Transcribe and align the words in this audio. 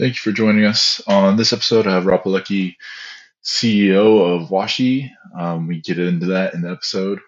Thank 0.00 0.14
you 0.14 0.20
for 0.20 0.32
joining 0.32 0.64
us. 0.64 1.02
On 1.06 1.36
this 1.36 1.52
episode, 1.52 1.86
I 1.86 1.92
have 1.92 2.06
Rob 2.06 2.22
Palecki, 2.22 2.76
CEO 3.44 4.34
of 4.34 4.48
Washi. 4.48 5.10
Um, 5.38 5.66
we 5.66 5.82
get 5.82 5.98
into 5.98 6.24
that 6.28 6.54
in 6.54 6.62
the 6.62 6.70
episode. 6.70 7.20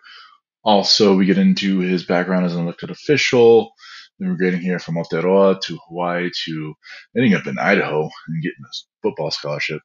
Also, 0.65 1.15
we 1.15 1.27
get 1.27 1.37
into 1.37 1.81
his 1.81 2.03
background 2.03 2.47
as 2.47 2.57
an 2.57 2.63
elected 2.63 2.91
official, 2.91 3.75
immigrating 4.23 4.63
here 4.63 4.79
from 4.79 4.95
Aotearoa 4.95 5.61
to 5.61 5.79
Hawaii 5.87 6.31
to 6.47 6.73
ending 7.15 7.35
up 7.35 7.47
in 7.47 7.59
Idaho 7.59 8.09
and 8.29 8.43
getting 8.43 8.65
a 8.65 8.73
football 9.03 9.31
scholarship. 9.31 9.83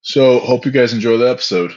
So, 0.00 0.38
hope 0.38 0.64
you 0.64 0.72
guys 0.72 0.94
enjoy 0.94 1.18
the 1.18 1.28
episode. 1.28 1.76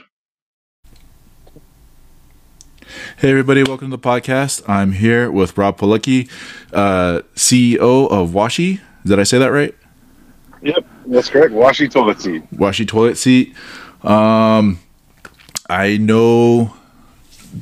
Hey, 3.17 3.31
everybody, 3.31 3.63
welcome 3.63 3.91
to 3.91 3.97
the 3.97 4.01
podcast. 4.01 4.63
I'm 4.65 4.93
here 4.93 5.29
with 5.29 5.57
Rob 5.57 5.77
Palecki, 5.77 6.31
uh, 6.71 7.23
CEO 7.35 8.09
of 8.09 8.29
Washi. 8.29 8.79
Did 9.05 9.19
I 9.19 9.23
say 9.23 9.39
that 9.39 9.51
right? 9.51 9.75
Yep, 10.67 10.85
that's 11.05 11.29
correct. 11.29 11.53
Washi 11.53 11.89
toilet 11.89 12.19
seat. 12.19 12.43
Washi 12.51 12.85
toilet 12.85 13.17
seat. 13.17 13.55
Um, 14.03 14.79
I 15.69 15.95
know 15.95 16.73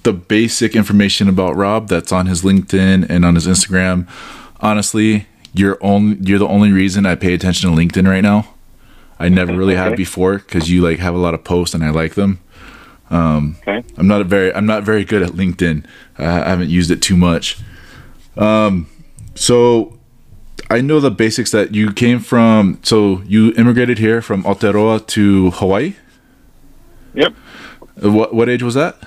the 0.02 0.12
basic 0.12 0.76
information 0.76 1.30
about 1.30 1.55
Rob 1.55 1.88
that's 1.88 2.12
on 2.12 2.26
his 2.26 2.41
LinkedIn 2.41 3.08
and 3.08 3.23
on 3.23 3.36
his 3.36 3.45
Instagram. 3.45 4.09
Honestly, 4.59 5.28
you're 5.54 5.78
only 5.81 6.18
you're 6.22 6.40
the 6.40 6.48
only 6.48 6.72
reason 6.72 7.05
I 7.05 7.14
pay 7.14 7.36
attention 7.36 7.70
to 7.70 7.76
LinkedIn 7.76 8.08
right 8.09 8.22
now. 8.22 8.48
I 9.20 9.30
never 9.30 9.56
really 9.56 9.76
okay. 9.76 9.84
have 9.84 9.95
before 9.95 10.40
because 10.40 10.72
you 10.72 10.81
like 10.81 10.98
have 10.98 11.14
a 11.14 11.20
lot 11.20 11.36
of 11.36 11.44
posts 11.44 11.76
and 11.76 11.86
I 11.86 11.92
like 11.92 12.16
them. 12.16 12.40
Um, 13.12 13.58
okay. 13.62 13.84
I'm 13.98 14.08
not 14.08 14.22
a 14.22 14.23
very 14.23 14.52
I'm 14.52 14.66
not 14.66 14.81
very 14.81 15.06
good 15.06 15.22
at 15.22 15.34
LinkedIn. 15.34 15.86
I 16.17 16.23
haven't 16.23 16.70
used 16.70 16.90
it 16.90 17.03
too 17.03 17.16
much. 17.16 17.59
Um, 18.36 18.90
so 19.36 19.94
I 20.69 20.81
know 20.81 20.99
the 20.99 21.11
basics 21.11 21.52
that 21.52 21.75
you 21.75 21.94
came 21.94 22.19
from. 22.19 22.80
So 22.83 23.21
you 23.25 23.53
immigrated 23.53 23.99
here 23.99 24.21
from 24.21 24.44
Aotearoa 24.44 25.05
to 25.07 25.52
Hawaii. 25.52 25.95
Yep. 27.13 27.33
What 28.02 28.33
what 28.33 28.49
age 28.49 28.63
was 28.63 28.73
that? 28.73 28.97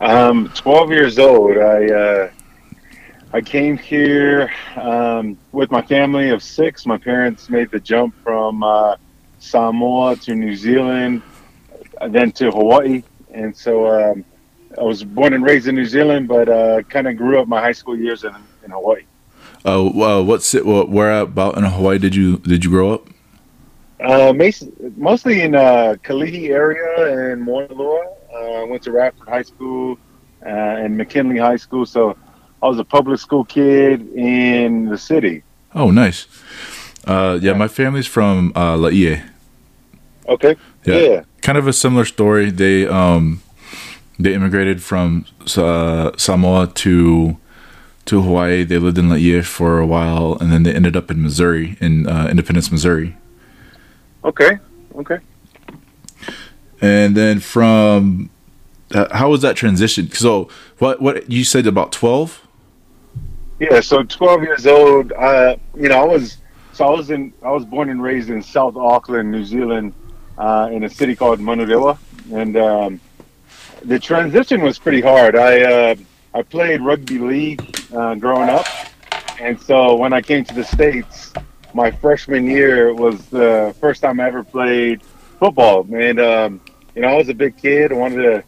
Um, 0.00 0.50
12 0.54 0.90
years 0.90 1.18
old. 1.18 1.56
I 1.58 1.86
uh, 1.86 2.30
I 3.32 3.40
came 3.40 3.76
here 3.76 4.50
um, 4.76 5.38
with 5.52 5.70
my 5.70 5.82
family 5.82 6.30
of 6.30 6.42
six. 6.42 6.86
My 6.86 6.98
parents 6.98 7.48
made 7.48 7.70
the 7.70 7.80
jump 7.80 8.14
from 8.22 8.62
uh, 8.62 8.96
Samoa 9.38 10.16
to 10.16 10.34
New 10.34 10.56
Zealand, 10.56 11.22
then 12.08 12.32
to 12.32 12.50
Hawaii, 12.50 13.02
and 13.32 13.56
so 13.56 13.86
um, 13.86 14.24
I 14.78 14.82
was 14.82 15.04
born 15.04 15.34
and 15.34 15.44
raised 15.44 15.68
in 15.68 15.74
New 15.74 15.84
Zealand, 15.84 16.26
but 16.26 16.48
uh, 16.48 16.82
kind 16.82 17.06
of 17.06 17.16
grew 17.16 17.40
up 17.40 17.46
my 17.46 17.60
high 17.60 17.72
school 17.72 17.96
years 17.96 18.24
in, 18.24 18.34
in 18.64 18.70
Hawaii. 18.70 19.04
Uh, 19.64 19.90
well, 19.94 20.24
what's 20.24 20.54
it? 20.54 20.66
Where 20.66 21.20
about 21.20 21.56
in 21.56 21.64
Hawaii 21.64 21.98
did 21.98 22.14
you 22.14 22.38
did 22.38 22.64
you 22.64 22.70
grow 22.70 22.92
up? 22.92 23.08
Uh, 24.00 24.32
mostly 24.96 25.42
in 25.42 25.54
uh, 25.54 25.94
Kalihi 26.02 26.50
area 26.50 27.32
and 27.32 27.46
Moanalua. 27.46 28.16
Uh, 28.32 28.66
went 28.66 28.82
to 28.82 28.90
Radford 28.90 29.28
High 29.28 29.42
School 29.42 29.98
uh, 30.44 30.48
and 30.48 30.96
McKinley 30.96 31.38
High 31.38 31.56
School. 31.56 31.86
So 31.86 32.16
I 32.62 32.68
was 32.68 32.78
a 32.78 32.84
public 32.84 33.20
school 33.20 33.44
kid 33.44 34.12
in 34.14 34.86
the 34.86 34.98
city. 34.98 35.44
Oh, 35.74 35.90
nice. 35.90 36.26
Uh, 37.06 37.38
yeah, 37.40 37.52
my 37.52 37.68
family's 37.68 38.06
from 38.06 38.52
uh, 38.56 38.76
Laie. 38.76 39.22
Okay. 40.28 40.56
Yeah. 40.84 40.96
yeah. 40.96 41.24
Kind 41.40 41.58
of 41.58 41.66
a 41.66 41.72
similar 41.72 42.04
story. 42.04 42.50
They 42.50 42.86
um, 42.86 43.42
they 44.18 44.34
immigrated 44.34 44.82
from 44.82 45.26
uh, 45.56 46.12
Samoa 46.16 46.68
to 46.68 47.36
to 48.06 48.22
Hawaii. 48.22 48.64
They 48.64 48.78
lived 48.78 48.98
in 48.98 49.08
Laie 49.08 49.42
for 49.42 49.78
a 49.78 49.86
while, 49.86 50.36
and 50.40 50.52
then 50.52 50.62
they 50.62 50.74
ended 50.74 50.96
up 50.96 51.10
in 51.10 51.22
Missouri, 51.22 51.76
in 51.80 52.06
uh, 52.06 52.26
Independence, 52.28 52.70
Missouri. 52.70 53.16
Okay. 54.24 54.58
Okay. 54.96 55.18
And 56.80 57.16
then 57.16 57.40
from 57.40 58.30
uh, 58.92 59.16
how 59.16 59.30
was 59.30 59.42
that 59.42 59.56
transition? 59.56 60.10
So 60.10 60.48
what 60.78 61.00
what 61.00 61.30
you 61.30 61.44
said 61.44 61.66
about 61.66 61.92
twelve? 61.92 62.46
Yeah, 63.58 63.80
so 63.80 64.02
twelve 64.02 64.42
years 64.42 64.66
old. 64.66 65.12
Uh, 65.12 65.56
you 65.76 65.88
know, 65.88 66.00
I 66.00 66.04
was 66.04 66.38
so 66.72 66.84
I 66.84 66.90
was 66.90 67.10
in 67.10 67.32
I 67.42 67.50
was 67.50 67.64
born 67.64 67.88
and 67.88 68.02
raised 68.02 68.30
in 68.30 68.42
South 68.42 68.76
Auckland, 68.76 69.30
New 69.30 69.44
Zealand, 69.44 69.94
uh, 70.36 70.68
in 70.72 70.84
a 70.84 70.90
city 70.90 71.14
called 71.14 71.38
Manurewa, 71.38 71.96
and 72.32 72.56
um, 72.56 73.00
the 73.84 73.98
transition 73.98 74.62
was 74.62 74.78
pretty 74.78 75.00
hard. 75.00 75.36
I 75.36 75.62
uh, 75.62 75.94
I 76.34 76.42
played 76.42 76.80
rugby 76.80 77.18
league 77.18 77.62
uh, 77.94 78.14
growing 78.14 78.48
up, 78.48 78.66
and 79.40 79.60
so 79.60 79.96
when 79.96 80.12
I 80.12 80.22
came 80.22 80.44
to 80.44 80.54
the 80.54 80.64
states, 80.64 81.32
my 81.74 81.90
freshman 81.90 82.46
year 82.46 82.94
was 82.94 83.26
the 83.26 83.74
first 83.80 84.02
time 84.02 84.20
I 84.20 84.28
ever 84.28 84.42
played 84.42 85.02
football, 85.38 85.86
and 85.94 86.20
um, 86.20 86.60
you 86.94 87.02
know, 87.02 87.08
I 87.08 87.16
was 87.16 87.28
a 87.28 87.34
big 87.34 87.56
kid. 87.56 87.92
I 87.92 87.96
wanted 87.96 88.22
to 88.22 88.44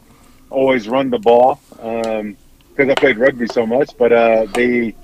always 0.51 0.89
run 0.89 1.11
the 1.11 1.19
ball 1.19 1.61
because 1.71 2.21
um, 2.21 2.91
I 2.91 2.95
played 2.95 3.19
rugby 3.19 3.47
so 3.47 3.67
much. 3.67 3.97
But 3.99 4.13
uh, 4.13 4.47
they 4.55 4.95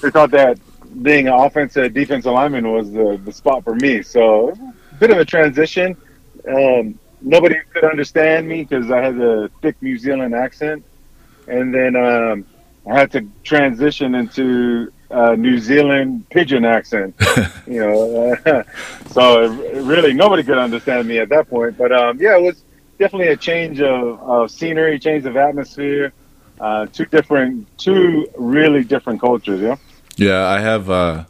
they 0.00 0.10
thought 0.10 0.30
that 0.32 0.58
being 1.02 1.28
an 1.28 1.34
offensive 1.34 1.94
defensive 1.94 2.32
lineman 2.32 2.70
was 2.70 2.90
the, 2.90 3.20
the 3.24 3.32
spot 3.32 3.64
for 3.64 3.74
me. 3.74 4.02
So 4.02 4.50
a 4.50 4.94
bit 4.96 5.10
of 5.10 5.18
a 5.18 5.24
transition. 5.24 5.96
Um, 6.46 6.98
nobody 7.20 7.56
could 7.72 7.84
understand 7.84 8.48
me 8.48 8.64
because 8.64 8.90
I 8.90 9.00
had 9.00 9.18
a 9.18 9.48
thick 9.60 9.80
New 9.80 9.96
Zealand 9.96 10.34
accent, 10.34 10.84
and 11.46 11.74
then 11.74 11.96
um, 11.96 12.46
I 12.86 12.98
had 12.98 13.12
to 13.12 13.26
transition 13.44 14.14
into 14.14 14.92
uh, 15.10 15.34
New 15.34 15.58
Zealand 15.58 16.28
pidgin 16.30 16.64
accent. 16.64 17.14
you 17.66 17.80
know, 17.80 18.34
uh, 18.46 18.62
so 19.06 19.48
really 19.82 20.12
nobody 20.12 20.42
could 20.42 20.58
understand 20.58 21.06
me 21.06 21.18
at 21.18 21.28
that 21.28 21.48
point. 21.48 21.76
But 21.76 21.92
um, 21.92 22.18
yeah, 22.20 22.36
it 22.36 22.42
was 22.42 22.64
definitely 22.98 23.28
a 23.28 23.36
change 23.36 23.80
of, 23.80 24.20
of 24.20 24.50
scenery, 24.50 24.98
change 24.98 25.26
of 25.26 25.36
atmosphere. 25.36 26.12
Uh, 26.60 26.86
two 26.86 27.06
different, 27.06 27.66
two 27.78 28.28
really 28.36 28.84
different 28.84 29.20
cultures. 29.20 29.60
Yeah. 29.60 29.76
Yeah, 30.16 30.46
I 30.46 30.60
have. 30.60 30.90
Uh, 30.90 31.24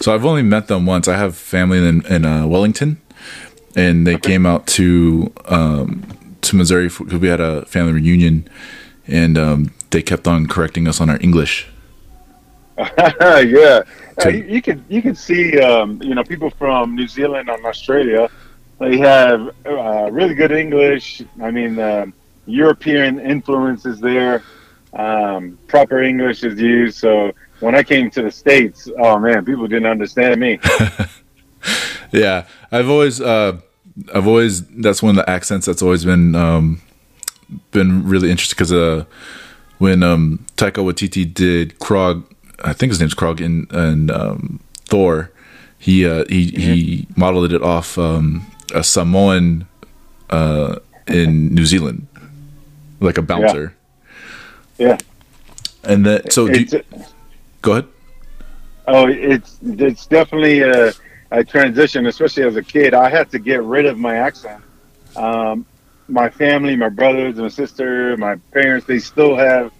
so 0.00 0.14
I've 0.14 0.24
only 0.24 0.42
met 0.42 0.68
them 0.68 0.86
once. 0.86 1.08
I 1.08 1.16
have 1.16 1.36
family 1.36 1.78
in 1.78 2.06
in 2.06 2.24
uh, 2.24 2.46
Wellington, 2.46 3.00
and 3.74 4.06
they 4.06 4.14
okay. 4.14 4.30
came 4.30 4.46
out 4.46 4.66
to 4.68 5.32
um, 5.46 6.04
to 6.42 6.56
Missouri 6.56 6.88
because 6.88 7.18
we 7.18 7.28
had 7.28 7.40
a 7.40 7.66
family 7.66 7.92
reunion, 7.92 8.48
and 9.08 9.36
um, 9.38 9.72
they 9.90 10.02
kept 10.02 10.28
on 10.28 10.46
correcting 10.46 10.86
us 10.86 11.00
on 11.00 11.10
our 11.10 11.18
English. 11.20 11.66
yeah, 12.98 13.82
you, 14.24 14.30
you 14.30 14.62
can 14.62 14.84
you 14.88 15.02
can 15.02 15.14
see 15.16 15.58
um, 15.60 16.00
you 16.00 16.14
know 16.14 16.22
people 16.22 16.50
from 16.50 16.94
New 16.94 17.08
Zealand 17.08 17.48
and 17.48 17.64
Australia. 17.66 18.30
They 18.78 18.98
have 18.98 19.50
uh, 19.66 20.08
really 20.12 20.34
good 20.34 20.52
English. 20.52 21.22
I 21.42 21.50
mean, 21.50 21.78
uh, 21.78 22.06
European 22.46 23.18
influences 23.18 23.98
there. 23.98 24.44
Um, 24.92 25.58
proper 25.66 26.02
English 26.02 26.44
is 26.44 26.60
used. 26.60 26.98
So 26.98 27.32
when 27.60 27.74
I 27.74 27.82
came 27.82 28.10
to 28.10 28.22
the 28.22 28.30
states, 28.30 28.88
oh 28.98 29.18
man, 29.18 29.44
people 29.44 29.66
didn't 29.66 29.86
understand 29.86 30.40
me. 30.40 30.60
yeah, 32.12 32.46
I've 32.70 32.88
always, 32.88 33.20
uh, 33.20 33.60
I've 34.14 34.28
always. 34.28 34.64
That's 34.68 35.02
one 35.02 35.18
of 35.18 35.24
the 35.24 35.28
accents 35.28 35.66
that's 35.66 35.82
always 35.82 36.04
been 36.04 36.36
um, 36.36 36.80
been 37.70 38.06
really 38.06 38.30
interesting 38.30 38.56
because 38.56 38.72
uh, 38.72 39.04
when 39.78 40.02
um, 40.02 40.44
Taika 40.56 40.84
Waititi 40.84 41.32
did 41.32 41.78
Krog 41.78 42.24
I 42.64 42.72
think 42.72 42.90
his 42.90 43.00
name's 43.00 43.14
Krog 43.14 43.40
in, 43.40 43.66
in 43.72 44.10
um, 44.10 44.60
Thor. 44.86 45.30
He 45.78 46.06
uh, 46.06 46.24
he 46.28 46.50
mm-hmm. 46.50 46.60
he 46.60 47.06
modeled 47.16 47.52
it 47.52 47.62
off 47.62 47.96
um, 47.98 48.46
a 48.74 48.82
Samoan 48.82 49.66
uh, 50.30 50.76
in 51.06 51.54
New 51.54 51.66
Zealand, 51.66 52.08
like 53.00 53.16
a 53.16 53.22
bouncer. 53.22 53.74
Yeah. 54.76 54.88
yeah. 54.88 54.98
And 55.84 56.04
that 56.04 56.32
so 56.32 56.46
you, 56.46 56.66
go 57.62 57.72
ahead. 57.72 57.86
Oh, 58.88 59.06
it's 59.06 59.58
it's 59.62 60.06
definitely 60.06 60.62
a, 60.62 60.92
a, 61.30 61.44
transition, 61.44 62.06
especially 62.06 62.42
as 62.42 62.56
a 62.56 62.62
kid. 62.62 62.92
I 62.92 63.08
had 63.08 63.30
to 63.30 63.38
get 63.38 63.62
rid 63.62 63.86
of 63.86 63.98
my 63.98 64.16
accent. 64.16 64.62
Um, 65.14 65.64
my 66.08 66.30
family, 66.30 66.74
my 66.74 66.88
brothers, 66.88 67.36
my 67.36 67.48
sister, 67.48 68.16
my 68.16 68.36
parents, 68.52 68.86
they 68.86 68.98
still 68.98 69.36
have 69.36 69.72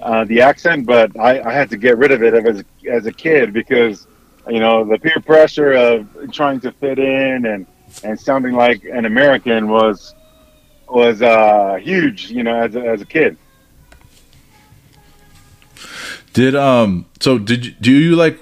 uh, 0.00 0.24
the 0.24 0.40
accent, 0.40 0.86
but 0.86 1.18
I, 1.18 1.40
I, 1.40 1.52
had 1.52 1.70
to 1.70 1.76
get 1.76 1.96
rid 1.98 2.12
of 2.12 2.22
it 2.22 2.34
as 2.34 2.64
as 2.90 3.06
a 3.06 3.12
kid 3.12 3.52
because 3.52 4.06
you 4.48 4.60
know 4.60 4.84
the 4.84 4.98
peer 4.98 5.20
pressure 5.24 5.72
of 5.72 6.06
trying 6.32 6.60
to 6.60 6.72
fit 6.72 6.98
in 6.98 7.46
and 7.46 7.66
and 8.04 8.20
sounding 8.20 8.54
like 8.54 8.84
an 8.84 9.06
American 9.06 9.68
was 9.68 10.14
was 10.88 11.22
uh, 11.22 11.78
huge. 11.80 12.30
You 12.30 12.42
know, 12.42 12.54
as 12.54 12.76
a, 12.76 12.80
as 12.80 13.00
a 13.00 13.06
kid. 13.06 13.38
Did 16.34 16.54
um 16.54 17.06
so 17.20 17.38
did 17.38 17.76
do 17.80 17.90
you 17.90 18.16
like 18.16 18.38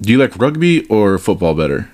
do 0.00 0.12
you 0.12 0.18
like 0.18 0.38
rugby 0.38 0.86
or 0.86 1.18
football 1.18 1.54
better? 1.54 1.90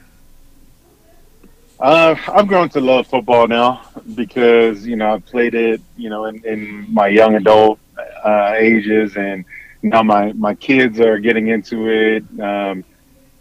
Uh, 1.85 2.17
I've 2.29 2.49
grown 2.49 2.71
to 2.71 2.81
love 2.81 3.07
football 3.09 3.47
now 3.47 3.83
because 4.15 4.87
you 4.87 4.97
know 4.97 5.17
I 5.17 5.19
played 5.19 5.55
it 5.55 5.83
you 5.99 6.09
know 6.09 6.25
in, 6.25 6.43
in 6.47 6.87
my 6.91 7.09
young 7.09 7.35
adult 7.35 7.79
uh, 8.25 8.55
ages, 8.57 9.19
and 9.19 9.45
now 9.83 10.03
my 10.03 10.33
my 10.33 10.55
kids 10.55 10.99
are 10.99 11.19
getting 11.19 11.49
into 11.49 11.91
it. 11.91 12.25
Um, 12.41 12.85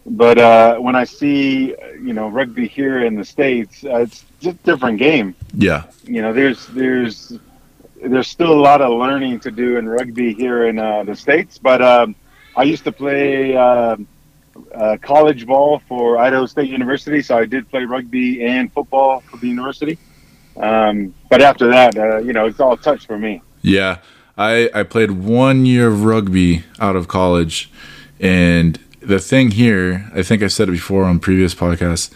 but 0.06 0.38
uh, 0.38 0.76
when 0.76 0.94
I 0.94 1.06
see 1.06 1.74
you 2.08 2.12
know 2.12 2.28
rugby 2.28 2.68
here 2.68 3.06
in 3.06 3.16
the 3.16 3.24
states, 3.24 3.86
uh, 3.86 4.00
it's 4.00 4.26
just 4.42 4.58
a 4.60 4.64
different 4.64 5.00
game. 5.00 5.36
Yeah. 5.54 5.86
You 6.04 6.22
know, 6.22 6.34
there's 6.34 6.68
there's 6.68 7.40
there's 8.04 8.28
still 8.28 8.52
a 8.52 8.62
lot 8.70 8.82
of 8.82 8.92
learning 9.00 9.40
to 9.40 9.52
do 9.52 9.78
in 9.78 9.88
rugby 9.88 10.34
here 10.34 10.68
in 10.68 10.80
uh, 10.80 11.04
the 11.04 11.16
states. 11.16 11.60
But 11.60 11.82
um, 11.82 12.14
I 12.58 12.64
used 12.64 12.84
to 12.84 12.92
play 12.92 13.56
uh, 13.56 13.96
uh, 14.74 14.98
college 15.02 15.46
ball 15.46 15.82
for 15.88 16.18
Idaho 16.18 16.46
State 16.46 16.70
University, 16.70 17.22
so 17.22 17.38
I 17.38 17.46
did 17.46 17.70
play 17.70 17.86
rugby 17.86 18.44
and 18.44 18.72
football 18.72 19.22
for 19.22 19.38
the 19.38 19.48
university. 19.48 19.98
Um, 20.58 21.14
but 21.30 21.42
after 21.42 21.68
that, 21.68 21.98
uh, 21.98 22.18
you 22.18 22.34
know, 22.34 22.46
it's 22.46 22.60
all 22.60 22.78
touch 22.78 23.06
for 23.08 23.18
me. 23.18 23.42
Yeah. 23.62 24.00
I, 24.38 24.70
I 24.74 24.84
played 24.84 25.12
one 25.12 25.66
year 25.66 25.88
of 25.88 26.04
rugby 26.04 26.64
out 26.80 26.96
of 26.96 27.08
college. 27.08 27.72
And 28.20 28.80
the 29.00 29.20
thing 29.20 29.52
here, 29.52 30.10
I 30.14 30.24
think 30.24 30.42
I 30.42 30.48
said 30.48 30.70
it 30.70 30.74
before 30.74 31.04
on 31.06 31.20
previous 31.20 31.54
podcasts, 31.54 32.12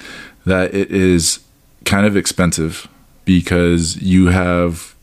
that 0.46 0.74
it 0.74 0.92
is 0.92 1.40
kind 1.86 2.06
of 2.06 2.16
expensive 2.16 2.88
because 3.26 3.98
you 4.02 4.28
have 4.28 4.96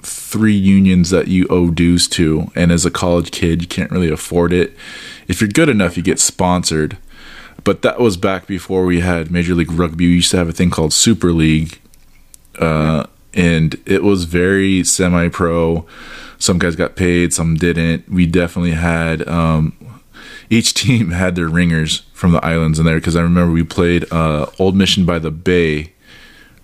three 0.00 0.54
unions 0.54 1.10
that 1.10 1.28
you 1.28 1.46
owe 1.48 1.70
dues 1.70 2.08
to. 2.08 2.50
And 2.54 2.70
as 2.72 2.84
a 2.84 2.90
college 2.90 3.30
kid, 3.30 3.62
you 3.62 3.68
can't 3.68 3.90
really 3.90 4.10
afford 4.10 4.52
it. 4.52 4.76
If 5.28 5.40
you're 5.40 5.48
good 5.48 5.68
enough, 5.68 5.96
you 5.96 6.02
get 6.02 6.18
sponsored. 6.18 6.98
But 7.64 7.82
that 7.82 8.00
was 8.00 8.16
back 8.16 8.46
before 8.46 8.84
we 8.84 9.00
had 9.00 9.30
Major 9.30 9.54
League 9.54 9.70
Rugby. 9.70 10.06
We 10.06 10.14
used 10.14 10.30
to 10.30 10.38
have 10.38 10.48
a 10.48 10.52
thing 10.52 10.70
called 10.70 10.92
Super 10.92 11.32
League. 11.32 11.80
Uh, 12.58 13.06
and 13.34 13.80
it 13.86 14.02
was 14.02 14.24
very 14.24 14.82
semi 14.84 15.28
pro. 15.28 15.86
Some 16.38 16.58
guys 16.58 16.76
got 16.76 16.96
paid, 16.96 17.34
some 17.34 17.56
didn't. 17.56 18.08
We 18.08 18.26
definitely 18.26 18.72
had 18.72 19.26
um, 19.28 19.76
each 20.50 20.74
team 20.82 21.10
had 21.10 21.36
their 21.36 21.48
ringers 21.48 22.00
from 22.12 22.32
the 22.32 22.44
islands 22.44 22.78
in 22.78 22.86
there 22.86 22.96
because 22.96 23.16
I 23.16 23.22
remember 23.22 23.52
we 23.52 23.64
played 23.64 24.10
uh, 24.12 24.46
Old 24.58 24.76
Mission 24.76 25.04
by 25.04 25.18
the 25.18 25.30
Bay 25.30 25.92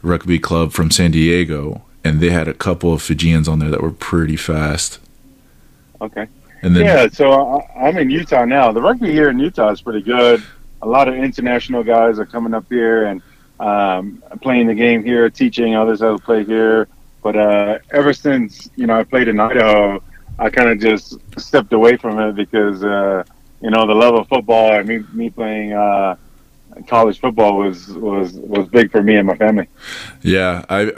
Rugby 0.02 0.38
Club 0.38 0.72
from 0.72 0.90
San 0.90 1.10
Diego, 1.10 1.82
and 2.02 2.20
they 2.20 2.30
had 2.30 2.48
a 2.48 2.54
couple 2.54 2.92
of 2.92 3.02
Fijians 3.02 3.48
on 3.48 3.58
there 3.58 3.70
that 3.70 3.82
were 3.82 3.90
pretty 3.90 4.36
fast. 4.36 4.98
Okay. 6.00 6.28
And 6.64 6.74
then 6.74 6.86
yeah, 6.86 7.08
so 7.08 7.30
I, 7.76 7.88
I'm 7.88 7.98
in 7.98 8.08
Utah 8.08 8.46
now. 8.46 8.72
The 8.72 8.80
rugby 8.80 9.12
here 9.12 9.28
in 9.28 9.38
Utah 9.38 9.70
is 9.70 9.82
pretty 9.82 10.00
good. 10.00 10.42
A 10.80 10.88
lot 10.88 11.08
of 11.08 11.14
international 11.14 11.84
guys 11.84 12.18
are 12.18 12.24
coming 12.24 12.54
up 12.54 12.64
here 12.70 13.04
and 13.04 13.22
um, 13.60 14.22
playing 14.40 14.68
the 14.68 14.74
game 14.74 15.04
here, 15.04 15.28
teaching 15.28 15.76
others 15.76 16.00
how 16.00 16.16
to 16.16 16.22
play 16.22 16.42
here. 16.42 16.88
But 17.22 17.36
uh, 17.36 17.78
ever 17.90 18.14
since 18.14 18.70
you 18.76 18.86
know 18.86 18.98
I 18.98 19.04
played 19.04 19.28
in 19.28 19.38
Idaho, 19.40 20.02
I 20.38 20.48
kind 20.48 20.70
of 20.70 20.80
just 20.80 21.18
stepped 21.38 21.74
away 21.74 21.98
from 21.98 22.18
it 22.18 22.34
because 22.34 22.82
uh, 22.82 23.24
you 23.60 23.68
know 23.68 23.86
the 23.86 23.94
love 23.94 24.14
of 24.14 24.26
football 24.28 24.72
and 24.72 24.88
me, 24.88 25.04
me 25.12 25.28
playing 25.28 25.74
uh, 25.74 26.16
college 26.86 27.20
football 27.20 27.58
was 27.58 27.88
was 27.88 28.32
was 28.34 28.68
big 28.68 28.90
for 28.90 29.02
me 29.02 29.16
and 29.16 29.26
my 29.26 29.36
family. 29.36 29.68
Yeah, 30.22 30.64
I, 30.68 30.92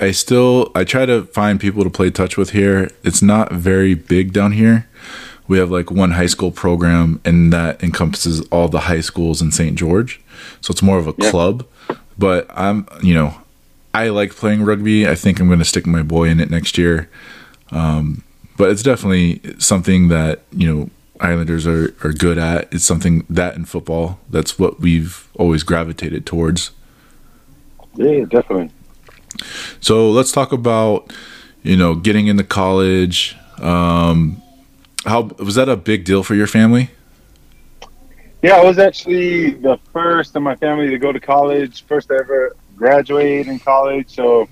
I 0.00 0.06
I 0.06 0.10
still 0.12 0.70
I 0.74 0.84
try 0.84 1.06
to 1.06 1.24
find 1.26 1.60
people 1.60 1.84
to 1.84 1.90
play 1.90 2.10
touch 2.10 2.36
with 2.36 2.50
here. 2.50 2.90
It's 3.04 3.22
not 3.22 3.52
very 3.52 3.94
big 3.94 4.32
down 4.32 4.52
here. 4.52 4.86
We 5.46 5.58
have 5.58 5.70
like 5.70 5.90
one 5.90 6.10
high 6.12 6.26
school 6.26 6.50
program, 6.50 7.20
and 7.24 7.52
that 7.52 7.82
encompasses 7.82 8.40
all 8.48 8.68
the 8.68 8.80
high 8.80 9.00
schools 9.00 9.40
in 9.40 9.50
St. 9.50 9.76
George. 9.78 10.20
So 10.60 10.72
it's 10.72 10.82
more 10.82 10.98
of 10.98 11.06
a 11.08 11.14
Yeah. 11.18 11.30
club. 11.30 11.66
But 12.18 12.46
I'm 12.54 12.86
you 13.02 13.14
know 13.14 13.34
I 13.94 14.08
like 14.10 14.34
playing 14.36 14.62
rugby. 14.64 15.08
I 15.08 15.14
think 15.14 15.40
I'm 15.40 15.46
going 15.46 15.58
to 15.58 15.64
stick 15.64 15.86
my 15.86 16.02
boy 16.02 16.28
in 16.28 16.40
it 16.40 16.50
next 16.50 16.76
year. 16.76 17.08
Um, 17.70 18.22
but 18.56 18.70
it's 18.70 18.82
definitely 18.82 19.40
something 19.58 20.08
that 20.08 20.42
you 20.52 20.66
know 20.74 20.90
Islanders 21.20 21.66
are, 21.66 21.94
are 22.04 22.12
good 22.12 22.38
at. 22.38 22.72
It's 22.72 22.84
something 22.84 23.26
that 23.28 23.56
in 23.56 23.64
football, 23.64 24.20
that's 24.30 24.58
what 24.58 24.80
we've 24.80 25.28
always 25.34 25.62
gravitated 25.62 26.26
towards. 26.26 26.70
Yeah, 27.94 28.24
definitely. 28.24 28.70
So 29.80 30.10
let's 30.10 30.32
talk 30.32 30.52
about 30.52 31.12
you 31.62 31.76
know 31.76 31.94
getting 31.94 32.26
into 32.26 32.44
college. 32.44 33.36
Um, 33.60 34.42
how 35.04 35.22
was 35.38 35.54
that 35.56 35.68
a 35.68 35.76
big 35.76 36.04
deal 36.04 36.22
for 36.22 36.34
your 36.34 36.46
family? 36.46 36.90
Yeah, 38.42 38.56
I 38.56 38.64
was 38.64 38.78
actually 38.78 39.50
the 39.50 39.78
first 39.92 40.36
in 40.36 40.44
my 40.44 40.54
family 40.54 40.90
to 40.90 40.98
go 40.98 41.10
to 41.10 41.18
college, 41.18 41.84
first 41.86 42.08
to 42.08 42.14
ever 42.14 42.54
graduate 42.76 43.48
in 43.48 43.58
college. 43.58 44.14
So, 44.14 44.48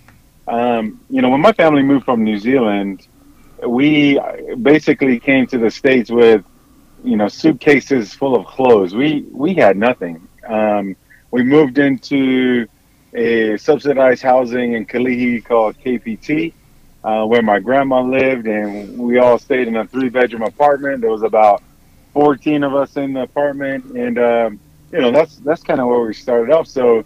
um, 0.48 1.00
you 1.08 1.22
know, 1.22 1.30
when 1.30 1.40
my 1.40 1.52
family 1.52 1.82
moved 1.84 2.04
from 2.04 2.24
New 2.24 2.38
Zealand, 2.38 3.06
we 3.64 4.18
basically 4.60 5.20
came 5.20 5.46
to 5.46 5.58
the 5.58 5.70
states 5.70 6.10
with, 6.10 6.44
you 7.04 7.16
know, 7.16 7.28
suitcases 7.28 8.12
full 8.12 8.34
of 8.34 8.46
clothes. 8.46 8.94
We 8.94 9.26
we 9.30 9.54
had 9.54 9.76
nothing. 9.76 10.26
Um, 10.46 10.96
we 11.30 11.42
moved 11.42 11.78
into 11.78 12.66
a 13.14 13.56
subsidized 13.56 14.22
housing 14.22 14.74
in 14.74 14.86
Kalihi 14.86 15.44
called 15.44 15.76
KPT, 15.78 16.52
uh, 17.04 17.24
where 17.24 17.42
my 17.42 17.58
grandma 17.58 18.02
lived, 18.02 18.46
and 18.46 18.98
we 18.98 19.18
all 19.18 19.38
stayed 19.38 19.68
in 19.68 19.76
a 19.76 19.86
three 19.86 20.08
bedroom 20.08 20.42
apartment. 20.42 21.00
There 21.00 21.10
was 21.10 21.22
about 21.22 21.62
14 22.12 22.62
of 22.64 22.74
us 22.74 22.96
in 22.96 23.12
the 23.12 23.22
apartment, 23.22 23.84
and 23.96 24.18
um, 24.18 24.60
you 24.92 25.00
know 25.00 25.10
that's 25.12 25.36
that's 25.36 25.62
kind 25.62 25.80
of 25.80 25.86
where 25.88 26.00
we 26.00 26.14
started 26.14 26.52
off. 26.52 26.66
So 26.66 27.04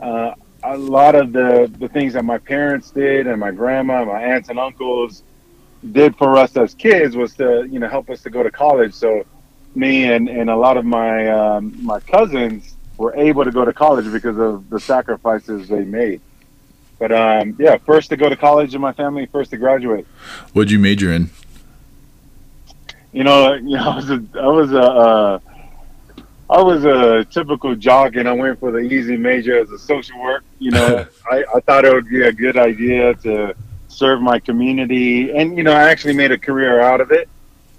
uh, 0.00 0.34
a 0.62 0.76
lot 0.76 1.14
of 1.14 1.32
the 1.32 1.72
the 1.78 1.88
things 1.88 2.12
that 2.14 2.24
my 2.24 2.38
parents 2.38 2.90
did, 2.90 3.26
and 3.26 3.38
my 3.40 3.50
grandma, 3.50 4.04
my 4.04 4.22
aunts 4.22 4.48
and 4.48 4.58
uncles 4.58 5.22
did 5.92 6.16
for 6.16 6.36
us 6.36 6.56
as 6.56 6.74
kids 6.74 7.16
was 7.16 7.34
to 7.34 7.66
you 7.70 7.78
know 7.78 7.88
help 7.88 8.10
us 8.10 8.22
to 8.22 8.30
go 8.30 8.42
to 8.42 8.50
college. 8.50 8.94
So 8.94 9.24
me 9.74 10.04
and 10.12 10.28
and 10.28 10.50
a 10.50 10.56
lot 10.56 10.76
of 10.76 10.84
my 10.84 11.28
um, 11.28 11.84
my 11.84 12.00
cousins 12.00 12.74
were 12.96 13.14
able 13.14 13.44
to 13.44 13.50
go 13.50 13.64
to 13.64 13.72
college 13.72 14.10
because 14.12 14.36
of 14.38 14.68
the 14.70 14.80
sacrifices 14.80 15.68
they 15.68 15.84
made. 15.84 16.20
But 16.98 17.12
um, 17.12 17.56
yeah, 17.58 17.78
first 17.78 18.10
to 18.10 18.16
go 18.16 18.28
to 18.28 18.36
college 18.36 18.74
in 18.74 18.80
my 18.80 18.92
family, 18.92 19.26
first 19.26 19.50
to 19.52 19.56
graduate. 19.56 20.06
What'd 20.52 20.70
you 20.70 20.80
major 20.80 21.12
in? 21.12 21.30
You 23.12 23.24
know, 23.24 23.54
you 23.54 23.76
know, 23.76 23.90
I 23.90 23.96
was 23.96 24.10
a, 24.10 24.24
I 24.34 24.46
was 24.46 24.72
a, 24.72 24.82
uh, 24.82 25.38
I 26.50 26.62
was 26.62 26.84
a 26.84 27.24
typical 27.26 27.76
jock, 27.76 28.16
and 28.16 28.28
I 28.28 28.32
went 28.32 28.58
for 28.58 28.72
the 28.72 28.78
easy 28.78 29.16
major 29.16 29.58
as 29.58 29.70
a 29.70 29.78
social 29.78 30.20
work. 30.20 30.42
You 30.58 30.72
know, 30.72 31.06
I, 31.30 31.44
I 31.54 31.60
thought 31.60 31.84
it 31.84 31.94
would 31.94 32.08
be 32.08 32.22
a 32.22 32.32
good 32.32 32.56
idea 32.56 33.14
to 33.14 33.54
serve 33.88 34.20
my 34.20 34.38
community, 34.38 35.30
and 35.32 35.56
you 35.56 35.64
know, 35.64 35.72
I 35.72 35.90
actually 35.90 36.14
made 36.14 36.30
a 36.32 36.38
career 36.38 36.80
out 36.80 37.00
of 37.00 37.10
it. 37.10 37.28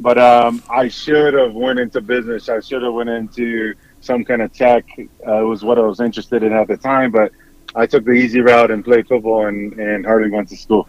But 0.02 0.18
um, 0.18 0.64
I 0.70 0.88
should 0.88 1.34
have 1.34 1.54
went 1.54 1.78
into 1.78 2.00
business. 2.00 2.48
I 2.48 2.62
should 2.62 2.84
have 2.84 2.94
went 2.94 3.10
into 3.10 3.74
some 4.00 4.24
kind 4.24 4.42
of 4.42 4.54
tech. 4.54 4.86
Uh, 4.98 5.44
was 5.46 5.64
what 5.64 5.78
I 5.78 5.82
was 5.82 6.00
interested 6.00 6.42
in 6.42 6.54
at 6.54 6.70
the 6.70 6.78
time, 6.78 7.12
but 7.12 7.34
I 7.76 7.86
took 7.86 8.06
the 8.06 8.14
easy 8.14 8.40
route 8.40 8.72
and 8.72 8.84
played 8.84 9.08
football 9.10 9.48
and, 9.48 9.74
and 9.74 10.06
hardly 10.06 10.30
went 10.30 10.48
to 10.50 10.56
school. 10.58 10.88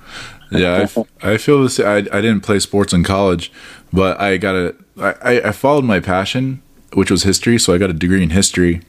Yeah, 0.53 0.75
I, 0.75 0.81
f- 0.83 0.99
I 1.23 1.37
feel 1.39 1.61
this. 1.65 1.81
I, 1.81 1.97
I 1.97 2.21
didn't 2.21 2.43
play 2.43 2.61
sports 2.61 2.93
in 2.93 3.03
college, 3.03 3.51
but 3.93 4.21
I 4.21 4.37
got 4.37 4.55
a. 4.55 4.77
I, 4.97 5.15
I- 5.23 5.49
I 5.49 5.53
followed 5.53 5.85
my 5.85 5.99
passion, 5.99 6.63
which 6.93 7.11
was 7.11 7.25
history. 7.25 7.59
So 7.59 7.75
I 7.75 7.79
got 7.79 7.91
a 7.91 7.95
degree 7.95 8.23
in 8.23 8.31
history, 8.31 8.83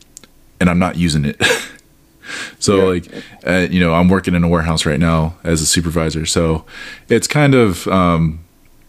and 0.59 0.69
I'm 0.69 0.79
not 0.79 0.97
using 0.97 1.25
it. 1.25 1.41
so 2.59 2.77
Yeah. 2.77 2.83
like, 2.83 3.23
uh, 3.45 3.67
you 3.71 3.79
know, 3.79 3.93
I'm 3.93 4.09
working 4.09 4.35
in 4.35 4.43
a 4.43 4.47
warehouse 4.47 4.85
right 4.85 4.99
now 4.99 5.35
as 5.43 5.61
a 5.61 5.65
supervisor. 5.65 6.25
So 6.25 6.65
it's 7.09 7.27
kind 7.27 7.53
of, 7.55 7.87
um, 7.87 8.39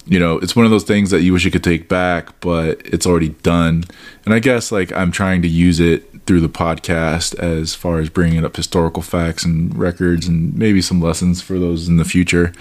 you 0.05 0.19
know, 0.19 0.37
it's 0.39 0.55
one 0.55 0.65
of 0.65 0.71
those 0.71 0.83
things 0.83 1.11
that 1.11 1.21
you 1.21 1.31
wish 1.33 1.45
you 1.45 1.51
could 1.51 1.63
take 1.63 1.87
back, 1.87 2.39
but 2.41 2.81
it's 2.85 3.05
already 3.05 3.29
done. 3.29 3.85
And 4.25 4.33
I 4.33 4.39
guess 4.39 4.71
like 4.71 4.91
I'm 4.91 5.11
trying 5.11 5.41
to 5.43 5.47
use 5.47 5.79
it 5.79 6.09
through 6.25 6.41
the 6.41 6.49
podcast 6.49 7.37
as 7.39 7.73
far 7.75 7.99
as 7.99 8.09
bringing 8.09 8.43
up 8.45 8.55
historical 8.55 9.01
facts 9.01 9.43
and 9.45 9.75
records 9.77 10.27
and 10.27 10.55
maybe 10.57 10.81
some 10.81 11.01
lessons 11.01 11.41
for 11.41 11.57
those 11.59 11.87
in 11.87 11.97
the 11.97 12.05
future. 12.05 12.53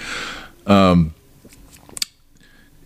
Um, 0.67 1.15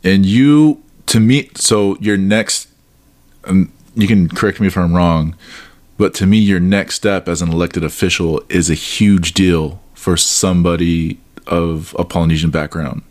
and 0.04 0.24
you, 0.24 0.82
to 1.06 1.20
me, 1.20 1.50
so 1.54 1.96
your 1.98 2.16
next, 2.16 2.68
um, 3.44 3.72
you 3.94 4.06
can 4.06 4.28
correct 4.28 4.60
me 4.60 4.66
if 4.66 4.76
I'm 4.76 4.94
wrong, 4.94 5.34
but 5.98 6.14
to 6.14 6.26
me, 6.26 6.38
your 6.38 6.60
next 6.60 6.94
step 6.96 7.28
as 7.28 7.42
an 7.42 7.50
elected 7.50 7.84
official 7.84 8.42
is 8.48 8.68
a 8.70 8.74
huge 8.74 9.32
deal 9.34 9.80
for 9.94 10.16
somebody 10.16 11.18
of 11.46 11.94
a 11.98 12.04
Polynesian 12.04 12.50
background, 12.50 13.02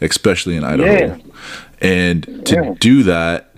especially 0.00 0.56
in 0.56 0.64
Idaho. 0.64 0.90
Yeah. 0.92 1.16
And 1.80 2.46
to 2.46 2.54
Yeah. 2.54 2.74
do 2.80 3.02
that, 3.04 3.54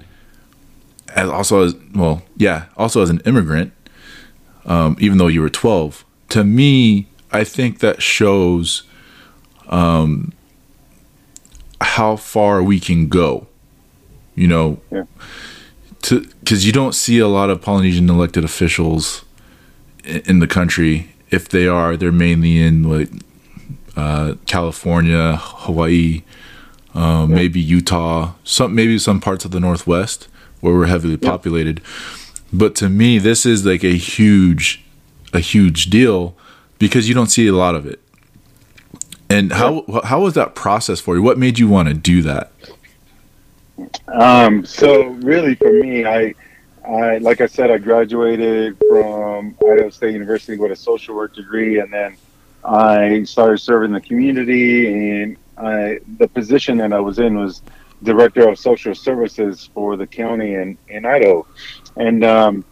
as 1.15 1.29
also 1.29 1.65
as 1.65 1.75
well, 1.95 2.23
yeah, 2.37 2.65
also 2.77 3.03
as 3.03 3.11
an 3.11 3.21
immigrant, 3.27 3.73
um, 4.65 4.97
even 5.01 5.19
though 5.19 5.27
you 5.27 5.41
were 5.43 5.51
12, 5.51 6.05
to 6.31 6.45
me, 6.45 7.07
I 7.31 7.45
think 7.45 7.81
that 7.81 8.03
shows 8.03 8.83
um, 9.69 10.33
how 11.81 12.17
far 12.17 12.63
we 12.63 12.79
can 12.81 13.09
go. 13.09 13.47
You 14.35 14.49
know, 14.49 14.81
Yeah. 14.91 15.05
To 16.03 16.21
because 16.41 16.67
you 16.67 16.73
don't 16.73 16.95
see 16.95 17.19
a 17.19 17.29
lot 17.29 17.51
of 17.51 17.61
Polynesian 17.63 18.09
elected 18.11 18.45
officials 18.45 19.25
i- 20.05 20.23
in 20.27 20.39
the 20.41 20.47
country. 20.47 21.09
If 21.31 21.49
they 21.49 21.67
are, 21.67 21.97
they're 21.97 22.13
mainly 22.13 22.61
in 22.61 22.83
like 22.85 23.09
uh, 23.97 24.35
California, 24.47 25.39
Hawaii, 25.41 26.23
um, 26.95 27.31
maybe 27.33 27.61
Utah, 27.61 28.33
some 28.45 28.75
maybe 28.75 28.99
some 28.99 29.21
parts 29.21 29.45
of 29.45 29.51
the 29.51 29.61
Northwest 29.61 30.29
where 30.61 30.75
we're 30.75 30.87
heavily 30.87 31.17
populated. 31.17 31.81
But 32.53 32.75
to 32.77 32.89
me, 32.91 33.19
this 33.19 33.47
is 33.47 33.65
like 33.65 33.83
a 33.83 33.97
huge, 33.97 34.85
a 35.33 35.41
huge 35.41 35.87
deal 35.89 36.37
because 36.79 37.09
you 37.09 37.15
don't 37.15 37.31
see 37.31 37.47
a 37.49 37.55
lot 37.55 37.75
of 37.75 37.87
it. 37.87 37.99
And 39.31 39.53
how 39.53 39.85
how 40.05 40.21
was 40.21 40.35
that 40.35 40.55
process 40.55 41.01
for 41.01 41.17
you? 41.17 41.23
What 41.23 41.39
made 41.39 41.59
you 41.59 41.67
want 41.67 41.89
to 41.89 41.95
do 41.95 42.21
that? 42.23 42.52
Um, 44.09 44.65
so 44.65 45.09
really, 45.23 45.55
for 45.55 45.73
me, 45.73 46.05
I, 46.05 46.35
I 46.87 47.19
like 47.19 47.41
I 47.41 47.47
said, 47.47 47.71
I 47.71 47.79
graduated 47.79 48.77
from 48.89 49.57
Idaho 49.65 49.91
State 49.91 50.13
University 50.13 50.57
with 50.59 50.73
a 50.73 50.77
social 50.77 51.15
work 51.15 51.35
degree, 51.35 51.81
and 51.81 51.93
then 51.93 52.17
I 52.65 53.23
started 53.25 53.59
serving 53.59 53.93
the 53.93 54.01
community. 54.01 55.23
And 55.23 55.37
I, 55.57 56.01
the 56.19 56.29
position 56.29 56.79
that 56.79 56.93
I 56.93 57.01
was 57.01 57.19
in 57.19 57.39
was 57.39 57.63
director 58.03 58.49
of 58.49 58.59
social 58.59 58.95
services 58.95 59.71
for 59.73 59.97
the 59.97 60.07
county 60.07 60.55
in 60.55 60.79
in 60.89 61.07
Idaho, 61.07 61.47
and 61.97 62.25
um, 62.25 62.65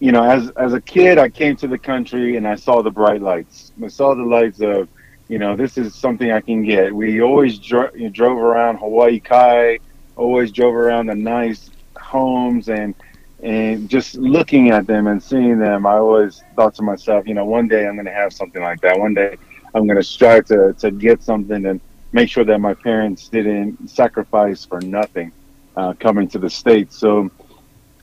you 0.00 0.10
know, 0.10 0.24
as 0.24 0.50
as 0.56 0.72
a 0.72 0.80
kid, 0.80 1.18
I 1.18 1.28
came 1.28 1.56
to 1.56 1.68
the 1.68 1.78
country 1.78 2.36
and 2.36 2.46
I 2.46 2.56
saw 2.56 2.82
the 2.82 2.90
bright 2.90 3.22
lights. 3.22 3.72
I 3.82 3.86
saw 3.88 4.14
the 4.16 4.24
lights 4.24 4.60
of, 4.60 4.88
you 5.28 5.38
know, 5.38 5.54
this 5.54 5.78
is 5.78 5.94
something 5.94 6.30
I 6.32 6.40
can 6.40 6.64
get. 6.64 6.92
We 6.92 7.22
always 7.22 7.58
dro- 7.60 7.90
drove 8.10 8.36
around 8.36 8.78
Hawaii 8.78 9.20
Kai 9.20 9.78
always 10.16 10.52
drove 10.52 10.74
around 10.74 11.06
the 11.06 11.14
nice 11.14 11.70
homes 11.96 12.68
and 12.68 12.94
and 13.42 13.88
just 13.88 14.14
looking 14.14 14.70
at 14.70 14.86
them 14.86 15.08
and 15.08 15.20
seeing 15.20 15.58
them, 15.58 15.84
I 15.84 15.94
always 15.94 16.44
thought 16.54 16.76
to 16.76 16.82
myself, 16.82 17.26
you 17.26 17.34
know, 17.34 17.44
one 17.44 17.66
day 17.66 17.88
I'm 17.88 17.94
going 17.94 18.06
to 18.06 18.12
have 18.12 18.32
something 18.32 18.62
like 18.62 18.80
that. 18.82 18.96
One 18.98 19.14
day 19.14 19.36
I'm 19.74 19.84
going 19.86 19.96
to 19.96 20.02
strive 20.04 20.44
to, 20.46 20.74
to 20.74 20.92
get 20.92 21.24
something 21.24 21.66
and 21.66 21.80
make 22.12 22.28
sure 22.28 22.44
that 22.44 22.60
my 22.60 22.74
parents 22.74 23.28
didn't 23.28 23.90
sacrifice 23.90 24.64
for 24.64 24.80
nothing 24.80 25.32
uh, 25.76 25.94
coming 25.94 26.28
to 26.28 26.38
the 26.38 26.48
States. 26.48 26.96
So, 26.96 27.32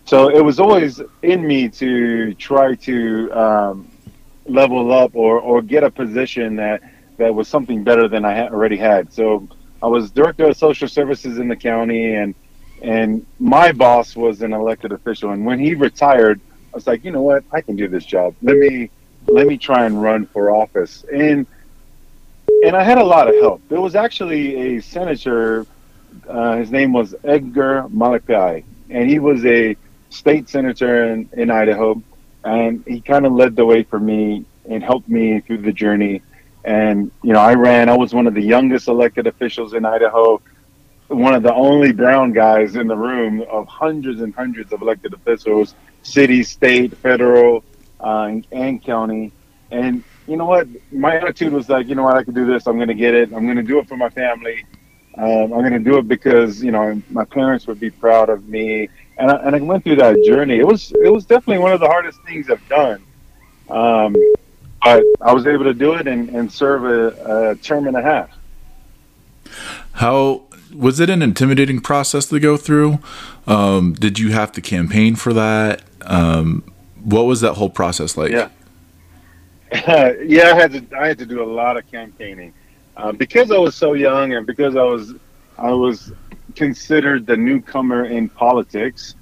so 0.03 0.29
it 0.29 0.43
was 0.43 0.59
always 0.59 1.01
in 1.21 1.47
me 1.47 1.69
to 1.69 2.33
try 2.33 2.75
to 2.75 3.31
um, 3.31 3.87
level 4.45 4.91
up 4.91 5.15
or, 5.15 5.39
or 5.39 5.61
get 5.61 5.85
a 5.85 5.91
position 5.91 6.57
that, 6.57 6.81
that 7.15 7.33
was 7.33 7.47
something 7.47 7.81
better 7.85 8.09
than 8.09 8.25
I 8.25 8.49
already 8.49 8.77
had. 8.77 9.13
So 9.13 9.47
I 9.81 9.87
was 9.87 10.11
director 10.11 10.45
of 10.45 10.57
social 10.57 10.87
services 10.87 11.39
in 11.39 11.47
the 11.47 11.55
county, 11.55 12.15
and 12.15 12.35
and 12.81 13.25
my 13.39 13.71
boss 13.71 14.15
was 14.15 14.41
an 14.41 14.53
elected 14.53 14.91
official. 14.91 15.31
And 15.31 15.45
when 15.45 15.59
he 15.59 15.75
retired, 15.75 16.39
I 16.73 16.77
was 16.77 16.87
like, 16.87 17.03
you 17.03 17.11
know 17.11 17.21
what, 17.21 17.43
I 17.51 17.61
can 17.61 17.75
do 17.75 17.87
this 17.87 18.05
job. 18.05 18.35
Let 18.41 18.57
me 18.57 18.89
let 19.27 19.47
me 19.47 19.57
try 19.57 19.85
and 19.85 20.01
run 20.01 20.25
for 20.25 20.51
office. 20.51 21.05
And 21.11 21.45
and 22.65 22.75
I 22.75 22.83
had 22.83 22.97
a 22.97 23.03
lot 23.03 23.27
of 23.27 23.35
help. 23.35 23.61
There 23.69 23.81
was 23.81 23.95
actually 23.95 24.77
a 24.77 24.81
senator. 24.81 25.65
Uh, 26.27 26.57
his 26.57 26.71
name 26.71 26.91
was 26.91 27.15
Edgar 27.23 27.85
Malepeai, 27.89 28.63
and 28.89 29.09
he 29.09 29.19
was 29.19 29.45
a 29.45 29.77
state 30.09 30.49
senator 30.49 31.11
in, 31.11 31.29
in 31.33 31.51
Idaho. 31.51 32.01
And 32.43 32.83
he 32.87 33.01
kind 33.01 33.25
of 33.25 33.33
led 33.33 33.55
the 33.55 33.65
way 33.65 33.83
for 33.83 33.99
me 33.99 34.45
and 34.69 34.81
helped 34.81 35.09
me 35.09 35.39
through 35.41 35.59
the 35.59 35.73
journey 35.73 36.21
and, 36.63 37.11
you 37.23 37.33
know, 37.33 37.39
I 37.39 37.53
ran, 37.53 37.89
I 37.89 37.97
was 37.97 38.13
one 38.13 38.27
of 38.27 38.33
the 38.33 38.41
youngest 38.41 38.87
elected 38.87 39.27
officials 39.27 39.73
in 39.73 39.85
Idaho, 39.85 40.41
one 41.07 41.33
of 41.33 41.43
the 41.43 41.53
only 41.53 41.91
brown 41.91 42.33
guys 42.33 42.75
in 42.75 42.87
the 42.87 42.95
room 42.95 43.41
of 43.49 43.67
hundreds 43.67 44.21
and 44.21 44.33
hundreds 44.33 44.71
of 44.73 44.81
elected 44.81 45.13
officials, 45.13 45.75
city, 46.03 46.43
state, 46.43 46.95
federal, 46.97 47.63
uh, 47.99 48.27
and, 48.29 48.47
and 48.51 48.83
county. 48.83 49.31
And 49.71 50.03
you 50.27 50.37
know 50.37 50.45
what? 50.45 50.67
My 50.91 51.17
attitude 51.17 51.53
was 51.53 51.69
like, 51.69 51.87
you 51.87 51.95
know 51.95 52.03
what? 52.03 52.15
I 52.15 52.23
can 52.23 52.33
do 52.33 52.45
this. 52.45 52.67
I'm 52.67 52.75
going 52.75 52.89
to 52.89 52.93
get 52.93 53.13
it. 53.13 53.33
I'm 53.33 53.45
going 53.45 53.57
to 53.57 53.63
do 53.63 53.79
it 53.79 53.87
for 53.87 53.97
my 53.97 54.09
family. 54.09 54.65
Um, 55.17 55.51
I'm 55.51 55.61
going 55.61 55.73
to 55.73 55.79
do 55.79 55.97
it 55.97 56.07
because 56.07 56.63
you 56.63 56.71
know 56.71 57.01
my 57.09 57.25
parents 57.25 57.67
would 57.67 57.79
be 57.79 57.89
proud 57.89 58.29
of 58.29 58.47
me. 58.47 58.89
And 59.17 59.31
I, 59.31 59.35
and 59.37 59.55
I 59.55 59.59
went 59.59 59.83
through 59.83 59.97
that 59.97 60.15
journey. 60.23 60.59
It 60.59 60.67
was 60.67 60.91
it 61.03 61.11
was 61.11 61.25
definitely 61.25 61.59
one 61.59 61.73
of 61.73 61.79
the 61.79 61.87
hardest 61.87 62.19
things 62.23 62.49
I've 62.49 62.67
done. 62.69 63.03
Um, 63.69 64.15
but 64.83 65.03
I 65.21 65.33
was 65.33 65.47
able 65.47 65.65
to 65.65 65.73
do 65.73 65.93
it 65.93 66.07
and, 66.07 66.29
and 66.29 66.51
serve 66.51 66.85
a, 66.85 67.51
a 67.51 67.55
term 67.55 67.87
and 67.87 67.97
a 67.97 68.01
half. 68.01 68.29
How 69.93 70.43
was 70.73 70.99
it 70.99 71.09
an 71.09 71.21
intimidating 71.21 71.79
process 71.79 72.27
to 72.27 72.39
go 72.39 72.57
through? 72.57 72.99
Um, 73.47 73.93
did 73.93 74.19
you 74.19 74.31
have 74.31 74.51
to 74.53 74.61
campaign 74.61 75.15
for 75.15 75.33
that? 75.33 75.81
Um, 76.01 76.63
what 77.03 77.23
was 77.23 77.41
that 77.41 77.53
whole 77.53 77.69
process 77.69 78.17
like? 78.17 78.31
Yeah, 78.31 78.49
yeah, 80.23 80.51
I 80.51 80.55
had 80.55 80.71
to. 80.73 80.97
I 80.97 81.07
had 81.07 81.17
to 81.19 81.25
do 81.25 81.43
a 81.43 81.49
lot 81.51 81.77
of 81.77 81.89
campaigning 81.91 82.53
uh, 82.97 83.11
because 83.11 83.51
I 83.51 83.57
was 83.57 83.75
so 83.75 83.93
young 83.93 84.33
and 84.33 84.45
because 84.45 84.75
I 84.75 84.83
was 84.83 85.13
I 85.57 85.71
was 85.71 86.11
considered 86.55 87.25
the 87.25 87.37
newcomer 87.37 88.05
in 88.05 88.29
politics. 88.29 89.15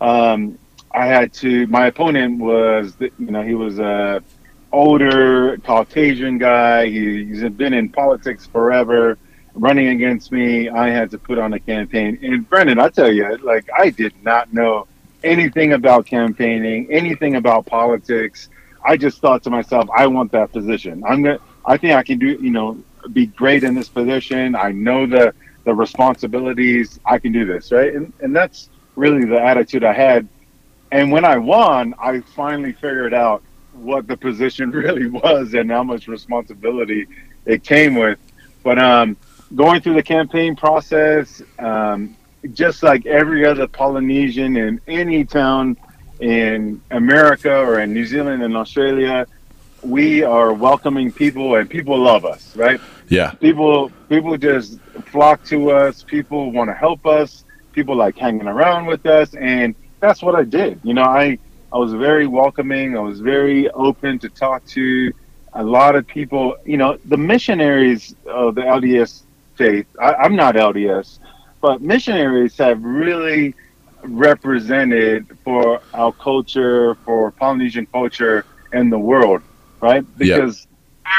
Um, 0.00 0.58
I 0.92 1.06
had 1.06 1.32
to. 1.34 1.66
My 1.68 1.86
opponent 1.86 2.38
was, 2.38 2.94
you 3.00 3.12
know, 3.18 3.42
he 3.42 3.54
was 3.54 3.78
a 3.78 4.22
older 4.72 5.58
Caucasian 5.58 6.38
guy. 6.38 6.86
He, 6.86 7.24
he's 7.26 7.42
been 7.50 7.74
in 7.74 7.88
politics 7.88 8.46
forever. 8.46 9.18
Running 9.54 9.88
against 9.88 10.32
me, 10.32 10.70
I 10.70 10.88
had 10.88 11.10
to 11.10 11.18
put 11.18 11.38
on 11.38 11.52
a 11.52 11.60
campaign. 11.60 12.18
And 12.22 12.48
Brendan, 12.48 12.78
I 12.78 12.88
tell 12.88 13.12
you, 13.12 13.36
like 13.38 13.68
I 13.76 13.90
did 13.90 14.14
not 14.22 14.52
know 14.52 14.86
anything 15.22 15.74
about 15.74 16.06
campaigning, 16.06 16.90
anything 16.90 17.36
about 17.36 17.66
politics. 17.66 18.48
I 18.84 18.96
just 18.96 19.20
thought 19.20 19.42
to 19.44 19.50
myself, 19.50 19.88
I 19.94 20.06
want 20.06 20.32
that 20.32 20.52
position. 20.52 21.04
I'm 21.06 21.22
gonna. 21.22 21.38
I 21.66 21.76
think 21.76 21.92
I 21.94 22.02
can 22.02 22.18
do. 22.18 22.38
You 22.40 22.50
know, 22.50 22.82
be 23.12 23.26
great 23.26 23.62
in 23.62 23.74
this 23.74 23.90
position. 23.90 24.56
I 24.56 24.72
know 24.72 25.06
the 25.06 25.34
the 25.64 25.74
responsibilities. 25.74 26.98
I 27.04 27.18
can 27.18 27.32
do 27.32 27.44
this, 27.44 27.70
right? 27.70 27.94
And 27.94 28.12
and 28.20 28.34
that's 28.34 28.70
really 28.96 29.26
the 29.26 29.40
attitude 29.40 29.84
I 29.84 29.92
had. 29.92 30.26
And 30.90 31.12
when 31.12 31.24
I 31.24 31.36
won, 31.36 31.94
I 31.98 32.20
finally 32.34 32.72
figured 32.72 33.14
out 33.14 33.42
what 33.72 34.06
the 34.06 34.16
position 34.16 34.70
really 34.82 35.08
was 35.08 35.54
and 35.54 35.70
how 35.70 35.82
much 35.82 36.08
responsibility 36.08 37.06
it 37.46 37.62
came 37.64 37.94
with. 37.94 38.18
But 38.62 38.78
um, 38.78 39.16
going 39.54 39.80
through 39.80 39.94
the 39.94 40.02
campaign 40.02 40.56
process, 40.56 41.42
um, 41.58 42.16
just 42.52 42.82
like 42.82 43.06
every 43.06 43.44
other 43.44 43.66
Polynesian 43.66 44.56
in 44.56 44.80
any 44.86 45.24
town 45.24 45.76
in 46.20 46.80
America 46.90 47.52
or 47.52 47.80
in 47.80 47.92
New 47.92 48.06
Zealand 48.06 48.42
and 48.42 48.56
Australia, 48.56 49.26
we 49.82 50.22
are 50.22 50.52
welcoming 50.52 51.10
people 51.12 51.56
and 51.56 51.68
people 51.68 51.98
love 51.98 52.24
us, 52.24 52.56
right? 52.56 52.80
Yeah. 53.08 53.32
People 53.32 53.90
people 54.08 54.36
just 54.36 54.78
flock 55.06 55.44
to 55.44 55.70
us. 55.70 56.02
People 56.02 56.52
want 56.52 56.70
to 56.70 56.74
help 56.74 57.06
us. 57.06 57.44
People 57.72 57.96
like 57.96 58.16
hanging 58.16 58.46
around 58.46 58.86
with 58.86 59.04
us, 59.06 59.34
and 59.34 59.74
that's 60.00 60.22
what 60.22 60.34
I 60.34 60.44
did. 60.44 60.80
You 60.84 60.94
know, 60.94 61.02
I 61.02 61.38
I 61.72 61.78
was 61.78 61.94
very 61.94 62.26
welcoming. 62.26 62.96
I 62.96 63.00
was 63.00 63.20
very 63.20 63.70
open 63.70 64.18
to 64.20 64.28
talk 64.28 64.64
to 64.66 65.12
a 65.54 65.62
lot 65.62 65.96
of 65.96 66.06
people. 66.06 66.56
You 66.66 66.76
know, 66.76 66.98
the 67.06 67.16
missionaries 67.16 68.14
of 68.26 68.54
the 68.54 68.62
LDS 68.62 69.22
faith. 69.56 69.86
I, 70.00 70.14
I'm 70.14 70.36
not 70.36 70.54
LDS, 70.54 71.18
but 71.60 71.80
missionaries 71.80 72.58
have 72.58 72.82
really 72.82 73.54
represented 74.02 75.26
for 75.44 75.80
our 75.94 76.12
culture, 76.12 76.94
for 77.06 77.30
Polynesian 77.30 77.86
culture 77.86 78.44
in 78.72 78.90
the 78.90 78.98
world, 78.98 79.42
right? 79.80 80.04
Because 80.18 80.66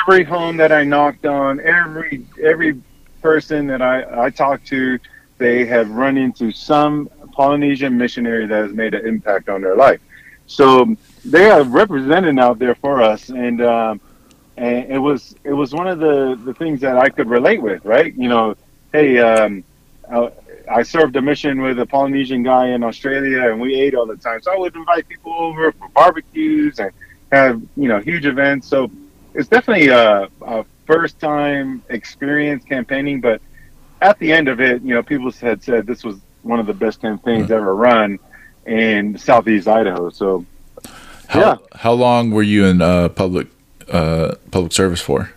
every 0.06 0.24
home 0.24 0.58
that 0.58 0.72
I 0.72 0.84
knocked 0.84 1.26
on, 1.26 1.60
every 1.62 2.26
every 2.42 2.80
person 3.22 3.68
that 3.68 3.82
I, 3.82 4.26
I 4.26 4.30
talked 4.30 4.68
to, 4.68 5.00
they 5.38 5.66
have 5.66 5.90
run 5.90 6.18
into 6.18 6.52
some 6.52 7.10
Polynesian 7.32 7.98
missionary 7.98 8.46
that 8.46 8.64
has 8.66 8.74
made 8.74 8.94
an 8.94 9.08
impact 9.08 9.50
on 9.50 9.62
their 9.62 9.76
life. 9.76 10.00
So 10.48 10.96
they 11.26 11.50
are 11.50 11.64
representing 11.64 12.40
out 12.40 12.60
there 12.60 12.76
for 12.76 13.02
us, 13.02 13.30
and 13.30 13.62
um, 13.62 14.02
and 14.58 14.92
it 14.92 15.00
was 15.00 15.36
it 15.44 15.54
was 15.54 15.74
one 15.74 15.88
of 15.88 16.00
the 16.00 16.40
the 16.44 16.54
things 16.54 16.82
that 16.82 16.98
I 16.98 17.10
could 17.10 17.30
relate 17.30 17.62
with, 17.62 17.84
right? 17.86 18.14
You 18.14 18.30
know, 18.30 18.56
hey, 18.92 19.20
um, 19.20 19.64
I, 20.12 20.32
I 20.70 20.84
served 20.84 21.16
a 21.16 21.22
mission 21.22 21.62
with 21.62 21.80
a 21.80 21.86
Polynesian 21.86 22.44
guy 22.44 22.68
in 22.68 22.84
Australia, 22.84 23.52
and 23.52 23.60
we 23.60 23.76
ate 23.76 23.96
all 23.96 24.06
the 24.06 24.18
time. 24.18 24.42
So 24.42 24.54
I 24.54 24.58
would 24.58 24.76
invite 24.76 25.08
people 25.08 25.34
over 25.34 25.72
for 25.72 25.90
barbecues 25.90 26.80
and 26.80 26.92
have 27.32 27.62
you 27.78 27.88
know 27.88 28.00
huge 28.00 28.26
events. 28.26 28.68
So 28.68 28.92
it's 29.34 29.48
definitely 29.48 29.88
a, 29.88 30.30
a 30.42 30.66
first 30.86 31.20
time 31.20 31.82
experience 31.90 32.64
campaigning, 32.66 33.22
but 33.22 33.42
at 34.02 34.20
the 34.20 34.32
end 34.32 34.50
of 34.50 34.60
it, 34.60 34.82
you 34.82 34.94
know, 34.94 35.02
people 35.02 35.32
had 35.32 35.64
said 35.64 35.88
this 35.88 36.04
was 36.04 36.18
one 36.42 36.60
of 36.60 36.66
the 36.66 36.74
best 36.74 37.02
campaigns 37.02 37.46
mm-hmm. 37.46 37.54
ever 37.54 37.74
run 37.74 38.20
in 38.66 39.18
southeast 39.18 39.68
Idaho. 39.68 40.10
So, 40.10 40.46
how, 41.28 41.40
yeah. 41.40 41.58
How 41.74 41.94
long 41.94 42.32
were 42.32 42.44
you 42.44 42.66
in 42.66 42.82
uh, 42.82 43.10
public 43.10 43.48
uh, 43.90 44.36
public 44.52 44.72
service 44.72 45.02
for? 45.02 45.32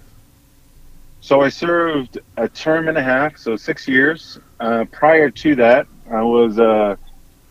So 1.20 1.40
I 1.40 1.48
served 1.48 2.18
a 2.36 2.48
term 2.48 2.86
and 2.86 2.96
a 2.96 3.02
half, 3.02 3.36
so 3.36 3.56
six 3.56 3.88
years. 3.88 4.38
Uh, 4.60 4.84
prior 4.92 5.28
to 5.28 5.56
that, 5.56 5.88
I 6.08 6.22
was 6.22 6.58
uh, 6.58 6.94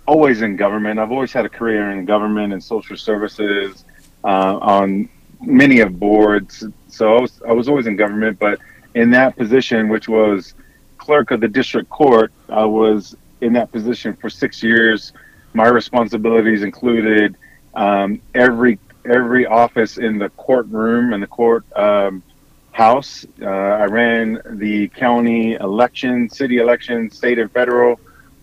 always 0.08 0.42
in 0.42 0.56
government. 0.56 0.98
I've 0.98 1.12
always 1.12 1.34
had 1.34 1.46
a 1.46 1.50
career 1.50 1.92
in 1.92 2.06
government 2.06 2.54
and 2.54 2.64
social 2.64 2.96
services 2.96 3.84
uh, 4.24 4.60
on 4.62 5.10
many 5.42 5.82
of 5.82 6.00
boards. 6.00 6.64
So 6.88 7.18
I 7.18 7.22
was, 7.22 7.42
I 7.50 7.52
was 7.52 7.68
always 7.68 7.86
in 7.86 7.98
government, 7.98 8.40
but 8.40 8.60
in 8.94 9.12
that 9.12 9.36
position, 9.36 9.90
which 9.90 10.08
was 10.08 10.54
clerk 10.98 11.32
of 11.32 11.42
the 11.42 11.50
district 11.50 11.90
court, 11.90 12.32
I 12.48 12.64
was 12.64 13.16
in 13.42 13.52
that 13.54 13.72
position 13.74 14.16
for 14.16 14.30
six 14.30 14.64
years 14.64 15.12
my 15.56 15.68
responsibilities 15.68 16.64
included 16.64 17.36
um, 17.74 18.22
every 18.34 18.78
every 19.06 19.46
office 19.46 19.98
in 19.98 20.18
the 20.18 20.30
courtroom 20.30 21.14
and 21.14 21.22
the 21.22 21.28
court 21.28 21.64
um, 21.76 22.24
house. 22.72 23.26
Uh, 23.42 23.46
I 23.46 23.86
ran 23.86 24.42
the 24.60 24.88
county 24.90 25.54
election, 25.54 26.30
city 26.30 26.58
election, 26.58 27.10
state 27.10 27.40
and 27.40 27.52
federal. 27.52 28.00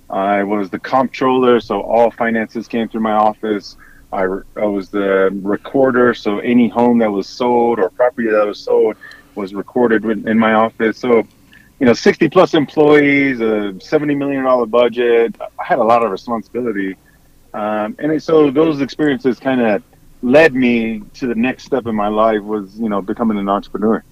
I 0.09 0.43
was 0.43 0.71
the 0.71 0.79
comptroller, 0.79 1.61
so 1.61 1.81
all 1.81 2.11
finances 2.11 2.69
came 2.69 2.89
through 2.89 3.01
my 3.01 3.13
office. 3.13 3.77
I, 4.13 4.25
I 4.57 4.67
was 4.67 4.91
the 4.91 5.31
recorder, 5.43 6.13
so 6.15 6.39
any 6.41 6.69
home 6.69 6.99
that 6.99 7.11
was 7.11 7.27
sold 7.27 7.79
or 7.79 7.89
property 7.91 8.29
that 8.29 8.47
was 8.47 8.61
sold 8.61 8.97
was 9.35 9.55
recorded 9.55 10.05
in 10.05 10.39
my 10.39 10.53
office. 10.53 10.99
So, 10.99 11.27
you 11.81 11.87
know, 11.87 11.95
60 11.95 12.29
plus 12.29 12.53
employees, 12.55 13.41
a 13.41 13.79
70 13.81 14.15
million 14.15 14.45
dollar 14.45 14.67
budget. 14.67 15.35
I 15.59 15.65
had 15.65 15.79
a 15.79 15.85
lot 15.85 16.05
of 16.05 16.11
responsibility, 16.11 16.97
um, 17.55 17.97
and 17.99 18.23
so 18.23 18.51
those 18.51 18.81
experiences 18.81 19.39
kind 19.39 19.61
of 19.61 19.83
led 20.23 20.55
me 20.55 21.03
to 21.15 21.27
the 21.27 21.35
next 21.35 21.65
step 21.65 21.87
in 21.87 21.95
my 21.95 22.09
life 22.09 22.43
was 22.43 22.79
you 22.79 22.89
know 22.89 23.03
becoming 23.03 23.39
an 23.39 23.49
entrepreneur. 23.49 24.03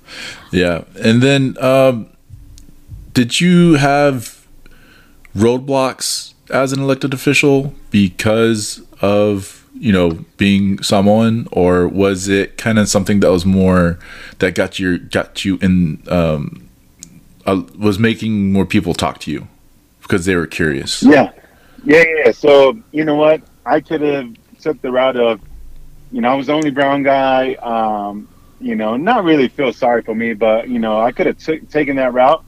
Yeah, 0.51 0.85
and 1.03 1.23
then 1.23 1.57
um, 1.63 2.09
did 3.13 3.41
you 3.41 3.75
have 3.75 4.47
roadblocks 5.35 6.35
as 6.51 6.73
an 6.73 6.81
elected 6.81 7.15
official 7.15 7.75
because 7.91 8.83
of 9.01 9.69
you 9.75 9.93
know 9.93 10.25
being 10.37 10.83
Samoan, 10.83 11.49
or 11.53 11.89
was 11.89 12.29
it 12.29 12.59
kind 12.59 12.79
of 12.79 12.89
something 12.89 13.21
that 13.21 13.31
was 13.31 13.47
more 13.47 13.99
that 14.39 14.55
got 14.55 14.79
you 14.79 14.99
got 14.99 15.45
you 15.45 15.59
in 15.63 16.03
um, 16.09 16.69
uh, 17.47 17.63
was 17.79 17.99
making 17.99 18.53
more 18.53 18.67
people 18.67 18.95
talk 18.95 19.19
to 19.21 19.31
you 19.31 19.49
because 20.03 20.25
they 20.25 20.37
were 20.37 20.47
curious? 20.47 21.03
Yeah, 21.03 21.33
yeah, 21.85 22.05
yeah. 22.25 22.33
So 22.33 22.79
you 22.93 23.05
know 23.05 23.17
what, 23.17 23.43
I 23.65 23.81
could 23.81 24.01
have 24.01 24.35
took 24.61 24.81
the 24.83 24.91
route 24.91 25.17
of, 25.17 25.41
you 26.13 26.21
know, 26.21 26.29
I 26.29 26.35
was 26.35 26.49
the 26.49 26.53
only 26.53 26.71
brown 26.71 27.03
guy. 27.03 27.55
Um, 27.55 28.29
you 28.61 28.75
know, 28.75 28.97
not 28.97 29.25
really 29.25 29.49
feel 29.49 29.73
sorry 29.73 30.03
for 30.03 30.15
me, 30.15 30.35
but 30.35 30.69
you 30.69 30.79
know, 30.79 31.01
I 31.01 31.13
could 31.13 31.27
have 31.27 31.39
t- 31.39 31.61
taken 31.61 31.97
that 31.97 32.13
route 32.13 32.45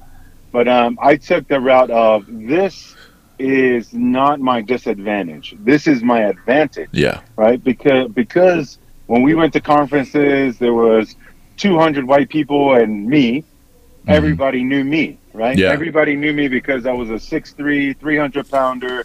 but 0.53 0.69
um, 0.69 0.99
I 1.03 1.17
took 1.17 1.49
the 1.49 1.59
route 1.59 1.91
of 1.91 2.27
this 2.29 2.95
is 3.39 3.93
not 3.93 4.39
my 4.39 4.61
disadvantage. 4.61 5.57
This 5.59 5.87
is 5.87 6.03
my 6.03 6.21
advantage. 6.21 6.91
Yeah. 6.93 7.23
Right. 7.37 7.63
Because 7.63 8.13
because 8.13 8.79
when 9.07 9.23
we 9.23 9.35
went 9.35 9.55
to 9.55 9.61
conferences, 9.61 10.59
there 10.59 10.75
was 10.75 11.17
200 11.57 12.07
white 12.07 12.29
people 12.29 12.75
and 12.75 13.07
me. 13.09 13.41
Mm-hmm. 13.41 14.11
Everybody 14.11 14.63
knew 14.63 14.85
me. 14.85 15.19
Right. 15.33 15.57
Yeah. 15.57 15.71
Everybody 15.71 16.15
knew 16.15 16.35
me 16.35 16.49
because 16.49 16.85
I 16.85 16.93
was 16.93 17.09
a 17.09 17.15
6'3", 17.15 17.99
300 17.99 18.51
pounder, 18.51 19.03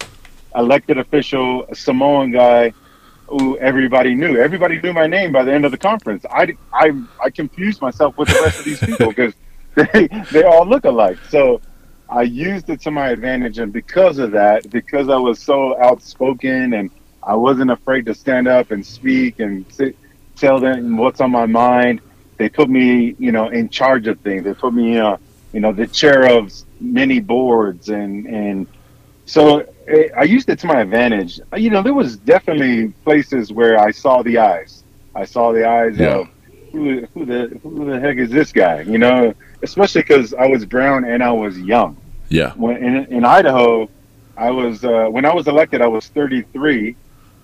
elected 0.57 0.97
official, 0.97 1.67
Samoan 1.73 2.31
guy 2.31 2.73
who 3.27 3.57
everybody 3.57 4.15
knew. 4.15 4.37
Everybody 4.37 4.79
knew 4.81 4.93
my 4.93 5.07
name 5.07 5.31
by 5.31 5.43
the 5.43 5.53
end 5.53 5.65
of 5.65 5.71
the 5.71 5.77
conference. 5.77 6.25
I, 6.29 6.55
I, 6.73 6.91
I 7.23 7.29
confused 7.29 7.81
myself 7.81 8.17
with 8.17 8.29
the 8.29 8.41
rest 8.41 8.59
of 8.59 8.65
these 8.65 8.79
people 8.79 9.09
because 9.09 9.33
they 9.75 10.07
they 10.31 10.43
all 10.43 10.65
look 10.65 10.85
alike. 10.85 11.17
So 11.29 11.61
I 12.09 12.21
used 12.23 12.69
it 12.69 12.81
to 12.81 12.91
my 12.91 13.09
advantage, 13.09 13.59
and 13.59 13.71
because 13.73 14.17
of 14.17 14.31
that, 14.31 14.69
because 14.69 15.09
I 15.09 15.17
was 15.17 15.39
so 15.39 15.79
outspoken 15.79 16.73
and 16.73 16.89
I 17.21 17.35
wasn't 17.35 17.71
afraid 17.71 18.05
to 18.05 18.15
stand 18.15 18.47
up 18.47 18.71
and 18.71 18.85
speak 18.85 19.39
and 19.39 19.65
sit, 19.71 19.97
tell 20.37 20.59
them 20.59 20.95
what's 20.95 21.19
on 21.19 21.31
my 21.31 21.45
mind, 21.45 21.99
they 22.37 22.47
put 22.47 22.69
me, 22.69 23.15
you 23.19 23.31
know, 23.33 23.49
in 23.49 23.67
charge 23.67 24.07
of 24.07 24.19
things. 24.21 24.45
They 24.45 24.53
put 24.53 24.73
me, 24.73 24.97
uh, 24.97 25.17
you 25.51 25.59
know, 25.59 25.73
the 25.73 25.87
chair 25.87 26.37
of 26.37 26.53
many 26.79 27.19
boards, 27.19 27.89
and 27.89 28.25
and 28.25 28.67
so 29.27 29.67
it, 29.85 30.11
I 30.15 30.23
used 30.23 30.49
it 30.49 30.57
to 30.59 30.67
my 30.67 30.81
advantage. 30.81 31.39
You 31.55 31.69
know, 31.69 31.83
there 31.83 31.93
was 31.93 32.17
definitely 32.17 32.89
places 33.03 33.51
where 33.51 33.77
I 33.77 33.91
saw 33.91 34.23
the 34.23 34.39
eyes. 34.39 34.83
I 35.13 35.25
saw 35.25 35.51
the 35.51 35.67
eyes 35.67 35.97
yeah. 35.97 36.19
of 36.19 36.29
who, 36.71 37.05
who 37.13 37.25
the 37.25 37.59
who 37.61 37.85
the 37.85 37.99
heck 37.99 38.17
is 38.17 38.29
this 38.29 38.51
guy? 38.51 38.81
You 38.81 38.97
know, 38.97 39.33
especially 39.61 40.01
because 40.01 40.33
I 40.33 40.47
was 40.47 40.65
brown 40.65 41.03
and 41.05 41.21
I 41.21 41.31
was 41.31 41.59
young. 41.59 41.97
Yeah. 42.29 42.53
When 42.53 42.77
in, 42.77 43.05
in 43.05 43.25
Idaho, 43.25 43.89
I 44.37 44.49
was 44.49 44.85
uh, 44.85 45.07
when 45.09 45.25
I 45.25 45.33
was 45.33 45.47
elected, 45.47 45.81
I 45.81 45.87
was 45.87 46.07
33, 46.07 46.95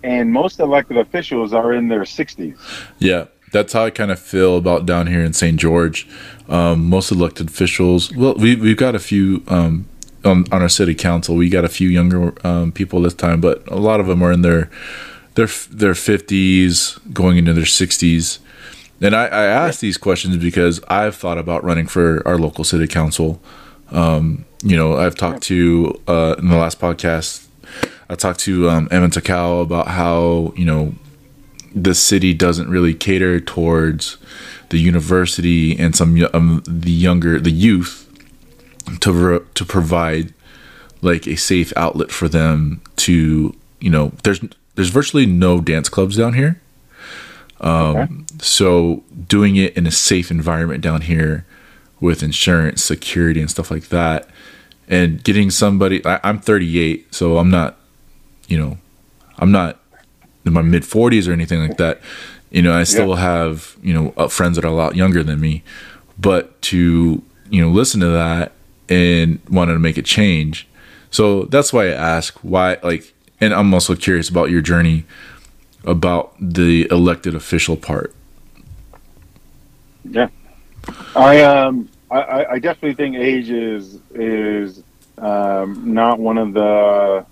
and 0.03 0.31
most 0.31 0.59
elected 0.59 0.97
officials 0.97 1.53
are 1.53 1.73
in 1.73 1.89
their 1.89 2.03
60s. 2.03 2.57
Yeah, 2.99 3.25
that's 3.51 3.73
how 3.73 3.85
I 3.85 3.89
kind 3.89 4.11
of 4.11 4.19
feel 4.19 4.57
about 4.57 4.85
down 4.85 5.07
here 5.07 5.23
in 5.23 5.33
St. 5.33 5.59
George. 5.59 6.07
Um, 6.47 6.89
most 6.89 7.11
elected 7.11 7.49
officials, 7.49 8.11
well, 8.15 8.35
we 8.35 8.55
we've 8.55 8.77
got 8.77 8.95
a 8.95 8.99
few 8.99 9.43
um, 9.47 9.87
on, 10.25 10.45
on 10.51 10.61
our 10.61 10.69
city 10.69 10.95
council. 10.95 11.35
We 11.35 11.49
got 11.49 11.65
a 11.65 11.69
few 11.69 11.89
younger 11.89 12.33
um, 12.45 12.71
people 12.71 13.01
this 13.01 13.13
time, 13.13 13.41
but 13.41 13.67
a 13.69 13.75
lot 13.77 13.99
of 13.99 14.07
them 14.07 14.21
are 14.23 14.31
in 14.31 14.41
their 14.41 14.69
their 15.35 15.47
their 15.47 15.93
50s, 15.93 16.99
going 17.13 17.37
into 17.37 17.53
their 17.53 17.63
60s. 17.63 18.39
And 19.01 19.15
I, 19.15 19.25
I 19.25 19.45
ask 19.45 19.79
these 19.79 19.97
questions 19.97 20.37
because 20.37 20.79
I've 20.87 21.15
thought 21.15 21.37
about 21.37 21.63
running 21.63 21.87
for 21.87 22.25
our 22.27 22.37
local 22.37 22.63
city 22.63 22.87
council. 22.87 23.41
Um, 23.91 24.45
you 24.63 24.77
know, 24.77 24.95
I've 24.95 25.15
talked 25.15 25.43
to 25.43 25.99
uh, 26.07 26.35
in 26.37 26.47
the 26.47 26.55
last 26.55 26.79
podcast. 26.79 27.47
I 28.09 28.15
talked 28.15 28.39
to 28.41 28.69
um, 28.69 28.87
Evan 28.91 29.11
Takao 29.11 29.61
about 29.61 29.87
how 29.87 30.53
you 30.55 30.65
know 30.65 30.93
the 31.75 31.95
city 31.95 32.33
doesn't 32.33 32.69
really 32.69 32.93
cater 32.93 33.39
towards 33.39 34.17
the 34.69 34.77
university 34.77 35.77
and 35.77 35.95
some 35.95 36.25
um, 36.33 36.63
the 36.67 36.91
younger 36.91 37.39
the 37.39 37.51
youth 37.51 38.02
to 38.99 39.45
to 39.53 39.65
provide 39.65 40.33
like 41.01 41.27
a 41.27 41.35
safe 41.35 41.73
outlet 41.75 42.11
for 42.11 42.27
them 42.27 42.81
to 42.95 43.55
you 43.79 43.89
know 43.89 44.11
there's 44.23 44.41
there's 44.75 44.89
virtually 44.89 45.25
no 45.25 45.61
dance 45.61 45.89
clubs 45.89 46.17
down 46.17 46.33
here 46.33 46.61
um, 47.63 47.95
okay. 47.97 48.07
So 48.41 49.03
doing 49.27 49.55
it 49.55 49.75
in 49.77 49.87
a 49.87 49.91
safe 49.91 50.29
environment 50.29 50.83
down 50.83 51.01
here 51.01 51.45
with 52.01 52.21
insurance, 52.21 52.83
security, 52.83 53.39
and 53.39 53.49
stuff 53.49 53.71
like 53.71 53.87
that, 53.87 54.27
and 54.87 55.23
getting 55.23 55.49
somebody. 55.49 56.05
I, 56.05 56.19
I'm 56.23 56.39
38, 56.39 57.15
so 57.15 57.37
I'm 57.37 57.49
not, 57.49 57.77
you 58.49 58.59
know, 58.59 58.77
I'm 59.39 59.51
not 59.51 59.79
in 60.45 60.51
my 60.51 60.61
mid 60.61 60.83
40s 60.83 61.27
or 61.27 61.31
anything 61.31 61.61
like 61.61 61.77
that. 61.77 62.01
You 62.51 62.61
know, 62.61 62.77
I 62.77 62.83
still 62.83 63.11
yeah. 63.11 63.21
have 63.21 63.77
you 63.81 63.93
know 63.93 64.13
uh, 64.17 64.27
friends 64.27 64.57
that 64.57 64.65
are 64.65 64.71
a 64.71 64.75
lot 64.75 64.95
younger 64.95 65.23
than 65.23 65.39
me, 65.39 65.63
but 66.19 66.61
to 66.63 67.23
you 67.49 67.61
know 67.61 67.69
listen 67.69 68.01
to 68.01 68.09
that 68.09 68.51
and 68.89 69.39
wanted 69.49 69.73
to 69.73 69.79
make 69.79 69.97
a 69.97 70.01
change. 70.01 70.67
So 71.11 71.43
that's 71.45 71.71
why 71.71 71.87
I 71.87 71.91
ask 71.91 72.37
why 72.39 72.77
like, 72.83 73.13
and 73.39 73.53
I'm 73.53 73.73
also 73.73 73.95
curious 73.95 74.29
about 74.29 74.49
your 74.49 74.61
journey 74.61 75.05
about 75.85 76.33
the 76.39 76.87
elected 76.89 77.35
official 77.35 77.75
part. 77.75 78.13
Yeah, 80.05 80.29
I 81.15 81.41
um 81.41 81.89
I, 82.11 82.45
I 82.51 82.59
definitely 82.59 82.93
think 82.93 83.15
age 83.15 83.49
is 83.49 83.99
is 84.13 84.83
um, 85.17 85.93
not 85.93 86.19
one 86.19 86.37
of 86.37 86.53
the 86.53 87.25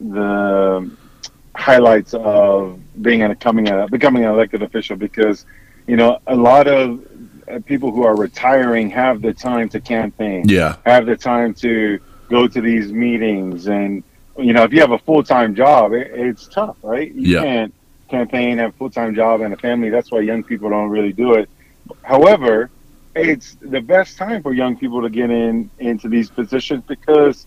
the 0.00 0.90
highlights 1.54 2.14
of 2.14 2.78
being 3.02 3.22
a 3.22 3.30
becoming 3.30 3.68
a 3.68 3.88
becoming 3.88 4.24
an 4.24 4.30
elected 4.30 4.62
official 4.62 4.96
because 4.96 5.44
you 5.86 5.96
know 5.96 6.20
a 6.26 6.36
lot 6.36 6.68
of 6.68 7.04
people 7.64 7.92
who 7.92 8.04
are 8.04 8.16
retiring 8.16 8.90
have 8.90 9.22
the 9.22 9.32
time 9.32 9.68
to 9.70 9.80
campaign. 9.80 10.48
Yeah, 10.48 10.76
have 10.84 11.06
the 11.06 11.16
time 11.16 11.54
to 11.54 11.98
go 12.28 12.48
to 12.48 12.60
these 12.60 12.92
meetings 12.92 13.68
and 13.68 14.02
you 14.38 14.52
know, 14.52 14.64
if 14.64 14.72
you 14.72 14.80
have 14.80 14.92
a 14.92 14.98
full 14.98 15.22
time 15.22 15.54
job, 15.54 15.92
it, 15.92 16.10
it's 16.12 16.46
tough, 16.46 16.76
right? 16.82 17.12
You 17.12 17.36
yeah. 17.36 17.42
can't 17.42 17.74
campaign, 18.08 18.58
have 18.58 18.70
a 18.70 18.76
full 18.76 18.90
time 18.90 19.14
job 19.14 19.40
and 19.40 19.54
a 19.54 19.56
family. 19.56 19.90
That's 19.90 20.10
why 20.10 20.20
young 20.20 20.42
people 20.42 20.70
don't 20.70 20.90
really 20.90 21.12
do 21.12 21.34
it. 21.34 21.48
However, 22.02 22.70
it's 23.14 23.54
the 23.54 23.80
best 23.80 24.18
time 24.18 24.42
for 24.42 24.52
young 24.52 24.76
people 24.76 25.02
to 25.02 25.10
get 25.10 25.30
in 25.30 25.70
into 25.78 26.08
these 26.08 26.30
positions 26.30 26.84
because 26.86 27.46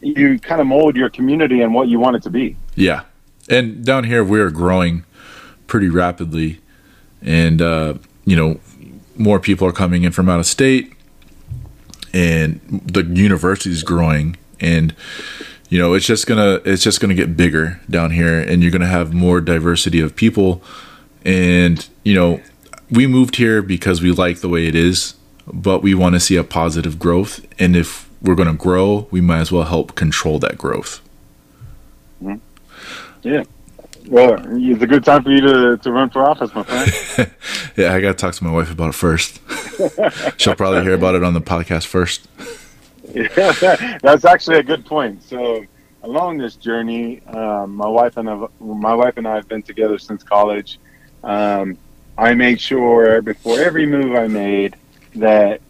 you 0.00 0.38
kind 0.38 0.60
of 0.60 0.66
mold 0.66 0.96
your 0.96 1.10
community 1.10 1.62
and 1.62 1.74
what 1.74 1.88
you 1.88 1.98
want 1.98 2.16
it 2.16 2.22
to 2.22 2.30
be. 2.30 2.56
Yeah, 2.74 3.02
and 3.48 3.84
down 3.84 4.04
here 4.04 4.22
we're 4.22 4.50
growing 4.50 5.04
pretty 5.66 5.88
rapidly, 5.88 6.60
and 7.20 7.60
uh, 7.60 7.94
you 8.24 8.36
know, 8.36 8.60
more 9.18 9.40
people 9.40 9.66
are 9.66 9.72
coming 9.72 10.04
in 10.04 10.12
from 10.12 10.28
out 10.28 10.40
of 10.40 10.46
state, 10.46 10.92
and 12.12 12.60
the 12.86 13.02
university 13.04 13.70
is 13.70 13.82
growing, 13.82 14.36
and 14.60 14.94
you 15.68 15.78
know 15.78 15.94
it's 15.94 16.06
just 16.06 16.26
gonna 16.26 16.60
it's 16.64 16.82
just 16.82 17.00
gonna 17.00 17.14
get 17.14 17.36
bigger 17.36 17.80
down 17.90 18.10
here 18.10 18.38
and 18.40 18.62
you're 18.62 18.72
gonna 18.72 18.86
have 18.86 19.12
more 19.12 19.40
diversity 19.40 20.00
of 20.00 20.16
people. 20.16 20.62
And 21.24 21.86
you 22.04 22.14
know 22.14 22.40
we 22.90 23.06
moved 23.06 23.36
here 23.36 23.60
because 23.60 24.00
we 24.00 24.12
like 24.12 24.38
the 24.38 24.48
way 24.48 24.66
it 24.66 24.74
is 24.74 25.14
but 25.52 25.82
we 25.82 25.94
want 25.94 26.14
to 26.14 26.20
see 26.20 26.36
a 26.36 26.44
positive 26.44 26.98
growth 26.98 27.44
and 27.58 27.76
if 27.76 28.08
we're 28.22 28.34
gonna 28.34 28.54
grow 28.54 29.06
we 29.10 29.20
might 29.20 29.40
as 29.40 29.52
well 29.52 29.64
help 29.64 29.94
control 29.94 30.38
that 30.38 30.56
growth. 30.58 31.00
Mm-hmm. 32.22 32.38
yeah 33.22 33.44
well 34.06 34.34
it's 34.56 34.82
a 34.82 34.86
good 34.86 35.04
time 35.04 35.22
for 35.22 35.30
you 35.30 35.40
to, 35.40 35.76
to 35.78 35.92
run 35.92 36.08
for 36.10 36.22
office 36.22 36.54
my 36.54 36.62
friend 36.62 37.30
yeah 37.76 37.92
i 37.92 38.00
gotta 38.00 38.14
talk 38.14 38.34
to 38.34 38.44
my 38.44 38.50
wife 38.50 38.70
about 38.70 38.90
it 38.90 38.94
first 38.94 39.40
she'll 40.40 40.54
probably 40.54 40.82
hear 40.82 40.94
about 40.94 41.14
it 41.14 41.22
on 41.22 41.34
the 41.34 41.40
podcast 41.40 41.86
first 41.86 42.28
yeah, 43.14 43.98
that's 44.02 44.24
actually 44.24 44.58
a 44.58 44.62
good 44.62 44.84
point. 44.84 45.22
So, 45.22 45.64
along 46.02 46.38
this 46.38 46.56
journey, 46.56 47.22
um, 47.26 47.74
my 47.76 47.88
wife 47.88 48.16
and 48.16 48.28
I, 48.28 48.46
my 48.60 48.94
wife 48.94 49.16
and 49.16 49.26
I 49.26 49.36
have 49.36 49.48
been 49.48 49.62
together 49.62 49.98
since 49.98 50.22
college. 50.22 50.78
Um, 51.24 51.76
I 52.16 52.34
made 52.34 52.60
sure 52.60 53.22
before 53.22 53.60
every 53.60 53.86
move 53.86 54.14
I 54.14 54.26
made 54.26 54.76
that 55.16 55.60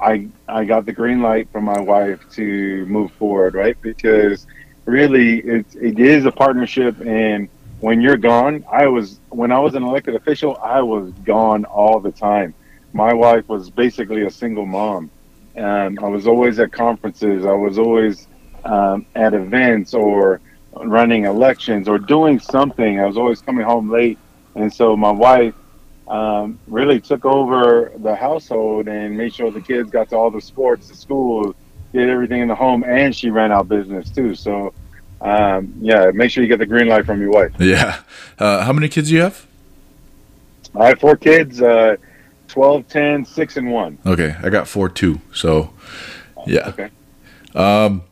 I 0.00 0.28
I 0.48 0.64
got 0.64 0.86
the 0.86 0.92
green 0.92 1.22
light 1.22 1.48
from 1.50 1.64
my 1.64 1.80
wife 1.80 2.20
to 2.32 2.86
move 2.86 3.12
forward, 3.12 3.54
right? 3.54 3.80
Because 3.80 4.46
really, 4.84 5.40
it, 5.40 5.66
it 5.80 5.98
is 5.98 6.24
a 6.24 6.32
partnership, 6.32 7.00
and 7.00 7.48
when 7.82 8.00
you're 8.02 8.18
gone, 8.18 8.64
I 8.72 8.88
was 8.88 9.20
when 9.30 9.52
I 9.52 9.60
was 9.60 9.74
an 9.76 9.84
elected 9.84 10.16
official, 10.16 10.58
I 10.62 10.82
was 10.82 11.12
gone 11.24 11.66
all 11.66 12.00
the 12.00 12.12
time. 12.12 12.54
My 12.94 13.14
wife 13.14 13.48
was 13.48 13.70
basically 13.70 14.24
a 14.24 14.30
single 14.30 14.66
mom. 14.66 15.12
and 15.56 16.00
I 16.00 16.08
was 16.08 16.26
always 16.28 16.58
at 16.60 16.72
conferences. 16.72 17.46
I 17.46 17.52
was 17.54 17.78
always 17.78 18.28
um, 18.64 19.06
at 19.16 19.34
events 19.34 19.94
or 19.94 20.42
running 20.74 21.26
elections 21.26 21.88
or 21.88 21.98
doing 21.98 22.40
something. 22.40 23.00
I 23.00 23.06
was 23.06 23.18
always 23.18 23.42
coming 23.42 23.64
home 23.66 23.90
late, 23.90 24.20
and 24.56 24.72
so 24.72 24.96
my 24.96 25.12
wife 25.12 25.54
um, 26.08 26.60
really 26.68 27.00
took 27.00 27.26
over 27.26 27.92
the 27.98 28.16
household 28.16 28.88
and 28.88 29.16
made 29.16 29.34
sure 29.34 29.50
the 29.52 29.62
kids 29.62 29.90
got 29.90 30.10
to 30.10 30.16
all 30.16 30.30
the 30.30 30.40
sports, 30.40 30.88
the 30.88 30.96
school, 30.96 31.54
did 31.92 32.08
everything 32.10 32.42
in 32.42 32.48
the 32.48 32.56
home, 32.56 32.84
and 32.84 33.14
she 33.16 33.30
ran 33.30 33.52
our 33.52 33.64
business 33.64 34.10
too. 34.10 34.34
So, 34.34 34.74
um, 35.22 35.72
yeah, 35.80 36.10
make 36.12 36.30
sure 36.30 36.42
you 36.42 36.48
get 36.48 36.58
the 36.58 36.66
green 36.66 36.88
light 36.88 37.06
from 37.06 37.20
your 37.20 37.30
wife. 37.30 37.52
Yeah. 37.58 38.00
Uh, 38.38 38.64
how 38.64 38.72
many 38.72 38.88
kids 38.88 39.08
do 39.08 39.14
you 39.14 39.22
have? 39.22 39.46
I 40.74 40.88
have 40.88 40.98
four 40.98 41.16
kids, 41.16 41.62
uh, 41.62 41.96
12, 42.48 42.88
10, 42.88 43.24
6, 43.24 43.56
and 43.56 43.70
1. 43.70 43.98
Okay. 44.04 44.36
I 44.42 44.48
got 44.48 44.66
four 44.66 44.88
too. 44.88 45.20
So, 45.32 45.72
yeah. 46.46 46.68
Okay. 46.68 46.90
Um, 47.54 48.02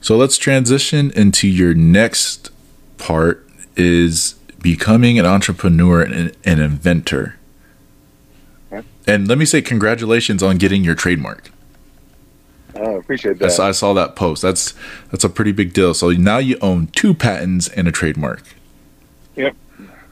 so 0.00 0.16
let's 0.16 0.38
transition 0.38 1.10
into 1.10 1.46
your 1.46 1.74
next 1.74 2.50
part 2.98 3.46
is 3.76 4.34
becoming 4.60 5.18
an 5.18 5.26
entrepreneur 5.26 6.02
and 6.02 6.34
an 6.44 6.60
inventor. 6.60 7.36
Okay. 8.72 8.86
And 9.06 9.28
let 9.28 9.38
me 9.38 9.44
say 9.44 9.60
congratulations 9.60 10.42
on 10.42 10.56
getting 10.56 10.82
your 10.82 10.94
trademark. 10.94 11.51
Oh, 12.74 12.96
appreciate 12.96 13.38
that. 13.38 13.60
I 13.60 13.72
saw 13.72 13.92
that 13.92 14.16
post. 14.16 14.42
That's 14.42 14.74
that's 15.10 15.24
a 15.24 15.28
pretty 15.28 15.52
big 15.52 15.72
deal. 15.72 15.94
So 15.94 16.10
now 16.10 16.38
you 16.38 16.56
own 16.60 16.88
two 16.88 17.14
patents 17.14 17.68
and 17.68 17.86
a 17.86 17.92
trademark. 17.92 18.42
Yep. 19.36 19.56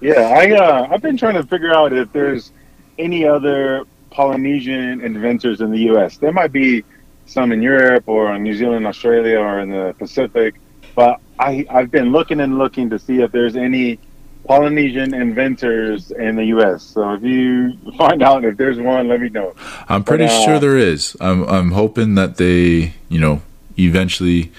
Yeah, 0.00 0.14
I 0.14 0.50
uh, 0.52 0.88
I've 0.90 1.02
been 1.02 1.16
trying 1.16 1.34
to 1.34 1.42
figure 1.42 1.72
out 1.72 1.92
if 1.92 2.12
there's 2.12 2.52
any 2.98 3.26
other 3.26 3.84
Polynesian 4.10 5.00
inventors 5.00 5.60
in 5.60 5.70
the 5.70 5.80
U.S. 5.80 6.16
There 6.18 6.32
might 6.32 6.52
be 6.52 6.84
some 7.26 7.52
in 7.52 7.62
Europe 7.62 8.04
or 8.06 8.34
in 8.34 8.42
New 8.42 8.54
Zealand, 8.54 8.86
Australia, 8.86 9.38
or 9.38 9.60
in 9.60 9.70
the 9.70 9.94
Pacific, 9.98 10.60
but 10.94 11.20
I 11.38 11.66
I've 11.70 11.90
been 11.90 12.12
looking 12.12 12.40
and 12.40 12.58
looking 12.58 12.90
to 12.90 12.98
see 12.98 13.20
if 13.20 13.32
there's 13.32 13.56
any 13.56 13.98
Polynesian 14.44 15.14
inventors 15.14 16.10
in 16.10 16.36
the 16.36 16.46
U.S. 16.46 16.82
So 16.82 17.14
if 17.14 17.22
you 17.22 17.78
find 17.96 18.22
out 18.22 18.44
if 18.44 18.56
there's 18.56 18.78
one, 18.78 19.08
let 19.08 19.20
me 19.20 19.28
know. 19.28 19.54
I'm 19.88 20.02
pretty 20.04 20.26
But, 20.26 20.32
uh, 20.32 20.44
sure 20.44 20.58
there 20.58 20.76
is. 20.76 21.16
I'm 21.20 21.44
I'm 21.44 21.70
hoping 21.72 22.14
that 22.16 22.36
they, 22.36 22.94
you 23.08 23.20
know, 23.20 23.42
eventually 23.78 24.52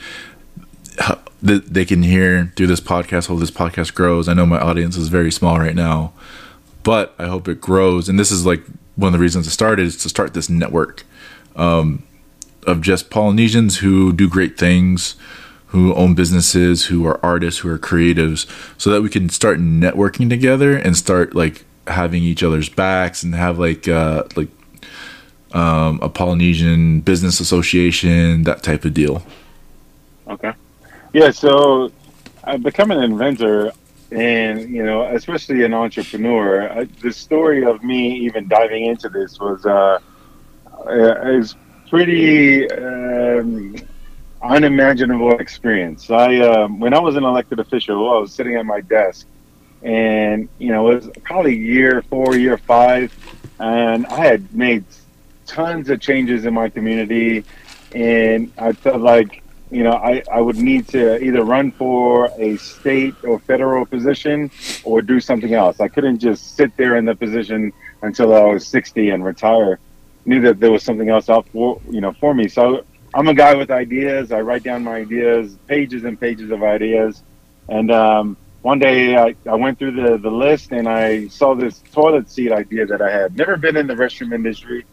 that 1.42 1.74
they 1.74 1.86
can 1.86 2.04
hear 2.04 2.54
through 2.56 2.68
this 2.68 2.80
podcast. 2.82 3.28
Hope 3.28 3.40
this 3.40 3.52
podcast 3.52 3.94
grows. 3.94 4.28
I 4.28 4.34
know 4.34 4.46
my 4.46 4.60
audience 4.60 4.96
is 4.96 5.08
very 5.08 5.32
small 5.32 5.60
right 5.60 5.76
now, 5.76 6.14
but 6.84 7.16
I 7.18 7.28
hope 7.28 7.48
it 7.48 7.60
grows. 7.60 8.08
And 8.08 8.20
this 8.20 8.32
is 8.32 8.46
like 8.46 8.64
one 8.96 9.08
of 9.08 9.14
the 9.14 9.20
reasons 9.20 9.48
I 9.48 9.52
started 9.52 9.88
is 9.88 9.98
to 9.98 10.10
start 10.10 10.34
this 10.34 10.50
network 10.50 11.04
um, 11.56 12.04
of 12.68 12.82
just 12.82 13.10
Polynesians 13.10 13.80
who 13.80 14.14
do 14.14 14.30
great 14.30 14.58
things, 14.58 15.16
who 15.72 15.94
own 15.96 16.14
businesses, 16.14 16.86
who 16.86 17.06
are 17.06 17.20
artists, 17.24 17.62
who 17.62 17.70
are 17.70 17.80
creatives, 17.80 18.46
so 18.78 18.90
that 18.90 19.02
we 19.02 19.10
can 19.10 19.30
start 19.30 19.58
networking 19.60 20.30
together 20.30 20.76
and 20.76 20.98
start 20.98 21.34
like 21.34 21.64
having 21.88 22.24
each 22.24 22.44
other's 22.44 22.70
backs 22.70 23.24
and 23.24 23.34
have 23.34 23.58
like 23.58 23.88
uh 23.88 24.24
like 24.36 24.50
um 25.54 26.00
a 26.02 26.10
Polynesian 26.10 27.00
business 27.00 27.40
association, 27.40 28.44
that 28.44 28.64
type 28.64 28.84
of 28.86 28.94
deal. 28.94 29.24
Okay. 30.28 30.54
Yeah, 31.14 31.32
so 31.32 31.92
I've 32.44 32.64
become 32.64 32.92
an 32.92 33.02
inventor 33.02 33.72
and, 34.12 34.70
you 34.70 34.84
know, 34.84 35.04
especially 35.04 35.64
an 35.64 35.74
entrepreneur. 35.74 36.70
I, 36.70 36.84
the 37.02 37.14
story 37.14 37.64
of 37.64 37.82
me 37.82 38.14
even 38.26 38.48
diving 38.48 38.86
into 38.86 39.08
this 39.08 39.40
was 39.40 39.66
uh, 39.66 40.00
uh, 40.86 41.30
is 41.30 41.56
pretty 41.90 42.70
um, 42.72 43.76
unimaginable 44.44 45.38
experience. 45.40 46.10
I 46.10 46.38
um, 46.40 46.80
when 46.80 46.94
I 46.94 47.00
was 47.00 47.16
an 47.16 47.24
elected 47.24 47.60
official, 47.60 48.10
I 48.10 48.20
was 48.20 48.34
sitting 48.34 48.56
at 48.56 48.66
my 48.66 48.82
desk 48.82 49.28
and, 49.84 50.48
you 50.60 50.70
know, 50.70 50.92
it 50.92 51.06
was 51.06 51.10
probably 51.24 51.58
year 51.58 52.04
4, 52.04 52.36
year 52.36 52.58
5 52.58 53.48
and 53.60 54.06
I 54.08 54.26
had 54.26 54.54
made 54.54 54.84
tons 55.46 55.90
of 55.90 56.00
changes 56.00 56.46
in 56.46 56.54
my 56.54 56.70
community 56.70 57.44
and 57.94 58.52
I 58.58 58.74
felt 58.74 59.02
like 59.02 59.42
you 59.72 59.84
know, 59.84 59.94
I, 59.94 60.22
I 60.30 60.42
would 60.42 60.58
need 60.58 60.90
to 60.90 61.24
either 61.24 61.44
run 61.44 61.72
for 61.72 62.30
a 62.38 62.58
state 62.58 63.16
or 63.24 63.40
federal 63.40 63.86
position 63.86 64.52
or 64.84 65.02
do 65.02 65.22
something 65.22 65.54
else. 65.54 65.80
I 65.80 65.88
couldn't 65.88 66.20
just 66.20 66.58
sit 66.58 66.76
there 66.76 66.98
in 66.98 67.06
the 67.06 67.16
position 67.16 67.72
until 68.02 68.36
I 68.36 68.44
was 68.44 68.68
60 68.68 69.12
and 69.12 69.24
retire. 69.24 69.80
Knew 70.26 70.42
that 70.42 70.60
there 70.60 70.72
was 70.72 70.84
something 70.84 71.08
else 71.08 71.30
out 71.30 71.48
for, 71.50 71.80
you 71.90 72.02
know, 72.02 72.12
for 72.12 72.34
me. 72.34 72.50
So 72.50 72.84
I'm 73.14 73.28
a 73.28 73.34
guy 73.34 73.56
with 73.56 73.72
ideas. 73.72 74.32
I 74.32 74.42
write 74.42 74.64
down 74.64 74.84
my 74.84 74.98
ideas, 74.98 75.58
pages 75.68 76.06
and 76.06 76.20
pages 76.20 76.50
of 76.52 76.64
ideas. 76.64 77.24
And 77.68 77.92
um, 77.92 78.38
one 78.62 78.80
day 78.80 79.18
I, 79.18 79.36
I 79.50 79.56
went 79.56 79.80
through 79.80 79.92
the, 79.92 80.18
the 80.18 80.32
list 80.32 80.72
and 80.72 80.88
I 80.88 81.28
saw 81.28 81.54
this 81.54 81.84
toilet 81.92 82.30
seat 82.30 82.52
idea 82.52 82.86
that 82.86 83.02
I 83.02 83.12
had. 83.12 83.36
Never 83.36 83.58
been 83.58 83.76
in 83.76 83.88
the 83.88 83.96
restroom 83.96 84.34
industry. 84.34 84.86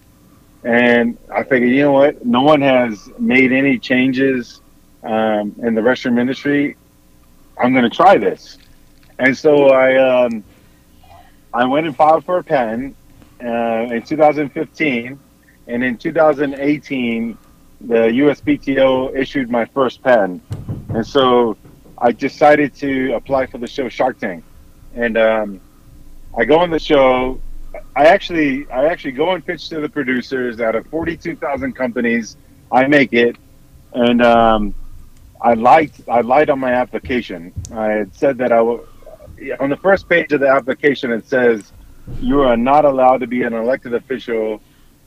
And 0.65 1.17
I 1.33 1.45
figured, 1.45 1.71
you 1.71 1.83
know 1.83 1.93
what? 1.93 2.25
No 2.27 2.43
one 2.43 2.61
has 2.61 3.09
made 3.19 3.53
any 3.53 3.79
changes 3.79 4.61
um, 5.05 5.55
in 5.63 5.75
the 5.75 5.81
restroom 5.81 6.19
industry. 6.19 6.77
I'm 7.57 7.73
going 7.73 7.89
to 7.89 7.97
try 7.97 8.19
this. 8.19 8.59
And 9.19 9.37
so 9.37 9.69
I 9.69 10.25
um, 10.25 10.45
I 11.53 11.65
went 11.65 11.87
and 11.87 11.97
filed 11.97 12.25
for 12.25 12.39
a 12.39 12.45
patent 12.45 12.95
uh, 13.43 13.93
in 13.93 14.03
2015, 14.03 15.19
and 15.67 15.85
in 15.85 15.97
2018, 15.97 17.39
the 17.81 18.09
USPTO 18.09 19.17
issued 19.17 19.51
my 19.51 19.65
first 19.67 20.03
patent. 20.03 20.43
And 20.91 21.07
so 21.07 21.57
I 21.99 22.13
decided 22.13 22.75
to 22.77 23.15
apply 23.15 23.47
for 23.47 23.59
the 23.59 23.67
show 23.67 23.89
Shark 23.89 24.19
Tank, 24.19 24.45
and 24.95 25.17
um, 25.17 25.61
I 26.37 26.45
go 26.45 26.59
on 26.59 26.71
the 26.71 26.79
show. 26.79 27.41
I 27.95 28.07
actually 28.07 28.69
I 28.71 28.87
actually 28.87 29.13
go 29.13 29.33
and 29.33 29.45
pitch 29.45 29.69
to 29.69 29.81
the 29.81 29.89
producers 29.89 30.61
out 30.61 30.75
of 30.75 30.87
42,000 30.87 31.75
companies. 31.75 32.37
I 32.73 32.87
make 32.87 33.13
it, 33.13 33.37
and 33.93 34.23
um, 34.23 34.75
I 35.41 35.55
lied. 35.55 35.93
I 36.09 36.21
lied 36.21 36.51
on 36.51 36.59
my 36.59 36.73
application. 36.73 37.53
I 37.73 37.87
had 37.87 38.15
said 38.15 38.39
that 38.39 38.53
I 38.53 38.57
w- 38.57 38.87
on 39.61 39.71
the 39.71 39.77
first 39.77 40.09
page 40.09 40.33
of 40.33 40.41
the 40.41 40.49
application. 40.49 41.13
It 41.13 41.27
says 41.27 41.73
you 42.21 42.41
are 42.41 42.57
not 42.57 42.85
allowed 42.85 43.19
to 43.21 43.27
be 43.27 43.43
an 43.43 43.53
elected 43.53 43.95
official 43.95 44.61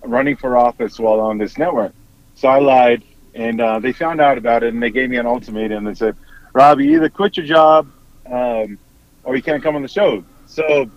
running 0.04 0.36
for 0.36 0.58
office 0.58 1.00
while 1.00 1.20
on 1.20 1.38
this 1.38 1.58
network. 1.58 1.94
So 2.36 2.48
I 2.48 2.60
lied, 2.60 3.04
and 3.36 3.62
uh, 3.62 3.80
they 3.80 3.94
found 3.94 4.20
out 4.22 4.38
about 4.38 4.64
it, 4.64 4.74
and 4.74 4.82
they 4.82 4.92
gave 4.92 5.10
me 5.10 5.18
an 5.18 5.26
ultimatum. 5.26 5.84
They 5.84 5.96
said, 5.96 6.16
"Rob, 6.54 6.80
you 6.80 6.96
either 6.96 7.10
quit 7.10 7.38
your 7.38 7.46
job, 7.46 7.92
um, 8.26 8.78
or 9.24 9.36
you 9.36 9.44
can't 9.44 9.62
come 9.62 9.76
on 9.76 9.82
the 9.82 9.88
show." 9.88 10.24
So, 10.48 10.90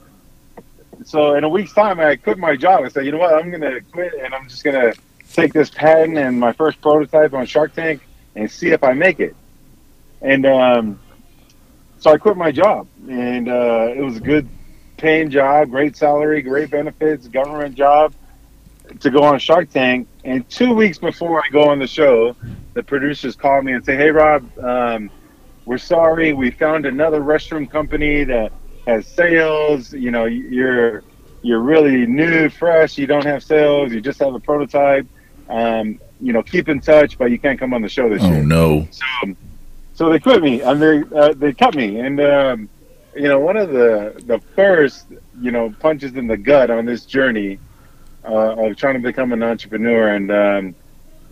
so 1.05 1.35
in 1.35 1.45
a 1.45 1.49
week's 1.49 1.73
time, 1.73 2.01
I 2.01 2.17
quit 2.17 2.39
my 2.39 2.57
job. 2.57 2.85
I 2.85 2.89
said, 2.89 3.05
"You 3.05 3.13
know 3.13 3.19
what? 3.19 3.35
I'm 3.35 3.51
to 3.61 3.81
quit, 3.93 4.15
and 4.15 4.35
I'm 4.35 4.49
just 4.49 4.65
to 4.65 4.95
take 5.33 5.53
this 5.53 5.71
patent 5.71 6.17
and 6.17 6.41
my 6.41 6.53
first 6.53 6.81
prototype 6.81 7.35
on 7.35 7.47
Shark 7.47 7.75
Tank." 7.75 8.01
and 8.37 8.51
see 8.51 8.71
if 8.71 8.83
I 8.83 8.93
make 8.93 9.21
it. 9.21 9.35
And 10.23 10.47
um, 10.47 11.01
so 11.99 12.13
I 12.13 12.19
quit 12.19 12.37
my 12.37 12.51
job, 12.51 12.87
and 13.09 13.49
uh, 13.49 13.93
it 13.97 14.01
was 14.01 14.17
a 14.17 14.21
good 14.21 14.49
paying 14.97 15.31
job, 15.31 15.71
great 15.71 15.97
salary, 15.97 16.43
great 16.43 16.71
benefits, 16.71 17.29
government 17.29 17.75
job 17.75 18.15
to 19.01 19.11
go 19.11 19.23
on 19.23 19.39
Shark 19.39 19.71
Tank. 19.71 20.09
And 20.25 20.49
two 20.49 20.75
weeks 20.75 20.99
before 20.99 21.41
I 21.41 21.49
go 21.51 21.65
on 21.65 21.79
the 21.79 21.87
show, 21.87 22.37
the 22.75 22.83
producers 22.83 23.37
call 23.37 23.63
me 23.63 23.73
and 23.73 23.85
say, 23.85 23.97
"Hey, 23.97 24.11
Rob, 24.11 24.47
um, 24.59 25.11
we're 25.65 25.79
sorry. 25.79 26.33
We 26.33 26.51
found 26.51 26.87
another 26.87 27.21
restroom 27.21 27.71
company 27.71 28.25
that 28.25 28.53
has 28.87 29.07
sales. 29.07 29.93
You 29.93 30.11
know, 30.11 30.25
you're 30.25 31.03
you're 31.43 31.61
really 31.61 32.07
new, 32.07 32.49
fresh. 32.49 32.97
You 32.99 33.07
don't 33.07 33.25
have 33.27 33.43
sales. 33.43 33.93
You 33.93 34.01
just 34.01 34.19
have 34.21 34.35
a 34.35 34.41
prototype. 34.41 35.07
Um, 35.49 36.01
you 36.21 36.33
know, 36.33 36.43
keep 36.43 36.69
in 36.69 36.81
touch, 36.81 37.19
but 37.19 37.27
you 37.31 37.39
can't 37.39 37.59
come 37.59 37.75
on 37.75 37.83
the 37.83 37.89
show 37.89 38.09
this 38.09 38.23
Oh 38.23 38.31
year." 38.31 38.41
Oh 38.41 38.45
no. 38.45 38.89
So, 38.91 39.35
so 39.95 40.09
they 40.11 40.19
quit 40.19 40.43
me 40.43 40.61
and 40.61 40.83
they 40.83 41.03
uh, 41.17 41.33
they 41.35 41.53
cut 41.53 41.75
me 41.75 42.01
and 42.01 42.21
um, 42.21 42.69
you 43.15 43.29
know 43.29 43.39
one 43.39 43.57
of 43.57 43.71
the 43.71 44.21
the 44.27 44.41
first 44.57 45.07
you 45.41 45.51
know 45.53 45.73
punches 45.79 46.17
in 46.17 46.27
the 46.27 46.37
gut 46.37 46.71
on 46.71 46.85
this 46.85 47.05
journey 47.05 47.59
uh, 48.25 48.55
of 48.57 48.77
trying 48.77 48.95
to 48.95 49.01
become 49.01 49.33
an 49.33 49.43
entrepreneur 49.43 50.15
and 50.15 50.31
um, 50.31 50.75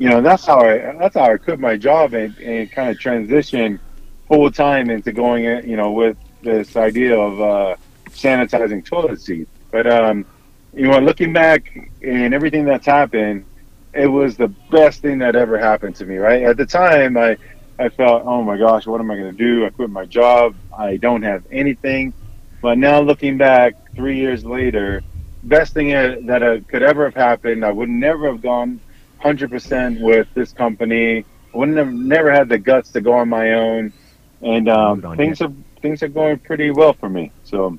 you 0.03 0.09
know, 0.09 0.21
that's 0.21 0.45
how 0.45 0.61
I 0.61 0.97
that's 0.99 1.15
how 1.15 1.33
I 1.33 1.37
quit 1.37 1.61
my 1.61 1.77
job 1.77 2.15
and, 2.15 2.37
and 2.39 2.71
kind 2.73 2.91
of 2.91 2.99
transition 2.99 3.79
full 4.27 4.51
time 4.51 4.91
into 4.91 5.13
going, 5.13 5.45
you 5.69 5.77
know, 5.77 5.93
with 5.93 6.17
this 6.43 6.77
idea 6.77 7.17
of 7.17 7.41
uh, 7.41 7.77
sanitizing 8.11 8.85
toilet 8.85 9.21
seats. 9.21 9.51
But 9.71 9.87
um, 9.87 10.27
you 10.75 10.89
know, 10.89 10.99
looking 10.99 11.33
back 11.33 11.91
and 12.03 12.35
everything 12.35 12.65
that's 12.65 12.85
happened, 12.85 13.45
it 13.93 14.09
was 14.09 14.37
the 14.37 14.49
best 14.49 15.03
thing 15.03 15.19
that 15.19 15.37
ever 15.37 15.57
happened 15.57 15.95
to 15.97 16.07
me. 16.07 16.17
Right 16.17 16.43
at 16.43 16.57
the 16.57 16.67
time, 16.67 17.17
I 17.17 17.37
I 17.79 17.89
felt, 17.89 18.25
oh 18.27 18.43
my 18.43 18.57
gosh, 18.57 18.87
what 18.87 19.01
am 19.01 19.09
I 19.09 19.17
going 19.17 19.31
to 19.31 19.39
do? 19.39 19.67
I 19.67 19.71
quit 19.71 19.91
my 19.91 20.05
job. 20.05 20.57
I 20.77 20.97
don't 20.97 21.23
have 21.23 21.45
anything. 21.53 22.13
But 22.61 22.77
now 22.79 23.01
looking 23.01 23.39
back, 23.39 23.75
three 23.95 24.17
years 24.17 24.45
later, 24.45 25.03
best 25.43 25.75
thing 25.75 25.89
that 26.27 26.65
could 26.69 26.83
ever 26.83 27.05
have 27.05 27.15
happened. 27.15 27.65
I 27.65 27.71
would 27.71 27.89
never 27.89 28.27
have 28.31 28.43
gone 28.43 28.81
100% 29.23 30.01
with 30.01 30.29
this 30.35 30.53
company. 30.53 31.19
I 31.55 31.57
wouldn't 31.57 31.79
have 31.79 31.93
never 31.93 32.31
had 32.31 32.49
the 32.49 32.59
guts 32.59 32.91
to 32.93 33.01
go 33.01 33.13
on 33.13 33.29
my 33.29 33.53
own. 33.53 33.93
And 34.41 34.69
um, 34.69 35.17
things 35.17 35.41
are 35.41 35.53
things 35.81 36.03
are 36.03 36.09
going 36.09 36.39
pretty 36.39 36.71
well 36.71 36.95
for 36.95 37.09
me. 37.09 37.31
So, 37.45 37.79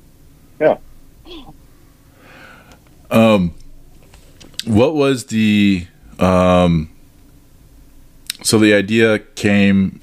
yeah. 0.58 0.78
Um, 3.10 3.54
what 4.64 4.94
was 4.94 5.26
the 5.26 5.86
um? 6.18 6.90
So 8.42 8.58
the 8.58 8.74
idea 8.74 9.18
came. 9.18 10.00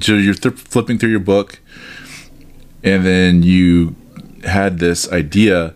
So 0.00 0.14
you're 0.14 0.34
th- 0.34 0.54
flipping 0.54 0.98
through 0.98 1.10
your 1.10 1.20
book, 1.20 1.60
and 2.82 3.06
then 3.06 3.42
you 3.42 3.94
had 4.44 4.78
this 4.80 5.10
idea. 5.12 5.74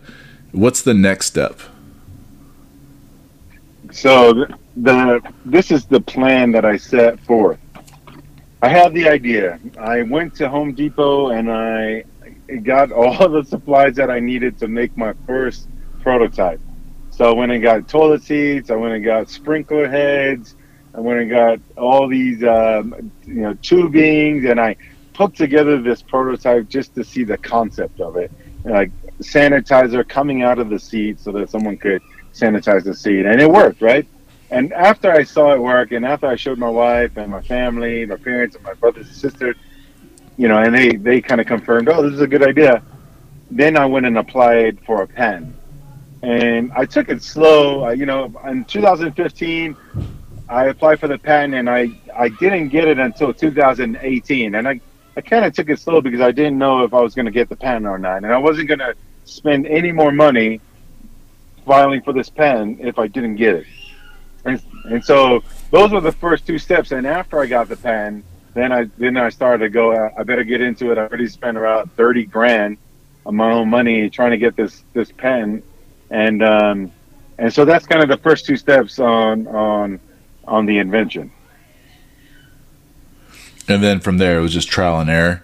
What's 0.51 0.81
the 0.81 0.93
next 0.93 1.27
step? 1.27 1.59
So 3.91 4.45
the, 4.75 5.21
this 5.45 5.71
is 5.71 5.85
the 5.85 6.01
plan 6.01 6.51
that 6.51 6.65
I 6.65 6.77
set 6.77 7.19
forth. 7.21 7.59
I 8.61 8.69
had 8.69 8.93
the 8.93 9.07
idea. 9.07 9.59
I 9.77 10.03
went 10.03 10.35
to 10.35 10.49
Home 10.49 10.73
Depot 10.73 11.29
and 11.29 11.51
I 11.51 12.03
got 12.63 12.91
all 12.91 13.29
the 13.29 13.43
supplies 13.43 13.95
that 13.95 14.09
I 14.09 14.19
needed 14.19 14.57
to 14.59 14.67
make 14.67 14.95
my 14.97 15.13
first 15.25 15.67
prototype. 16.01 16.61
So 17.11 17.29
I 17.29 17.33
went 17.33 17.51
and 17.51 17.61
got 17.61 17.87
toilet 17.87 18.23
seats. 18.23 18.69
I 18.69 18.75
went 18.75 18.93
and 18.93 19.03
got 19.03 19.29
sprinkler 19.29 19.87
heads. 19.87 20.55
I 20.93 20.99
went 20.99 21.19
and 21.19 21.29
got 21.29 21.59
all 21.77 22.07
these, 22.07 22.43
um, 22.43 23.11
you 23.25 23.41
know, 23.41 23.53
tubings, 23.55 24.49
and 24.49 24.59
I 24.59 24.75
put 25.13 25.35
together 25.35 25.81
this 25.81 26.01
prototype 26.01 26.69
just 26.69 26.95
to 26.95 27.03
see 27.03 27.23
the 27.23 27.37
concept 27.37 27.99
of 27.99 28.17
it, 28.17 28.31
like 28.63 28.91
sanitizer 29.19 30.07
coming 30.07 30.43
out 30.43 30.59
of 30.59 30.69
the 30.69 30.79
seat 30.79 31.19
so 31.19 31.31
that 31.31 31.49
someone 31.49 31.77
could 31.77 32.01
sanitize 32.33 32.83
the 32.83 32.93
seat, 32.93 33.25
and 33.25 33.41
it 33.41 33.49
worked, 33.49 33.81
right? 33.81 34.07
And 34.49 34.71
after 34.73 35.11
I 35.11 35.23
saw 35.23 35.53
it 35.53 35.61
work, 35.61 35.91
and 35.91 36.05
after 36.05 36.27
I 36.27 36.35
showed 36.35 36.57
my 36.57 36.69
wife 36.69 37.17
and 37.17 37.31
my 37.31 37.41
family, 37.41 38.05
my 38.05 38.15
parents 38.15 38.55
and 38.55 38.63
my 38.63 38.73
brothers 38.73 39.07
and 39.07 39.15
sisters, 39.15 39.55
you 40.37 40.47
know, 40.47 40.59
and 40.59 40.73
they 40.73 40.95
they 40.95 41.19
kind 41.19 41.41
of 41.41 41.47
confirmed, 41.47 41.89
oh, 41.89 42.03
this 42.03 42.13
is 42.13 42.21
a 42.21 42.27
good 42.27 42.43
idea. 42.43 42.81
Then 43.51 43.75
I 43.75 43.85
went 43.85 44.05
and 44.05 44.17
applied 44.17 44.79
for 44.85 45.01
a 45.01 45.07
pen, 45.07 45.53
and 46.21 46.71
I 46.73 46.85
took 46.85 47.09
it 47.09 47.23
slow. 47.23 47.83
I, 47.83 47.93
you 47.93 48.05
know, 48.05 48.31
in 48.47 48.65
2015, 48.65 49.75
I 50.47 50.65
applied 50.65 50.99
for 50.99 51.07
the 51.07 51.17
pen, 51.17 51.55
and 51.55 51.69
I 51.69 51.89
I 52.15 52.29
didn't 52.29 52.69
get 52.69 52.87
it 52.87 52.99
until 52.99 53.33
2018, 53.33 54.55
and 54.55 54.67
I 54.67 54.79
I 55.17 55.21
kind 55.21 55.43
of 55.43 55.53
took 55.53 55.67
it 55.69 55.79
slow 55.79 55.99
because 55.99 56.21
I 56.21 56.31
didn't 56.31 56.59
know 56.59 56.83
if 56.83 56.93
I 56.93 57.01
was 57.01 57.15
going 57.15 57.25
to 57.25 57.31
get 57.31 57.49
the 57.49 57.55
pen 57.55 57.87
or 57.87 57.97
not, 57.97 58.17
and 58.17 58.27
I 58.27 58.37
wasn't 58.37 58.67
going 58.67 58.79
to 58.79 58.93
spend 59.25 59.65
any 59.65 59.91
more 59.91 60.11
money 60.11 60.61
filing 61.65 62.03
for 62.03 62.13
this 62.13 62.29
pen 62.29 62.77
if 62.79 62.99
I 62.99 63.07
didn't 63.07 63.35
get 63.35 63.55
it. 63.55 63.65
And, 64.45 64.61
and 64.85 65.03
so 65.03 65.43
those 65.71 65.91
were 65.91 66.01
the 66.01 66.11
first 66.11 66.45
two 66.45 66.59
steps. 66.59 66.91
And 66.91 67.07
after 67.07 67.39
I 67.39 67.47
got 67.47 67.67
the 67.67 67.75
pen, 67.75 68.23
then 68.53 68.71
I 68.71 68.85
then 68.99 69.17
I 69.17 69.29
started 69.29 69.63
to 69.65 69.69
go. 69.69 69.91
I 69.91 70.21
better 70.21 70.43
get 70.43 70.61
into 70.61 70.91
it. 70.91 70.99
I 70.99 71.01
already 71.01 71.27
spent 71.27 71.57
about 71.57 71.89
thirty 71.91 72.23
grand 72.23 72.77
of 73.25 73.33
my 73.33 73.51
own 73.51 73.69
money 73.69 74.11
trying 74.11 74.31
to 74.31 74.37
get 74.37 74.55
this 74.55 74.83
this 74.93 75.11
pen, 75.11 75.63
and 76.11 76.43
um, 76.43 76.91
and 77.39 77.51
so 77.51 77.65
that's 77.65 77.87
kind 77.87 78.03
of 78.03 78.09
the 78.09 78.17
first 78.17 78.45
two 78.45 78.55
steps 78.55 78.99
on 78.99 79.47
on 79.47 79.99
on 80.45 80.67
the 80.67 80.77
invention. 80.77 81.31
And 83.67 83.83
then 83.83 83.99
from 83.99 84.17
there, 84.17 84.39
it 84.39 84.41
was 84.41 84.53
just 84.53 84.69
trial 84.69 84.99
and 84.99 85.09
error. 85.09 85.43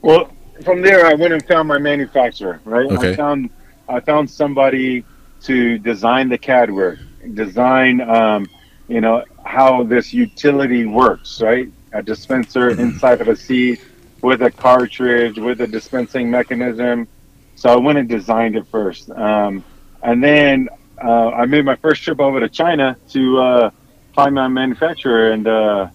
Well, 0.00 0.30
from 0.64 0.82
there, 0.82 1.06
I 1.06 1.14
went 1.14 1.32
and 1.32 1.44
found 1.44 1.68
my 1.68 1.78
manufacturer. 1.78 2.60
Right, 2.64 2.90
okay. 2.90 3.12
I 3.12 3.16
found 3.16 3.50
I 3.88 4.00
found 4.00 4.30
somebody 4.30 5.04
to 5.42 5.78
design 5.78 6.28
the 6.28 6.38
CAD 6.38 6.70
work, 6.70 6.98
design, 7.34 8.00
um, 8.00 8.46
you 8.88 9.00
know, 9.00 9.24
how 9.44 9.82
this 9.82 10.14
utility 10.14 10.86
works, 10.86 11.40
right? 11.40 11.68
A 11.92 12.02
dispenser 12.02 12.70
mm-hmm. 12.70 12.80
inside 12.80 13.20
of 13.20 13.28
a 13.28 13.36
seat 13.36 13.80
with 14.22 14.42
a 14.42 14.50
cartridge, 14.50 15.38
with 15.38 15.60
a 15.60 15.66
dispensing 15.66 16.30
mechanism. 16.30 17.08
So 17.56 17.70
I 17.70 17.76
went 17.76 17.98
and 17.98 18.08
designed 18.08 18.56
it 18.56 18.66
first. 18.68 19.10
Um, 19.10 19.64
and 20.02 20.22
then 20.22 20.68
uh, 21.02 21.30
I 21.30 21.46
made 21.46 21.64
my 21.64 21.76
first 21.76 22.02
trip 22.02 22.20
over 22.20 22.40
to 22.40 22.48
China 22.48 22.96
to 23.10 23.38
uh, 23.38 23.70
find 24.14 24.34
my 24.34 24.48
manufacturer. 24.48 25.32
And 25.32 25.46
uh, 25.46 25.88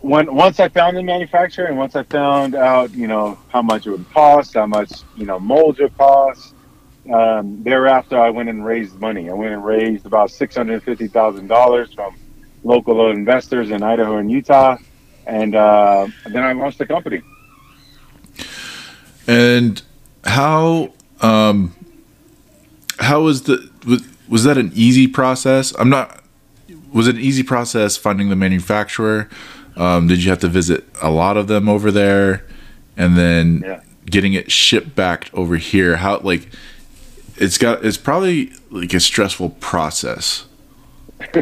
when, 0.00 0.34
once 0.34 0.58
I 0.58 0.68
found 0.68 0.96
the 0.96 1.02
manufacturer 1.02 1.66
and 1.66 1.78
once 1.78 1.94
I 1.94 2.02
found 2.02 2.54
out, 2.54 2.90
you 2.92 3.06
know, 3.06 3.38
how 3.48 3.62
much 3.62 3.86
it 3.86 3.90
would 3.90 4.10
cost, 4.10 4.54
how 4.54 4.66
much, 4.66 4.92
you 5.16 5.24
know, 5.24 5.38
molds 5.38 5.78
would 5.78 5.96
cost, 5.96 6.54
um, 7.12 7.62
thereafter, 7.62 8.20
I 8.20 8.30
went 8.30 8.48
and 8.48 8.64
raised 8.64 8.98
money. 9.00 9.28
I 9.28 9.32
went 9.32 9.52
and 9.52 9.64
raised 9.64 10.06
about 10.06 10.30
six 10.30 10.56
hundred 10.56 10.82
fifty 10.82 11.08
thousand 11.08 11.48
dollars 11.48 11.92
from 11.92 12.16
local 12.64 13.10
investors 13.10 13.70
in 13.70 13.82
Idaho 13.82 14.18
and 14.18 14.30
Utah, 14.30 14.76
and 15.26 15.54
uh, 15.54 16.06
then 16.26 16.44
I 16.44 16.52
launched 16.52 16.78
the 16.78 16.86
company. 16.86 17.22
And 19.26 19.82
how 20.24 20.92
um, 21.20 21.74
how 23.00 23.22
was 23.22 23.42
the 23.42 23.70
was, 23.84 24.02
was 24.28 24.44
that 24.44 24.56
an 24.58 24.70
easy 24.74 25.08
process? 25.08 25.74
I'm 25.78 25.90
not. 25.90 26.22
Was 26.92 27.08
it 27.08 27.16
an 27.16 27.22
easy 27.22 27.42
process 27.42 27.96
finding 27.96 28.28
the 28.28 28.36
manufacturer? 28.36 29.28
Um, 29.76 30.06
did 30.06 30.22
you 30.22 30.30
have 30.30 30.40
to 30.40 30.48
visit 30.48 30.84
a 31.00 31.10
lot 31.10 31.36
of 31.36 31.46
them 31.48 31.68
over 31.68 31.90
there, 31.90 32.46
and 32.96 33.16
then 33.16 33.62
yeah. 33.64 33.80
getting 34.06 34.34
it 34.34 34.50
shipped 34.52 34.94
back 34.94 35.30
over 35.32 35.56
here? 35.56 35.96
How 35.96 36.18
like 36.18 36.48
it's 37.36 37.58
got 37.58 37.84
it's 37.84 37.96
probably 37.96 38.52
like 38.70 38.92
a 38.94 39.00
stressful 39.00 39.50
process. 39.60 40.46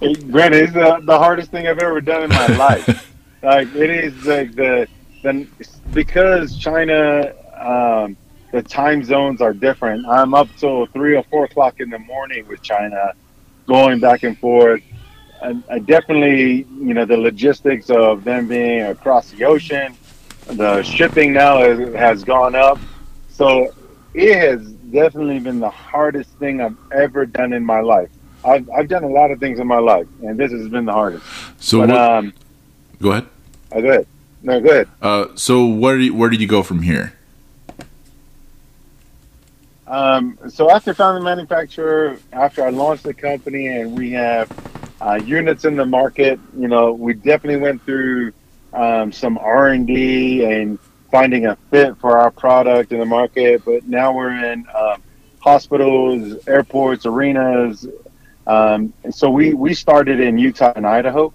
Granted, 0.00 0.64
it's 0.64 0.72
the, 0.72 1.00
the 1.04 1.18
hardest 1.18 1.50
thing 1.50 1.66
I've 1.66 1.78
ever 1.78 2.00
done 2.00 2.24
in 2.24 2.30
my 2.30 2.46
life. 2.56 3.14
like 3.42 3.74
it 3.74 3.90
is 3.90 4.26
like 4.26 4.54
the 4.54 4.88
then 5.22 5.50
because 5.92 6.56
China 6.56 7.34
um, 7.60 8.16
the 8.52 8.62
time 8.62 9.04
zones 9.04 9.40
are 9.40 9.52
different. 9.52 10.06
I'm 10.06 10.34
up 10.34 10.48
till 10.58 10.86
three 10.86 11.16
or 11.16 11.22
four 11.24 11.44
o'clock 11.44 11.80
in 11.80 11.90
the 11.90 11.98
morning 11.98 12.46
with 12.48 12.62
China, 12.62 13.12
going 13.66 14.00
back 14.00 14.22
and 14.22 14.36
forth. 14.38 14.82
And 15.42 15.64
I 15.70 15.78
definitely, 15.78 16.66
you 16.78 16.94
know, 16.94 17.04
the 17.04 17.16
logistics 17.16 17.88
of 17.88 18.24
them 18.24 18.48
being 18.48 18.82
across 18.82 19.30
the 19.30 19.44
ocean, 19.44 19.96
the 20.46 20.82
shipping 20.82 21.32
now 21.32 21.58
has, 21.58 21.94
has 21.94 22.24
gone 22.24 22.54
up. 22.54 22.78
So 23.30 23.72
it 24.12 24.36
has 24.36 24.66
definitely 24.70 25.38
been 25.38 25.60
the 25.60 25.70
hardest 25.70 26.30
thing 26.32 26.60
I've 26.60 26.76
ever 26.92 27.24
done 27.24 27.52
in 27.52 27.64
my 27.64 27.80
life. 27.80 28.10
I've, 28.44 28.68
I've 28.70 28.88
done 28.88 29.04
a 29.04 29.08
lot 29.08 29.30
of 29.30 29.38
things 29.38 29.60
in 29.60 29.66
my 29.66 29.78
life, 29.78 30.06
and 30.22 30.38
this 30.38 30.50
has 30.52 30.68
been 30.68 30.84
the 30.84 30.92
hardest. 30.92 31.24
So, 31.58 31.80
but, 31.80 31.90
what, 31.90 31.98
um, 31.98 32.32
go 33.00 33.12
ahead. 33.12 33.26
Oh, 33.72 33.82
go 33.82 33.88
ahead. 33.88 34.06
No, 34.42 34.60
go 34.60 34.70
ahead. 34.70 34.88
Uh, 35.00 35.26
so, 35.34 35.66
where 35.66 35.98
do 35.98 36.04
you, 36.04 36.14
where 36.14 36.30
did 36.30 36.40
you 36.40 36.46
go 36.46 36.62
from 36.62 36.82
here? 36.82 37.14
Um, 39.86 40.38
so, 40.48 40.70
after 40.70 40.94
founding 40.94 41.22
the 41.22 41.30
manufacturer, 41.30 42.18
after 42.32 42.64
I 42.64 42.70
launched 42.70 43.02
the 43.02 43.12
company, 43.12 43.66
and 43.66 43.96
we 43.96 44.10
have 44.12 44.50
uh, 45.00 45.20
units 45.24 45.64
in 45.64 45.76
the 45.76 45.86
market, 45.86 46.38
you 46.56 46.68
know, 46.68 46.92
we 46.92 47.14
definitely 47.14 47.60
went 47.60 47.82
through 47.84 48.32
um, 48.72 49.12
some 49.12 49.38
R 49.38 49.68
and 49.68 49.86
D 49.86 50.44
and 50.44 50.78
finding 51.10 51.46
a 51.46 51.56
fit 51.70 51.96
for 51.98 52.18
our 52.18 52.30
product 52.30 52.92
in 52.92 52.98
the 52.98 53.04
market. 53.04 53.64
But 53.64 53.86
now 53.88 54.12
we're 54.12 54.30
in 54.44 54.66
um, 54.74 55.02
hospitals, 55.40 56.46
airports, 56.46 57.06
arenas. 57.06 57.86
Um, 58.46 58.92
and 59.04 59.14
so 59.14 59.30
we, 59.30 59.54
we 59.54 59.74
started 59.74 60.20
in 60.20 60.38
Utah 60.38 60.72
and 60.76 60.86
Idaho. 60.86 61.32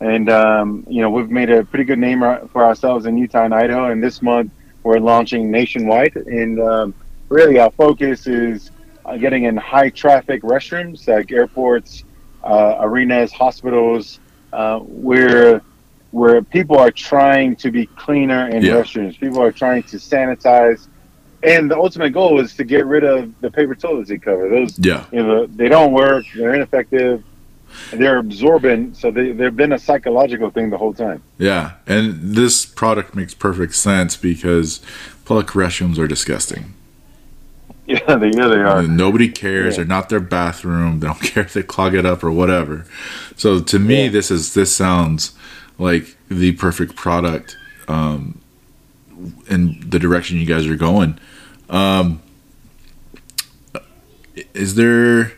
And, 0.00 0.28
um, 0.28 0.84
you 0.88 1.00
know, 1.00 1.10
we've 1.10 1.30
made 1.30 1.50
a 1.50 1.64
pretty 1.64 1.84
good 1.84 1.98
name 1.98 2.20
for 2.52 2.64
ourselves 2.64 3.06
in 3.06 3.16
Utah 3.16 3.44
and 3.44 3.54
Idaho. 3.54 3.90
And 3.90 4.02
this 4.02 4.20
month 4.20 4.52
we're 4.82 4.98
launching 4.98 5.50
nationwide. 5.50 6.16
And 6.16 6.60
um, 6.60 6.94
really 7.28 7.58
our 7.58 7.70
focus 7.70 8.26
is 8.26 8.70
uh, 9.04 9.16
getting 9.16 9.44
in 9.44 9.56
high 9.56 9.90
traffic 9.90 10.42
restrooms 10.42 11.06
like 11.08 11.30
airports, 11.32 12.04
uh, 12.44 12.76
arenas, 12.80 13.32
hospitals, 13.32 14.20
uh, 14.52 14.78
where 14.80 15.62
where 16.10 16.42
people 16.42 16.78
are 16.78 16.92
trying 16.92 17.56
to 17.56 17.72
be 17.72 17.86
cleaner 17.86 18.48
in 18.48 18.62
yeah. 18.62 18.74
restrooms. 18.74 19.18
People 19.18 19.42
are 19.42 19.50
trying 19.50 19.82
to 19.82 19.96
sanitize 19.96 20.86
and 21.44 21.70
the 21.70 21.76
ultimate 21.76 22.10
goal 22.10 22.40
is 22.40 22.54
to 22.54 22.64
get 22.64 22.86
rid 22.86 23.04
of 23.04 23.38
the 23.40 23.50
paper 23.50 23.74
toilet 23.74 24.08
seat 24.08 24.22
cover. 24.22 24.48
Those, 24.48 24.78
Yeah. 24.78 25.04
you 25.12 25.22
know, 25.22 25.46
they 25.46 25.68
don't 25.68 25.92
work. 25.92 26.24
They're 26.34 26.54
ineffective. 26.54 27.22
They're 27.92 28.18
absorbent, 28.18 28.96
so 28.96 29.10
they, 29.10 29.32
they've 29.32 29.54
been 29.54 29.72
a 29.72 29.78
psychological 29.78 30.48
thing 30.50 30.70
the 30.70 30.78
whole 30.78 30.94
time. 30.94 31.22
Yeah, 31.38 31.72
and 31.88 32.36
this 32.36 32.64
product 32.64 33.16
makes 33.16 33.34
perfect 33.34 33.74
sense 33.74 34.16
because 34.16 34.80
public 35.24 35.48
restrooms 35.48 35.98
are 35.98 36.06
disgusting. 36.06 36.74
Yeah, 37.86 38.16
they, 38.16 38.30
yeah, 38.34 38.48
they 38.48 38.60
are. 38.60 38.82
Nobody 38.82 39.28
cares. 39.28 39.74
Yeah. 39.74 39.78
They're 39.78 39.86
not 39.86 40.08
their 40.08 40.20
bathroom. 40.20 41.00
They 41.00 41.06
don't 41.06 41.20
care 41.22 41.42
if 41.42 41.52
they 41.52 41.62
clog 41.62 41.94
it 41.94 42.06
up 42.06 42.24
or 42.24 42.30
whatever. 42.30 42.86
So 43.36 43.60
to 43.60 43.78
me, 43.78 44.04
Yeah. 44.04 44.10
this 44.10 44.30
is 44.30 44.54
this 44.54 44.74
sounds 44.74 45.32
like 45.78 46.16
the 46.28 46.52
perfect 46.52 46.96
product 46.96 47.56
um, 47.88 48.40
in 49.50 49.84
the 49.86 49.98
direction 49.98 50.38
you 50.38 50.46
guys 50.46 50.66
are 50.66 50.76
going. 50.76 51.18
Um, 51.68 52.22
is 54.54 54.74
there 54.76 55.32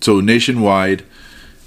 so 0.00 0.20
nationwide? 0.20 1.02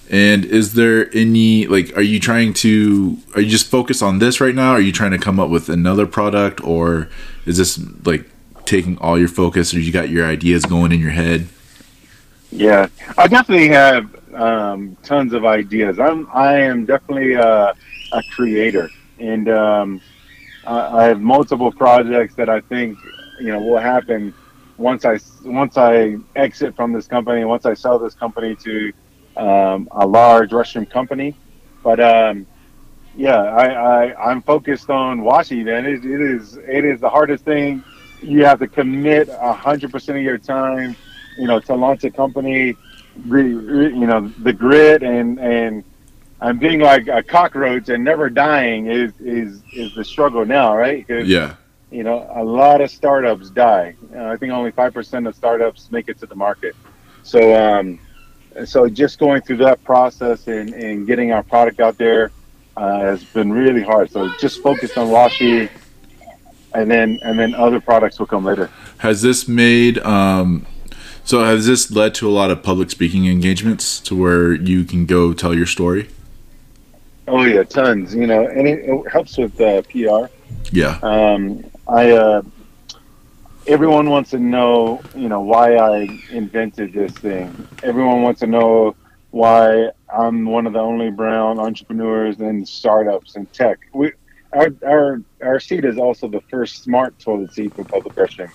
And 0.10 0.44
is 0.44 0.74
there 0.74 1.10
any 1.16 1.68
like 1.68 1.96
are 1.96 2.02
you 2.02 2.20
trying 2.20 2.54
to 2.56 3.18
are 3.36 3.42
you 3.42 3.50
just 3.50 3.68
focused 3.68 4.02
on 4.02 4.20
this 4.20 4.42
right 4.42 4.56
now? 4.56 4.72
Are 4.72 4.82
you 4.82 4.92
trying 4.92 5.12
to 5.12 5.20
come 5.20 5.40
up 5.40 5.50
with 5.50 5.70
another 5.70 6.08
product 6.08 6.64
or 6.64 7.10
is 7.46 7.58
this 7.58 7.80
like 8.06 8.26
taking 8.66 8.98
all 8.98 9.20
your 9.20 9.28
focus 9.28 9.74
or 9.74 9.80
you 9.80 9.92
got 9.92 10.10
your 10.10 10.26
ideas 10.26 10.66
going 10.66 10.92
in 10.92 11.00
your 11.00 11.12
head? 11.12 11.48
Yeah, 12.52 12.88
I 13.18 13.28
definitely 13.28 13.70
have 13.70 14.34
um, 14.34 14.98
tons 15.04 15.34
of 15.34 15.46
ideas. 15.46 16.00
I'm 16.00 16.28
I 16.34 16.60
am 16.60 16.86
definitely 16.86 17.34
a, 17.34 17.76
a 18.12 18.24
creator, 18.36 18.90
and 19.20 19.48
um, 19.50 20.02
I, 20.66 20.98
I 20.98 21.04
have 21.06 21.22
multiple 21.22 21.72
projects 21.72 22.34
that 22.36 22.50
I 22.50 22.62
think 22.62 22.98
you 23.40 23.52
know 23.52 23.60
will 23.60 23.78
happen 23.78 24.34
once 24.78 25.06
I 25.06 25.20
once 25.44 25.78
I 25.78 26.18
exit 26.36 26.76
from 26.76 26.94
this 26.94 27.06
company, 27.06 27.46
once 27.46 27.66
I 27.66 27.76
sell 27.76 28.00
this 28.00 28.16
company 28.16 28.56
to 28.56 28.92
um, 29.40 29.88
a 29.92 30.06
large 30.06 30.52
Russian 30.52 30.86
company. 30.86 31.36
But 31.84 32.00
um, 32.00 32.46
yeah, 33.16 33.42
I, 33.42 33.66
I 33.68 34.32
I'm 34.32 34.42
focused 34.42 34.90
on 34.90 35.22
washi. 35.22 35.64
Man, 35.64 35.86
it, 35.86 36.06
it 36.06 36.22
is 36.22 36.58
it 36.58 36.86
is 36.86 37.00
the 37.00 37.10
hardest 37.10 37.46
thing. 37.46 37.84
You 38.22 38.44
have 38.46 38.60
to 38.60 38.68
commit 38.68 39.30
a 39.30 39.54
hundred 39.54 39.92
percent 39.92 40.18
of 40.18 40.24
your 40.24 40.38
time 40.38 40.96
you 41.40 41.48
know, 41.48 41.60
to 41.60 41.76
launch 41.76 42.04
a 42.04 42.12
company, 42.12 42.76
you 43.26 43.94
know, 44.06 44.28
the 44.40 44.54
grit 44.54 45.02
and 45.04 45.40
and 45.40 45.84
I'm 46.42 46.58
being 46.58 46.80
like 46.80 47.08
a 47.08 47.24
cockroach 47.24 47.90
and 47.90 48.04
never 48.04 48.30
dying 48.30 48.88
is 48.88 49.14
is 49.20 49.62
is 49.74 49.96
the 49.96 50.04
struggle 50.04 50.46
now, 50.46 50.76
right? 50.76 51.06
Yeah. 51.10 51.56
You 51.92 52.04
know, 52.04 52.30
a 52.36 52.44
lot 52.44 52.82
of 52.82 52.92
startups 52.92 53.50
die. 53.50 53.96
Uh, 54.16 54.26
I 54.26 54.38
think 54.38 54.52
only 54.52 54.72
five 54.72 54.94
percent 54.94 55.28
of 55.28 55.36
startups 55.36 55.90
make 55.92 56.08
it 56.08 56.20
to 56.20 56.28
the 56.28 56.36
market. 56.36 56.76
So, 57.24 57.56
um, 57.56 58.00
so 58.66 58.90
just 58.90 59.20
going 59.20 59.42
through 59.42 59.58
that 59.58 59.84
process 59.84 60.48
and, 60.48 60.74
and 60.74 61.08
getting 61.08 61.32
our 61.32 61.44
product 61.44 61.80
out 61.80 61.98
there 61.98 62.32
uh, 62.78 63.00
has 63.02 63.24
been 63.24 63.52
really 63.52 63.84
hard. 63.84 64.12
So 64.12 64.30
just 64.40 64.62
focused 64.62 64.98
on 64.98 65.08
washi, 65.08 65.70
and 66.74 66.90
then 66.90 67.20
and 67.24 67.38
then 67.38 67.54
other 67.56 67.80
products 67.80 68.20
will 68.20 68.28
come 68.28 68.46
later. 68.46 68.70
Has 69.00 69.22
this 69.22 69.48
made 69.48 69.98
um 70.00 70.66
so 71.24 71.44
has 71.44 71.68
this 71.68 71.92
led 71.92 72.16
to 72.16 72.28
a 72.28 72.32
lot 72.32 72.50
of 72.50 72.64
public 72.64 72.90
speaking 72.90 73.28
engagements 73.28 74.00
to 74.00 74.16
where 74.16 74.54
you 74.54 74.84
can 74.84 75.06
go 75.06 75.32
tell 75.34 75.54
your 75.54 75.68
story? 75.68 76.10
Oh 77.28 77.44
yeah, 77.44 77.64
tons. 77.64 78.16
You 78.16 78.26
know, 78.26 78.48
and 78.48 78.68
it, 78.68 78.80
it 78.90 79.12
helps 79.12 79.38
with 79.38 79.62
uh, 79.62 79.84
PR. 79.84 80.32
Yeah. 80.72 80.98
Um, 81.04 81.64
I 81.88 82.12
uh, 82.12 82.42
everyone 83.70 84.10
wants 84.10 84.32
to 84.32 84.40
know, 84.40 85.00
you 85.16 85.30
know, 85.30 85.42
why 85.42 85.76
I 85.76 86.20
invented 86.32 86.92
this 86.92 87.14
thing. 87.14 87.68
Everyone 87.84 88.24
wants 88.24 88.40
to 88.40 88.48
know 88.48 88.96
why 89.30 89.92
I'm 90.12 90.46
one 90.46 90.66
of 90.66 90.74
the 90.74 90.80
only 90.80 91.12
brown 91.12 91.60
entrepreneurs 91.60 92.40
in 92.40 92.66
startups 92.66 93.36
and 93.36 93.52
tech. 93.54 93.80
We, 93.94 94.12
our 94.54 94.70
our 94.86 95.22
our 95.44 95.60
seat 95.60 95.86
is 95.86 96.00
also 96.00 96.28
the 96.28 96.42
first 96.50 96.84
smart 96.84 97.18
toilet 97.20 97.54
seat 97.54 97.76
for 97.76 97.84
public 97.84 98.16
restroom. 98.16 98.52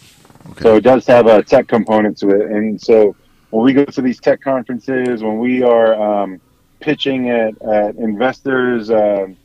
Okay. 0.51 0.63
So 0.63 0.77
it 0.77 0.81
does 0.81 1.07
have 1.07 1.29
a 1.29 1.45
tech 1.45 1.69
component 1.69 2.19
to 2.19 2.31
it, 2.31 2.51
and 2.51 2.81
so 2.81 3.15
when 3.51 3.65
we 3.65 3.73
go 3.73 3.85
to 3.85 4.03
these 4.03 4.21
tech 4.21 4.41
conferences, 4.41 5.23
when 5.23 5.39
we 5.39 5.63
are 5.63 5.95
um, 5.95 6.41
pitching 6.81 7.31
at, 7.31 7.63
at 7.63 7.95
investors 7.95 8.91
um 8.91 9.37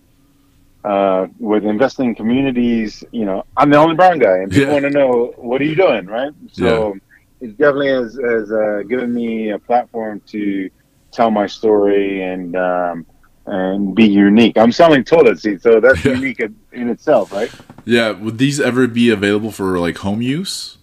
uh, 0.83 1.27
with 1.39 1.65
investing 1.65 2.09
in 2.09 2.15
communities, 2.15 3.03
you 3.11 3.25
know, 3.25 3.43
I'm 3.57 3.69
the 3.69 3.77
only 3.77 3.95
brown 3.95 4.19
guy, 4.19 4.37
and 4.37 4.51
people 4.51 4.67
Yeah. 4.67 4.73
want 4.73 4.85
to 4.85 4.89
know 4.91 5.33
what 5.37 5.61
are 5.61 5.65
you 5.65 5.75
doing, 5.75 6.05
right? 6.05 6.31
So 6.53 6.95
it 7.41 7.57
definitely 7.57 7.89
has, 7.89 8.17
has 8.23 8.51
uh, 8.51 8.83
given 8.87 9.13
me 9.13 9.49
a 9.51 9.59
platform 9.59 10.21
to 10.27 10.69
tell 11.11 11.31
my 11.31 11.47
story 11.47 12.21
and 12.23 12.55
um, 12.55 13.05
and 13.45 13.95
be 13.95 14.05
unique. 14.07 14.57
I'm 14.57 14.71
selling 14.71 15.03
toilet 15.03 15.39
seats, 15.39 15.63
so 15.63 15.79
that's 15.79 16.03
Yeah. 16.05 16.13
unique 16.13 16.39
in, 16.39 16.55
in 16.71 16.89
itself, 16.89 17.31
right? 17.31 17.51
Yeah, 17.85 18.11
would 18.11 18.37
these 18.37 18.59
ever 18.59 18.85
be 18.87 19.09
available 19.09 19.51
for 19.51 19.79
like 19.79 19.97
home 19.97 20.21
use? 20.21 20.77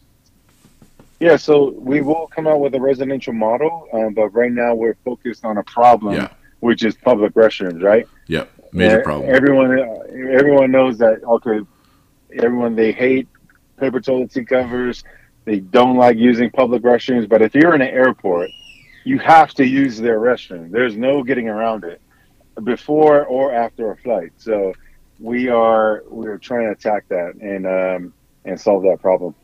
Yeah, 1.21 1.37
so 1.37 1.71
we 1.79 2.01
will 2.03 2.27
come 2.35 2.47
out 2.47 2.61
with 2.61 2.75
a 2.75 2.81
residential 2.81 3.33
model, 3.33 3.87
um, 3.93 4.13
but 4.15 4.29
right 4.31 4.53
now 4.53 4.75
we're 4.75 4.97
focused 5.05 5.45
on 5.45 5.57
a 5.57 5.63
problem, 5.63 6.15
Yeah. 6.15 6.29
which 6.61 6.85
is 6.85 6.95
public 6.97 7.33
restrooms, 7.35 7.83
right? 7.83 8.07
Yep. 8.29 8.51
Major 8.73 9.01
problem. 9.03 9.35
Everyone, 9.35 9.71
everyone 10.33 10.71
knows 10.71 10.99
that. 10.99 11.23
Okay, 11.25 11.61
everyone 12.43 12.75
they 12.75 12.93
hate 12.93 13.29
paper 13.79 14.01
toilet 14.01 14.33
seat 14.33 14.49
covers. 14.49 15.05
They 15.45 15.61
don't 15.61 15.97
like 15.97 16.17
using 16.17 16.51
public 16.51 16.83
restrooms. 16.83 17.29
But 17.29 17.43
if 17.43 17.55
you're 17.55 17.75
in 17.75 17.81
an 17.81 17.89
airport, 17.89 18.51
you 19.05 19.19
have 19.19 19.55
to 19.55 19.65
use 19.65 19.99
their 19.99 20.19
restroom. 20.19 20.71
There's 20.71 20.97
no 20.97 21.23
getting 21.23 21.49
around 21.49 21.85
it, 21.85 22.01
before 22.65 23.25
or 23.25 23.53
after 23.55 23.93
a 23.93 23.97
flight. 23.99 24.33
So 24.39 24.73
we 25.21 25.49
are 25.49 26.03
we're 26.09 26.39
trying 26.39 26.67
to 26.67 26.73
attack 26.73 27.09
that 27.09 27.35
and 27.37 27.67
um, 27.67 28.13
and 28.45 28.61
solve 28.61 28.83
that 28.85 29.01
problem. 29.01 29.35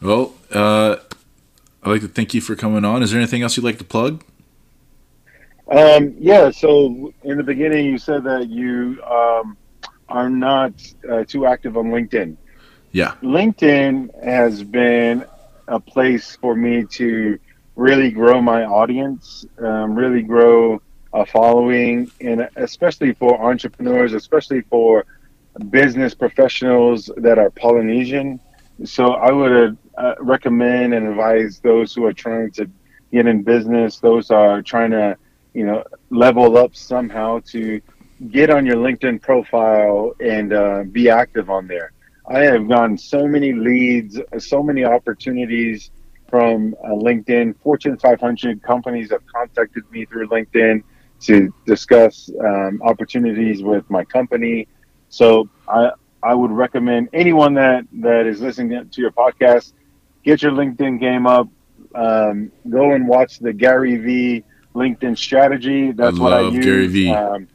Well, 0.00 0.34
uh 0.50 0.96
I'd 1.84 1.90
like 1.90 2.00
to 2.02 2.08
thank 2.08 2.32
you 2.32 2.40
for 2.40 2.54
coming 2.54 2.84
on. 2.84 3.02
Is 3.02 3.10
there 3.10 3.20
anything 3.20 3.42
else 3.42 3.56
you'd 3.56 3.64
like 3.64 3.78
to 3.78 3.84
plug? 3.84 4.22
Um, 5.70 6.14
yeah. 6.18 6.50
So 6.50 7.12
in 7.22 7.36
the 7.36 7.42
beginning, 7.42 7.86
you 7.86 7.98
said 7.98 8.24
that 8.24 8.48
you 8.48 9.02
um, 9.04 9.56
are 10.08 10.28
not 10.28 10.72
uh, 11.10 11.24
too 11.24 11.46
active 11.46 11.76
on 11.76 11.86
LinkedIn. 11.86 12.36
Yeah. 12.92 13.14
LinkedIn 13.22 14.22
has 14.22 14.62
been 14.62 15.24
a 15.68 15.80
place 15.80 16.36
for 16.36 16.54
me 16.54 16.84
to 16.84 17.38
really 17.76 18.10
grow 18.10 18.42
my 18.42 18.64
audience, 18.64 19.46
um, 19.58 19.94
really 19.94 20.22
grow 20.22 20.82
a 21.14 21.24
following, 21.24 22.10
and 22.20 22.48
especially 22.56 23.12
for 23.14 23.42
entrepreneurs, 23.42 24.12
especially 24.12 24.62
for 24.62 25.06
business 25.70 26.14
professionals 26.14 27.10
that 27.16 27.38
are 27.38 27.50
Polynesian. 27.50 28.40
So 28.84 29.12
I 29.12 29.30
would 29.30 29.78
uh, 29.96 30.14
recommend 30.20 30.94
and 30.94 31.08
advise 31.08 31.60
those 31.60 31.94
who 31.94 32.04
are 32.06 32.12
trying 32.12 32.50
to 32.52 32.68
get 33.12 33.26
in 33.26 33.42
business, 33.42 33.98
those 34.00 34.30
are 34.30 34.62
trying 34.62 34.90
to, 34.92 35.16
you 35.54 35.64
know, 35.64 35.84
level 36.10 36.56
up 36.56 36.74
somehow 36.74 37.40
to 37.46 37.80
get 38.30 38.50
on 38.50 38.66
your 38.66 38.76
LinkedIn 38.76 39.20
profile 39.20 40.12
and 40.20 40.52
uh, 40.52 40.84
be 40.90 41.08
active 41.08 41.50
on 41.50 41.66
there. 41.66 41.92
I 42.28 42.40
have 42.40 42.68
gotten 42.68 42.96
so 42.96 43.26
many 43.26 43.52
leads, 43.52 44.20
so 44.38 44.62
many 44.62 44.84
opportunities 44.84 45.90
from 46.28 46.74
uh, 46.84 46.88
LinkedIn. 46.90 47.56
Fortune 47.60 47.96
500 47.98 48.62
companies 48.62 49.10
have 49.10 49.22
contacted 49.26 49.84
me 49.90 50.04
through 50.06 50.28
LinkedIn 50.28 50.82
to 51.22 51.52
discuss 51.66 52.30
um, 52.44 52.80
opportunities 52.82 53.62
with 53.62 53.88
my 53.90 54.04
company. 54.04 54.68
So 55.08 55.48
I 55.68 55.90
I 56.22 56.34
would 56.34 56.50
recommend 56.52 57.08
anyone 57.12 57.54
that 57.54 57.84
that 58.00 58.26
is 58.26 58.40
listening 58.40 58.88
to 58.88 59.00
your 59.00 59.10
podcast, 59.10 59.72
get 60.24 60.42
your 60.42 60.52
LinkedIn 60.52 61.00
game 61.00 61.26
up. 61.26 61.48
Um, 61.94 62.50
go 62.70 62.92
and 62.92 63.06
watch 63.06 63.38
the 63.38 63.52
Gary 63.52 63.96
Vee 63.96 64.44
LinkedIn 64.74 65.16
strategy. 65.18 65.92
That's 65.92 66.18
what 66.18 66.32
I 66.32 66.40
love 66.40 66.54
use. 66.54 66.64
Gary 66.64 66.86
Vee. 66.86 67.10
Um, 67.10 67.48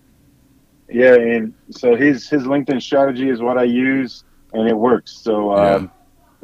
yeah, 0.89 1.15
and 1.15 1.53
so 1.71 1.95
his 1.95 2.29
his 2.29 2.43
LinkedIn 2.43 2.81
strategy 2.81 3.29
is 3.29 3.41
what 3.41 3.57
I 3.57 3.63
use, 3.63 4.23
and 4.53 4.67
it 4.67 4.77
works. 4.77 5.17
So 5.17 5.55
um, 5.55 5.91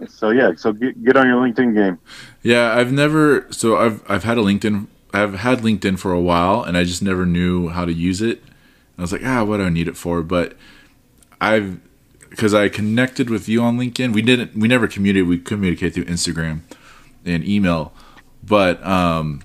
so 0.07 0.32
yeah, 0.32 0.51
so 0.55 0.74
get 0.74 1.03
get 1.03 1.15
on 1.15 1.28
your 1.28 1.41
LinkedIn 1.41 1.74
game. 1.76 1.99
Yeah, 2.41 2.76
I've 2.76 2.91
never 2.91 3.47
so 3.51 3.78
I've 3.78 4.03
I've 4.09 4.24
had 4.24 4.38
a 4.38 4.41
LinkedIn 4.41 4.88
I've 5.13 5.36
had 5.36 5.59
LinkedIn 5.59 5.99
for 5.99 6.11
a 6.11 6.19
while 6.19 6.63
and 6.63 6.76
I 6.76 6.84
just 6.84 7.03
never 7.03 7.26
knew 7.26 7.69
how 7.69 7.86
to 7.86 7.93
use 7.93 8.21
it. 8.21 8.43
I 8.97 9.01
was 9.01 9.11
like, 9.11 9.24
ah, 9.24 9.43
what 9.43 9.57
do 9.57 9.63
I 9.63 9.69
need 9.69 9.88
it 9.88 9.95
for? 9.95 10.24
But 10.24 10.57
I've 11.39 11.80
because 12.30 12.53
I 12.53 12.67
connected 12.67 13.30
with 13.30 13.47
you 13.47 13.61
on 13.61 13.78
LinkedIn. 13.78 14.11
We 14.13 14.24
didn't 14.24 14.55
we 14.55 14.67
never 14.67 14.88
communicated. 14.88 15.28
We 15.28 15.38
communicated 15.38 15.93
through 15.93 16.05
Instagram 16.05 16.61
and 17.24 17.47
email. 17.47 17.93
But 18.41 18.84
um 18.86 19.43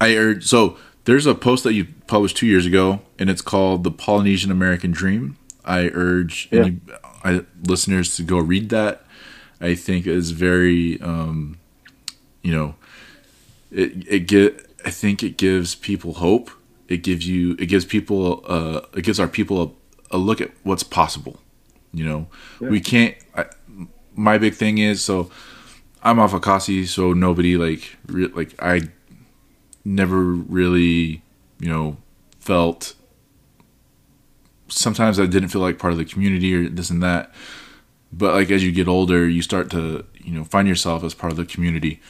I 0.00 0.16
urge 0.16 0.44
so 0.44 0.76
there's 1.04 1.26
a 1.26 1.34
post 1.34 1.64
that 1.64 1.72
you 1.74 1.86
published 2.06 2.36
two 2.36 2.46
years 2.46 2.66
ago 2.66 3.00
and 3.18 3.30
it's 3.30 3.42
called 3.42 3.84
The 3.84 3.90
Polynesian 3.90 4.50
American 4.50 4.90
Dream. 4.90 5.36
I 5.64 5.88
urge 5.88 6.48
yeah. 6.50 6.60
any 6.60 6.80
I, 7.24 7.44
listeners 7.64 8.16
to 8.16 8.22
go 8.22 8.38
read 8.38 8.70
that. 8.70 9.04
I 9.60 9.74
think 9.74 10.06
is 10.06 10.32
very, 10.32 11.00
um, 11.00 11.58
you 12.42 12.54
know, 12.54 12.74
it 13.70 14.06
it 14.06 14.20
get. 14.26 14.62
I 14.84 14.90
think 14.90 15.22
it 15.22 15.36
gives 15.36 15.74
people 15.74 16.14
hope. 16.14 16.50
It 16.88 16.98
gives 16.98 17.26
you. 17.26 17.56
It 17.58 17.66
gives 17.66 17.84
people. 17.84 18.44
Uh, 18.46 18.82
it 18.94 19.02
gives 19.02 19.18
our 19.18 19.28
people 19.28 19.62
a, 20.10 20.16
a 20.16 20.18
look 20.18 20.40
at 20.40 20.50
what's 20.62 20.82
possible. 20.82 21.40
You 21.92 22.04
know, 22.04 22.26
yeah. 22.60 22.68
we 22.68 22.80
can't. 22.80 23.16
I, 23.34 23.46
my 24.14 24.38
big 24.38 24.54
thing 24.54 24.78
is 24.78 25.02
so. 25.02 25.30
I'm 26.02 26.18
afakasi, 26.18 26.86
so 26.86 27.12
nobody 27.12 27.56
like 27.56 27.96
re- 28.06 28.28
like 28.28 28.54
I 28.62 28.82
never 29.86 30.22
really, 30.22 31.22
you 31.60 31.68
know, 31.68 31.96
felt 32.40 32.94
sometimes 34.68 35.20
I 35.20 35.26
didn't 35.26 35.48
feel 35.50 35.62
like 35.62 35.78
part 35.78 35.92
of 35.92 35.98
the 35.98 36.04
community 36.04 36.54
or 36.54 36.68
this 36.68 36.90
and 36.90 37.02
that. 37.02 37.32
But 38.12 38.34
like 38.34 38.50
as 38.50 38.64
you 38.64 38.72
get 38.72 38.88
older, 38.88 39.28
you 39.28 39.42
start 39.42 39.70
to 39.70 40.04
you 40.20 40.32
know 40.32 40.44
find 40.44 40.66
yourself 40.66 41.04
as 41.04 41.14
part 41.14 41.32
of 41.32 41.36
the 41.36 41.44
community. 41.44 42.00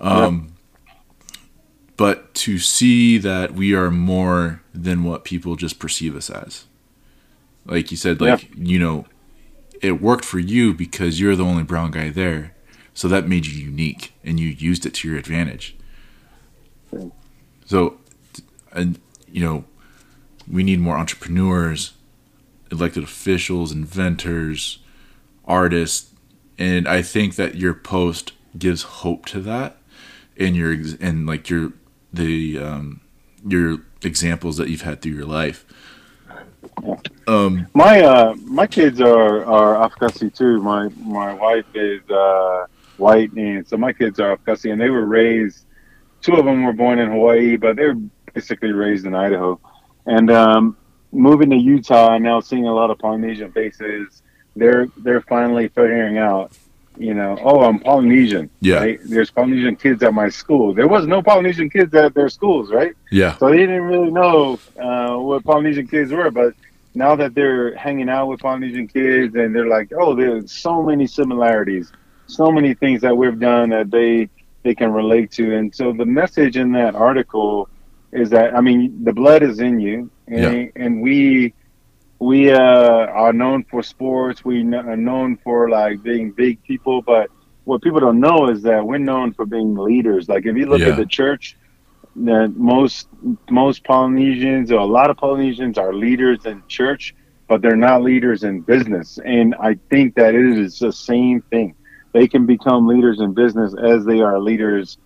Um, 0.00 0.54
yeah. 0.86 0.94
But 1.96 2.34
to 2.34 2.58
see 2.58 3.18
that 3.18 3.54
we 3.54 3.74
are 3.74 3.90
more 3.90 4.62
than 4.72 5.02
what 5.02 5.24
people 5.24 5.56
just 5.56 5.78
perceive 5.78 6.14
us 6.14 6.30
as, 6.30 6.66
like 7.66 7.90
you 7.90 7.96
said, 7.96 8.20
like 8.20 8.42
yeah. 8.42 8.48
you 8.56 8.78
know, 8.78 9.06
it 9.82 10.00
worked 10.00 10.24
for 10.24 10.38
you 10.38 10.72
because 10.72 11.20
you're 11.20 11.36
the 11.36 11.44
only 11.44 11.64
brown 11.64 11.90
guy 11.90 12.10
there, 12.10 12.54
so 12.94 13.08
that 13.08 13.26
made 13.26 13.46
you 13.46 13.60
unique, 13.60 14.12
and 14.22 14.38
you 14.38 14.48
used 14.48 14.86
it 14.86 14.94
to 14.94 15.08
your 15.08 15.18
advantage. 15.18 15.76
So, 17.66 17.98
and 18.72 18.98
you 19.30 19.42
know, 19.44 19.64
we 20.50 20.62
need 20.62 20.80
more 20.80 20.96
entrepreneurs, 20.96 21.92
elected 22.70 23.02
officials, 23.02 23.72
inventors, 23.72 24.78
artists, 25.44 26.10
and 26.58 26.88
I 26.88 27.02
think 27.02 27.36
that 27.36 27.54
your 27.54 27.74
post 27.74 28.32
gives 28.58 28.82
hope 28.82 29.26
to 29.26 29.40
that, 29.40 29.76
and 30.36 30.56
your 30.56 30.72
and 31.00 31.26
like 31.26 31.48
your 31.48 31.72
the 32.12 32.58
um, 32.58 33.00
your 33.46 33.78
examples 34.02 34.56
that 34.56 34.68
you've 34.68 34.82
had 34.82 35.02
through 35.02 35.12
your 35.12 35.26
life. 35.26 35.64
Um, 37.26 37.66
my 37.74 38.02
uh, 38.02 38.34
my 38.44 38.66
kids 38.66 39.00
are 39.00 39.44
are 39.44 39.88
afakasi 39.88 40.34
too. 40.34 40.60
My 40.62 40.88
my 41.00 41.34
wife 41.34 41.66
is 41.74 42.08
uh, 42.10 42.66
white, 42.96 43.32
and 43.32 43.66
so 43.66 43.76
my 43.76 43.92
kids 43.92 44.18
are 44.20 44.36
afakasi, 44.36 44.72
and 44.72 44.80
they 44.80 44.90
were 44.90 45.06
raised. 45.06 45.64
Two 46.20 46.34
of 46.34 46.44
them 46.44 46.64
were 46.64 46.72
born 46.72 46.98
in 46.98 47.10
Hawaii, 47.10 47.56
but 47.56 47.76
they're 47.76 47.96
basically 48.34 48.72
raised 48.72 49.06
in 49.06 49.14
Idaho. 49.14 49.60
And 50.06 50.30
um, 50.30 50.76
moving 51.12 51.50
to 51.50 51.56
Utah, 51.56 52.10
I'm 52.10 52.22
now 52.22 52.40
seeing 52.40 52.66
a 52.66 52.74
lot 52.74 52.90
of 52.90 52.98
Polynesian 52.98 53.52
faces. 53.52 54.22
They're 54.56 54.88
they're 54.96 55.20
finally 55.20 55.68
figuring 55.68 56.18
out, 56.18 56.52
you 56.96 57.14
know, 57.14 57.38
oh, 57.42 57.62
I'm 57.62 57.78
Polynesian. 57.78 58.50
Yeah. 58.60 58.76
Right? 58.76 59.00
There's 59.04 59.30
Polynesian 59.30 59.76
kids 59.76 60.02
at 60.02 60.12
my 60.12 60.28
school. 60.28 60.74
There 60.74 60.88
was 60.88 61.06
no 61.06 61.22
Polynesian 61.22 61.70
kids 61.70 61.94
at 61.94 62.14
their 62.14 62.28
schools, 62.28 62.70
right? 62.72 62.94
Yeah. 63.10 63.36
So 63.36 63.50
they 63.50 63.58
didn't 63.58 63.82
really 63.82 64.10
know 64.10 64.58
uh, 64.78 65.16
what 65.16 65.44
Polynesian 65.44 65.86
kids 65.86 66.10
were, 66.10 66.30
but 66.30 66.54
now 66.94 67.14
that 67.14 67.34
they're 67.34 67.76
hanging 67.76 68.08
out 68.08 68.26
with 68.26 68.40
Polynesian 68.40 68.88
kids 68.88 69.36
and 69.36 69.54
they're 69.54 69.68
like, 69.68 69.92
oh, 69.96 70.14
there's 70.14 70.50
so 70.50 70.82
many 70.82 71.06
similarities, 71.06 71.92
so 72.26 72.50
many 72.50 72.74
things 72.74 73.00
that 73.02 73.16
we've 73.16 73.38
done 73.38 73.70
that 73.70 73.90
they 73.90 74.28
they 74.68 74.74
can 74.74 74.92
relate 74.92 75.30
to. 75.32 75.56
And 75.56 75.74
so 75.74 75.94
the 75.94 76.04
message 76.04 76.58
in 76.58 76.72
that 76.72 76.94
article 76.94 77.70
is 78.12 78.28
that 78.30 78.54
I 78.54 78.60
mean 78.60 78.80
the 79.08 79.14
blood 79.14 79.42
is 79.42 79.60
in 79.60 79.80
you, 79.80 80.10
and, 80.26 80.56
yeah. 80.56 80.82
and 80.82 81.00
we 81.00 81.54
we 82.18 82.50
uh, 82.50 83.22
are 83.24 83.32
known 83.32 83.64
for 83.70 83.82
sports. 83.82 84.44
We 84.44 84.56
are 84.74 84.96
known 85.10 85.38
for 85.44 85.70
like 85.70 86.02
being 86.02 86.32
big 86.32 86.62
people, 86.64 87.00
but 87.00 87.30
what 87.64 87.80
people 87.82 88.00
don't 88.00 88.20
know 88.20 88.48
is 88.50 88.60
that 88.62 88.80
we're 88.86 89.06
known 89.12 89.32
for 89.32 89.46
being 89.46 89.74
leaders. 89.74 90.28
Like 90.28 90.44
if 90.44 90.54
you 90.56 90.66
look 90.66 90.80
yeah. 90.80 90.88
at 90.88 90.96
the 90.96 91.06
church, 91.06 91.56
that 92.16 92.48
most 92.56 93.08
most 93.50 93.84
Polynesians 93.84 94.70
or 94.70 94.80
a 94.80 94.90
lot 94.98 95.08
of 95.08 95.16
Polynesians 95.16 95.78
are 95.78 95.94
leaders 95.94 96.44
in 96.44 96.62
church, 96.68 97.14
but 97.48 97.62
they're 97.62 97.82
not 97.88 98.02
leaders 98.02 98.44
in 98.44 98.60
business. 98.60 99.18
And 99.24 99.54
I 99.70 99.78
think 99.90 100.14
that 100.16 100.34
it 100.34 100.58
is 100.58 100.78
the 100.78 100.92
same 100.92 101.40
thing. 101.52 101.74
They 102.12 102.28
can 102.28 102.46
become 102.46 102.86
leaders 102.86 103.20
in 103.20 103.34
business 103.34 103.74
as 103.74 104.04
they 104.04 104.20
are 104.20 104.38
leaders 104.38 104.98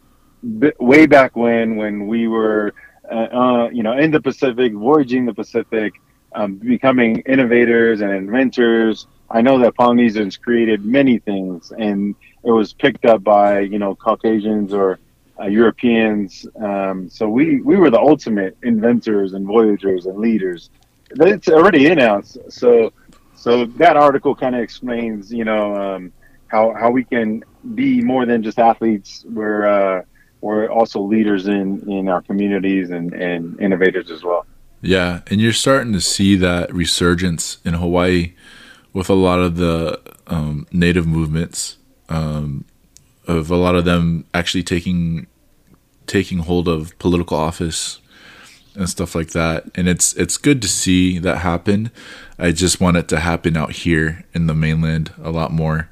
way 0.43 1.07
back 1.07 1.37
when 1.37 1.77
when 1.77 2.07
we 2.07 2.27
were 2.29 2.75
uh, 3.11 3.15
uh, 3.15 3.69
you 3.71 3.83
know, 3.83 3.97
in 3.99 4.11
the 4.11 4.21
Pacific, 4.21 4.73
voyaging 4.73 5.27
the 5.27 5.35
Pacific, 5.35 6.01
um, 6.35 6.55
becoming 6.57 7.19
innovators 7.21 8.01
and 8.01 8.11
inventors. 8.11 9.07
I 9.31 9.43
know 9.43 9.59
that 9.59 9.75
Polynesians 9.75 10.37
created 10.37 10.85
many 10.85 11.19
things, 11.19 11.73
and 11.77 12.15
it 12.43 12.51
was 12.51 12.73
picked 12.73 13.05
up 13.05 13.23
by 13.23 13.61
you 13.61 13.79
know 13.79 13.95
Caucasians 13.95 14.73
or 14.73 14.99
uh, 15.39 15.47
Europeans. 15.47 16.47
Um, 16.57 17.11
so 17.11 17.29
we 17.29 17.61
we 17.61 17.77
were 17.77 17.91
the 17.91 18.01
ultimate 18.01 18.57
inventors 18.63 19.35
and 19.35 19.47
voyagers 19.47 20.07
and 20.07 20.19
leaders. 20.19 20.71
It's 21.11 21.49
already 21.49 21.89
in 21.89 21.99
us. 21.99 22.39
So 22.49 22.93
so 23.35 23.67
that 23.67 23.97
article 23.97 24.35
kind 24.35 24.55
of 24.55 24.63
explains 24.63 25.33
you 25.33 25.45
know 25.45 25.77
um, 25.77 26.13
how 26.53 26.75
how 26.75 26.91
we 26.91 27.03
can 27.03 27.43
be 27.75 28.03
more 28.03 28.27
than 28.27 28.43
just 28.43 28.59
athletes. 28.59 29.25
We're 29.29 29.67
uh, 29.67 30.03
we're 30.43 30.69
also 30.69 31.01
leaders 31.01 31.49
in 31.49 31.91
in 31.91 32.09
our 32.09 32.21
communities 32.23 32.91
and 32.91 33.13
and 33.15 33.59
innovators 33.61 34.11
as 34.11 34.23
well. 34.23 34.47
Yeah, 34.83 35.23
and 35.29 35.41
you're 35.41 35.53
starting 35.53 35.93
to 35.95 36.01
see 36.01 36.37
that 36.37 36.73
resurgence 36.73 37.59
in 37.65 37.75
Hawaii 37.75 38.35
with 38.93 39.09
a 39.09 39.15
lot 39.15 39.39
of 39.39 39.57
the 39.57 40.01
um, 40.27 40.67
native 40.71 41.07
movements 41.07 41.79
um, 42.09 42.65
of 43.27 43.51
a 43.51 43.57
lot 43.57 43.75
of 43.75 43.85
them 43.85 44.27
actually 44.35 44.63
taking 44.63 45.27
taking 46.07 46.39
hold 46.39 46.69
of 46.69 46.97
political 46.99 47.39
office 47.39 48.01
and 48.75 48.89
stuff 48.89 49.15
like 49.15 49.31
that 49.31 49.65
and 49.75 49.89
it's 49.89 50.13
it's 50.15 50.37
good 50.37 50.61
to 50.61 50.69
see 50.69 51.19
that 51.19 51.39
happen 51.39 51.91
i 52.39 52.51
just 52.51 52.81
want 52.81 52.97
it 52.97 53.07
to 53.07 53.21
happen 53.21 53.57
out 53.57 53.71
here 53.73 54.25
in 54.35 54.47
the 54.47 54.55
mainland 54.55 55.13
a 55.23 55.31
lot 55.31 55.53
more 55.53 55.89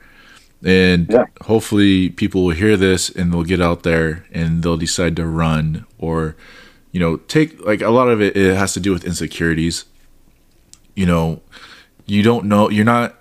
and 0.65 1.09
yeah. 1.11 1.25
hopefully 1.43 2.11
people 2.11 2.45
will 2.45 2.55
hear 2.55 2.77
this 2.77 3.09
and 3.11 3.33
they'll 3.33 3.45
get 3.45 3.61
out 3.61 3.83
there 3.83 4.27
and 4.33 4.63
they'll 4.63 4.77
decide 4.77 5.17
to 5.17 5.27
run 5.27 5.87
or 5.99 6.37
you 6.93 7.01
know 7.01 7.17
take 7.17 7.59
like 7.65 7.81
a 7.81 7.91
lot 7.91 8.09
of 8.09 8.21
it 8.21 8.37
it 8.37 8.57
has 8.57 8.75
to 8.75 8.81
do 8.81 8.93
with 8.93 9.05
insecurities 9.05 9.85
you 10.95 11.07
know 11.07 11.41
you 12.07 12.23
don't 12.23 12.45
know 12.45 12.69
you're 12.69 12.85
not 12.85 13.17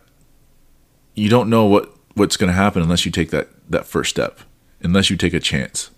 you 1.16 1.30
don't 1.30 1.50
know 1.50 1.66
what 1.66 1.94
what's 2.16 2.36
going 2.36 2.50
to 2.50 2.54
happen 2.54 2.82
unless 2.82 3.06
you 3.06 3.12
take 3.12 3.30
that 3.30 3.48
that 3.70 3.86
first 3.86 4.10
step 4.10 4.40
unless 4.82 5.10
you 5.10 5.16
take 5.16 5.34
a 5.34 5.40
chance 5.40 5.92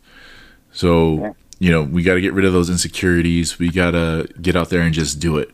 so 0.71 1.17
yeah. 1.17 1.33
you 1.59 1.71
know 1.71 1.81
we 1.81 2.03
got 2.03 2.15
to 2.15 2.21
get 2.21 2.33
rid 2.33 2.45
of 2.45 2.53
those 2.53 2.69
insecurities 2.69 3.57
we 3.57 3.69
got 3.69 3.91
to 3.91 4.27
get 4.41 4.55
out 4.55 4.69
there 4.69 4.81
and 4.81 4.93
just 4.93 5.19
do 5.19 5.37
it 5.37 5.49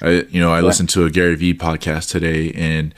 i 0.00 0.24
you 0.30 0.40
know 0.40 0.52
i 0.52 0.60
yeah. 0.60 0.64
listened 0.64 0.88
to 0.88 1.04
a 1.04 1.10
gary 1.10 1.34
vee 1.34 1.52
podcast 1.52 2.10
today 2.10 2.52
and 2.52 2.94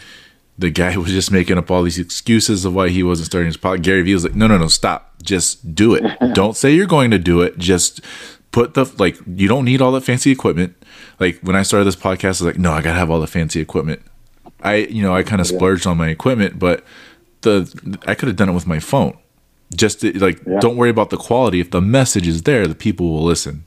the 0.58 0.70
guy 0.70 0.96
was 0.96 1.10
just 1.10 1.30
making 1.30 1.58
up 1.58 1.70
all 1.70 1.82
these 1.82 1.98
excuses 1.98 2.64
of 2.64 2.74
why 2.74 2.88
he 2.88 3.02
wasn't 3.02 3.26
starting 3.26 3.46
his 3.46 3.56
podcast. 3.56 3.82
Gary 3.82 4.02
Vee 4.02 4.14
was 4.14 4.24
like, 4.24 4.34
no, 4.34 4.46
no, 4.46 4.58
no, 4.58 4.68
stop. 4.68 5.14
Just 5.22 5.74
do 5.74 5.94
it. 5.94 6.04
don't 6.34 6.56
say 6.56 6.74
you're 6.74 6.86
going 6.86 7.10
to 7.10 7.18
do 7.18 7.42
it. 7.42 7.58
Just 7.58 8.00
put 8.50 8.74
the, 8.74 8.84
like, 8.98 9.18
you 9.26 9.48
don't 9.48 9.64
need 9.64 9.80
all 9.80 9.92
that 9.92 10.02
fancy 10.02 10.30
equipment. 10.30 10.76
Like, 11.18 11.40
when 11.40 11.56
I 11.56 11.62
started 11.62 11.84
this 11.84 11.96
podcast, 11.96 12.24
I 12.24 12.28
was 12.28 12.42
like, 12.42 12.58
no, 12.58 12.72
I 12.72 12.82
got 12.82 12.92
to 12.92 12.98
have 12.98 13.10
all 13.10 13.20
the 13.20 13.26
fancy 13.26 13.60
equipment. 13.60 14.02
I, 14.62 14.76
you 14.76 15.02
know, 15.02 15.14
I 15.14 15.22
kind 15.22 15.40
of 15.40 15.50
yeah. 15.50 15.56
splurged 15.56 15.86
on 15.86 15.96
my 15.96 16.08
equipment, 16.08 16.58
but 16.58 16.84
the, 17.40 17.98
I 18.06 18.14
could 18.14 18.28
have 18.28 18.36
done 18.36 18.48
it 18.48 18.52
with 18.52 18.66
my 18.66 18.78
phone. 18.78 19.16
Just 19.74 20.02
to, 20.02 20.12
like, 20.18 20.40
yeah. 20.46 20.60
don't 20.60 20.76
worry 20.76 20.90
about 20.90 21.10
the 21.10 21.16
quality. 21.16 21.58
If 21.58 21.70
the 21.70 21.80
message 21.80 22.28
is 22.28 22.42
there, 22.42 22.66
the 22.66 22.74
people 22.74 23.10
will 23.10 23.24
listen. 23.24 23.64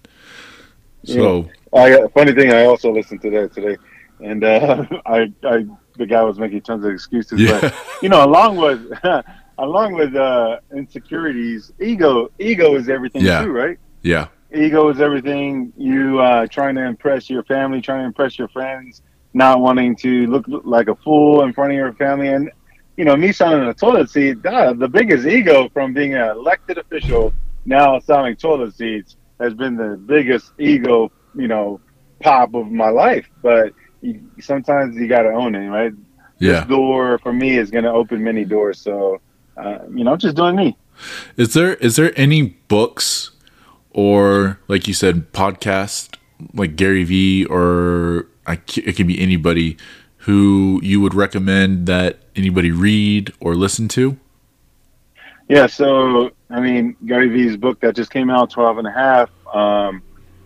So, 1.03 1.49
yeah. 1.73 2.05
I, 2.05 2.07
funny 2.13 2.33
thing, 2.33 2.53
I 2.53 2.65
also 2.65 2.91
listened 2.91 3.21
to 3.23 3.29
that 3.31 3.53
today, 3.53 3.77
and 4.21 4.43
uh, 4.43 4.85
I, 5.05 5.33
I 5.43 5.65
the 5.97 6.05
guy 6.05 6.23
was 6.23 6.39
making 6.39 6.61
tons 6.61 6.85
of 6.85 6.91
excuses. 6.91 7.39
Yeah. 7.39 7.59
But 7.61 7.75
you 8.01 8.09
know, 8.09 8.25
along 8.25 8.57
with 8.57 8.91
along 9.57 9.93
with 9.93 10.15
uh, 10.15 10.59
insecurities, 10.75 11.71
ego 11.79 12.31
ego 12.39 12.75
is 12.75 12.89
everything 12.89 13.23
yeah. 13.23 13.43
too, 13.43 13.51
right? 13.51 13.77
Yeah. 14.01 14.27
Ego 14.53 14.89
is 14.89 15.01
everything. 15.01 15.73
You 15.77 16.19
uh, 16.19 16.47
trying 16.47 16.75
to 16.75 16.85
impress 16.85 17.29
your 17.29 17.43
family, 17.43 17.81
trying 17.81 18.01
to 18.01 18.05
impress 18.05 18.37
your 18.37 18.47
friends, 18.49 19.01
not 19.33 19.59
wanting 19.59 19.95
to 19.97 20.27
look 20.27 20.45
like 20.47 20.87
a 20.87 20.95
fool 20.95 21.43
in 21.43 21.53
front 21.53 21.71
of 21.71 21.77
your 21.77 21.93
family, 21.93 22.29
and 22.29 22.51
you 22.97 23.03
know, 23.03 23.15
me 23.15 23.31
sounding 23.31 23.67
a 23.67 23.73
toilet 23.73 24.09
seat. 24.09 24.41
the 24.41 24.89
biggest 24.91 25.25
ego 25.25 25.69
from 25.69 25.93
being 25.93 26.13
an 26.13 26.29
elected 26.29 26.77
official 26.77 27.33
now 27.65 27.99
selling 27.99 28.35
toilet 28.35 28.75
seats 28.75 29.17
has 29.39 29.53
been 29.53 29.75
the 29.75 29.97
biggest 29.97 30.53
ego, 30.59 31.11
you 31.35 31.47
know, 31.47 31.81
pop 32.21 32.53
of 32.53 32.71
my 32.71 32.89
life. 32.89 33.27
But 33.41 33.73
you, 34.05 34.21
sometimes 34.39 34.95
you 34.95 35.07
got 35.07 35.23
to 35.23 35.29
own 35.29 35.55
it, 35.55 35.67
right? 35.67 35.93
Yeah. 36.39 36.59
This 36.59 36.65
door 36.65 37.17
for 37.19 37.33
me 37.33 37.57
is 37.57 37.71
going 37.71 37.85
to 37.85 37.91
open 37.91 38.23
many 38.23 38.45
doors. 38.45 38.79
So, 38.79 39.19
uh, 39.57 39.79
you 39.93 40.03
know, 40.03 40.15
just 40.15 40.35
doing 40.35 40.55
me. 40.55 40.77
Is 41.37 41.53
there 41.53 41.75
is 41.75 41.95
there 41.97 42.13
any 42.15 42.57
books 42.67 43.31
or 43.91 44.59
like 44.67 44.87
you 44.87 44.93
said 44.93 45.31
podcast 45.33 46.17
like 46.53 46.75
Gary 46.75 47.03
Vee 47.03 47.45
or 47.45 48.27
I, 48.47 48.53
it 48.77 48.95
can 48.95 49.07
be 49.07 49.19
anybody 49.19 49.77
who 50.17 50.79
you 50.83 51.01
would 51.01 51.13
recommend 51.13 51.87
that 51.87 52.19
anybody 52.35 52.71
read 52.71 53.33
or 53.39 53.55
listen 53.55 53.87
to. 53.89 54.17
Yeah, 55.49 55.67
so 55.67 56.31
I 56.49 56.59
mean 56.59 56.95
Gary 57.05 57.29
Vee's 57.29 57.57
book 57.57 57.79
that 57.81 57.95
just 57.95 58.11
came 58.11 58.29
out, 58.29 58.49
12 58.49 58.79
and 58.79 58.87
a 58.87 58.91
half. 58.91 59.29
Um, 59.53 60.01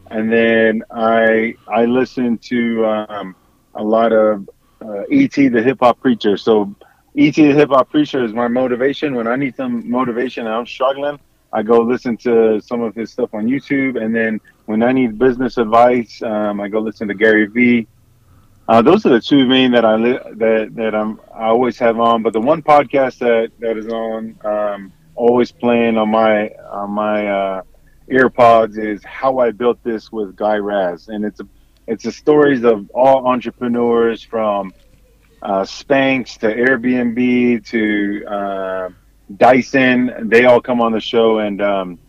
and 0.10 0.32
then 0.32 0.84
I 0.92 1.56
I 1.68 1.86
listened 1.86 2.42
to 2.44 2.86
um, 2.86 3.36
a 3.76 3.84
lot 3.84 4.12
of 4.12 4.48
uh, 4.84 5.04
ET 5.12 5.34
the 5.36 5.62
hip 5.64 5.78
hop 5.82 6.00
preacher. 6.00 6.38
So 6.38 6.76
ET 7.18 7.36
the 7.36 7.54
hip 7.54 7.70
hop 7.70 7.90
preacher 7.90 8.24
is 8.24 8.34
my 8.34 8.48
motivation 8.48 9.16
when 9.16 9.28
I 9.28 9.36
need 9.36 9.56
some 9.56 9.90
motivation 9.90 10.46
and 10.46 10.56
I'm 10.56 10.66
struggling. 10.66 11.20
I 11.52 11.64
go 11.64 11.82
listen 11.82 12.18
to 12.18 12.62
some 12.62 12.82
of 12.82 12.94
his 12.96 13.12
stuff 13.12 13.34
on 13.34 13.48
YouTube, 13.48 14.02
and 14.02 14.16
then 14.16 14.40
when 14.66 14.84
I 14.84 14.92
need 14.92 15.18
business 15.18 15.58
advice, 15.58 16.22
um, 16.22 16.62
I 16.62 16.68
go 16.68 16.80
listen 16.80 17.08
to 17.08 17.16
Gary 17.16 17.48
Vee. 17.48 17.88
Uh, 18.68 18.82
those 18.82 19.06
are 19.06 19.10
the 19.10 19.20
two 19.20 19.46
main 19.48 19.72
that 19.72 19.84
I 19.86 19.96
li- 19.96 20.20
that 20.36 20.72
that 20.76 20.94
I'm 20.96 21.20
I 21.34 21.48
always 21.48 21.78
have 21.80 22.00
on. 22.00 22.22
But 22.22 22.34
the 22.34 22.42
one 22.42 22.62
podcast 22.62 23.18
that 23.20 23.52
that 23.60 23.78
is 23.78 23.88
on 23.88 24.38
um, 24.46 24.94
always 25.16 25.52
playing 25.52 25.98
on 25.98 26.10
my 26.10 26.50
on 26.72 26.92
my 26.92 27.28
uh, 27.28 27.62
earpods 28.12 28.78
is 28.78 29.04
how 29.04 29.40
I 29.40 29.52
built 29.52 29.80
this 29.84 30.12
with 30.12 30.36
Guy 30.36 30.58
Raz, 30.58 31.08
and 31.08 31.26
it's 31.26 31.40
a 31.40 31.48
it's 31.90 32.04
the 32.04 32.12
stories 32.12 32.64
of 32.64 32.90
all 32.92 33.28
entrepreneurs 33.28 34.22
from 34.22 34.72
uh, 35.42 35.64
Spanx 35.64 36.38
to 36.38 36.48
Airbnb 36.56 37.66
to 37.66 38.26
uh, 38.28 38.90
Dyson. 39.36 40.30
They 40.30 40.46
all 40.46 40.62
come 40.62 40.82
on 40.82 40.92
the 40.92 41.00
show 41.00 41.40
and 41.40 41.62
um, 41.62 42.00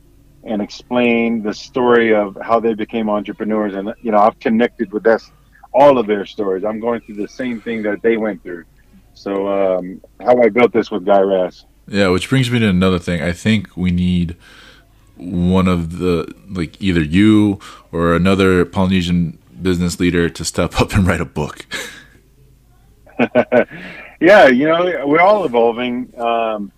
and 0.45 0.61
explain 0.61 1.43
the 1.43 1.55
story 1.55 2.15
of 2.15 2.37
how 2.43 2.61
they 2.61 2.75
became 2.75 3.09
entrepreneurs. 3.09 3.75
And 3.75 3.95
you 4.03 4.13
know, 4.13 4.19
I've 4.19 4.39
connected 4.39 4.93
with 4.93 5.03
this 5.03 5.31
all 5.73 5.97
of 5.97 6.07
their 6.07 6.27
stories. 6.27 6.63
I'm 6.63 6.79
going 6.79 7.01
through 7.01 7.17
the 7.17 7.29
same 7.29 7.61
thing 7.63 7.83
that 7.85 8.03
they 8.03 8.19
went 8.19 8.43
through. 8.43 8.65
So 9.15 9.49
um, 9.49 10.03
how 10.21 10.43
I 10.43 10.51
built 10.51 10.73
this 10.73 10.91
with 10.91 11.07
Guy 11.07 11.21
Raz. 11.21 11.65
Yeah, 11.89 12.09
which 12.09 12.29
brings 12.29 12.51
me 12.51 12.59
to 12.59 12.69
another 12.69 12.99
thing. 12.99 13.23
I 13.23 13.33
think 13.33 13.77
we 13.79 13.91
need 13.91 14.37
one 15.17 15.69
of 15.69 15.99
the 15.99 16.35
like 16.49 16.81
either 16.83 17.03
you 17.03 17.61
or 17.93 18.15
another 18.15 18.65
Polynesian 18.67 19.39
business 19.63 20.01
leader 20.01 20.29
to 20.29 20.45
step 20.45 20.81
up 20.81 20.93
and 20.95 21.07
write 21.07 21.21
a 21.21 21.25
book. 21.25 21.67
yeah, 24.21 24.47
you 24.49 24.67
know, 24.67 25.07
we're 25.07 25.21
all 25.21 25.45
evolving. 25.45 26.13
Um, 26.19 26.73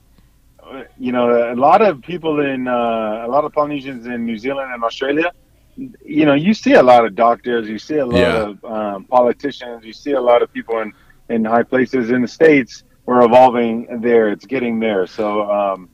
you 0.98 1.12
know, 1.12 1.52
a 1.52 1.56
lot 1.56 1.82
of 1.82 2.02
people 2.02 2.40
in 2.40 2.66
uh, 2.66 3.24
a 3.26 3.28
lot 3.28 3.44
of 3.44 3.52
Polynesians 3.52 4.06
in 4.06 4.24
New 4.24 4.38
Zealand 4.38 4.72
and 4.72 4.82
Australia. 4.82 5.32
You 5.76 6.26
know, 6.26 6.34
you 6.34 6.52
see 6.54 6.74
a 6.74 6.82
lot 6.82 7.04
of 7.06 7.14
doctors, 7.14 7.68
you 7.68 7.78
see 7.78 7.96
a 7.96 8.06
lot 8.06 8.18
yeah. 8.18 8.48
of 8.48 8.64
um, 8.64 9.04
politicians, 9.04 9.84
you 9.84 9.92
see 9.92 10.12
a 10.12 10.20
lot 10.20 10.42
of 10.42 10.52
people 10.52 10.78
in 10.80 10.92
in 11.28 11.44
high 11.44 11.62
places 11.62 12.10
in 12.10 12.22
the 12.22 12.28
states. 12.28 12.84
We're 13.06 13.24
evolving 13.24 14.00
there; 14.00 14.30
it's 14.30 14.46
getting 14.46 14.78
there. 14.80 15.06
So 15.06 15.50
um, 15.50 15.88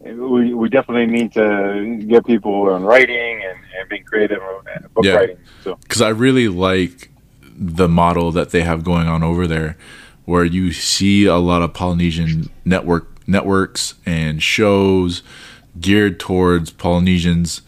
we 0.00 0.54
we 0.54 0.68
definitely 0.68 1.06
need 1.06 1.32
to 1.32 2.04
get 2.06 2.24
people 2.26 2.70
on 2.70 2.84
writing 2.84 3.42
and, 3.42 3.58
and 3.86 3.90
being 3.90 4.04
creative 4.04 4.40
and 4.42 4.94
book 4.94 5.04
yeah. 5.04 5.12
writing. 5.12 5.38
So, 5.62 5.76
because 5.76 6.02
I 6.02 6.08
really 6.08 6.48
like 6.48 7.10
the 7.42 7.88
model 7.88 8.32
that 8.32 8.50
they 8.50 8.62
have 8.62 8.84
going 8.84 9.08
on 9.08 9.22
over 9.22 9.46
there, 9.46 9.76
where 10.24 10.44
you 10.44 10.72
see 10.72 11.26
a 11.26 11.36
lot 11.36 11.62
of 11.62 11.72
Polynesian 11.72 12.50
network 12.64 13.26
networks 13.28 13.94
and 14.04 14.42
shows 14.42 15.22
geared 15.80 16.18
towards 16.20 16.70
Polynesians. 16.70 17.62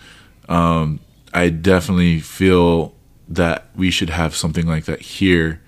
Um, 0.49 1.01
I 1.35 1.51
definitely 1.51 2.21
feel 2.21 2.95
that 3.29 3.69
we 3.77 3.91
should 3.91 4.11
have 4.11 4.35
something 4.35 4.67
like 4.67 4.85
that 4.87 5.01
here. 5.01 5.61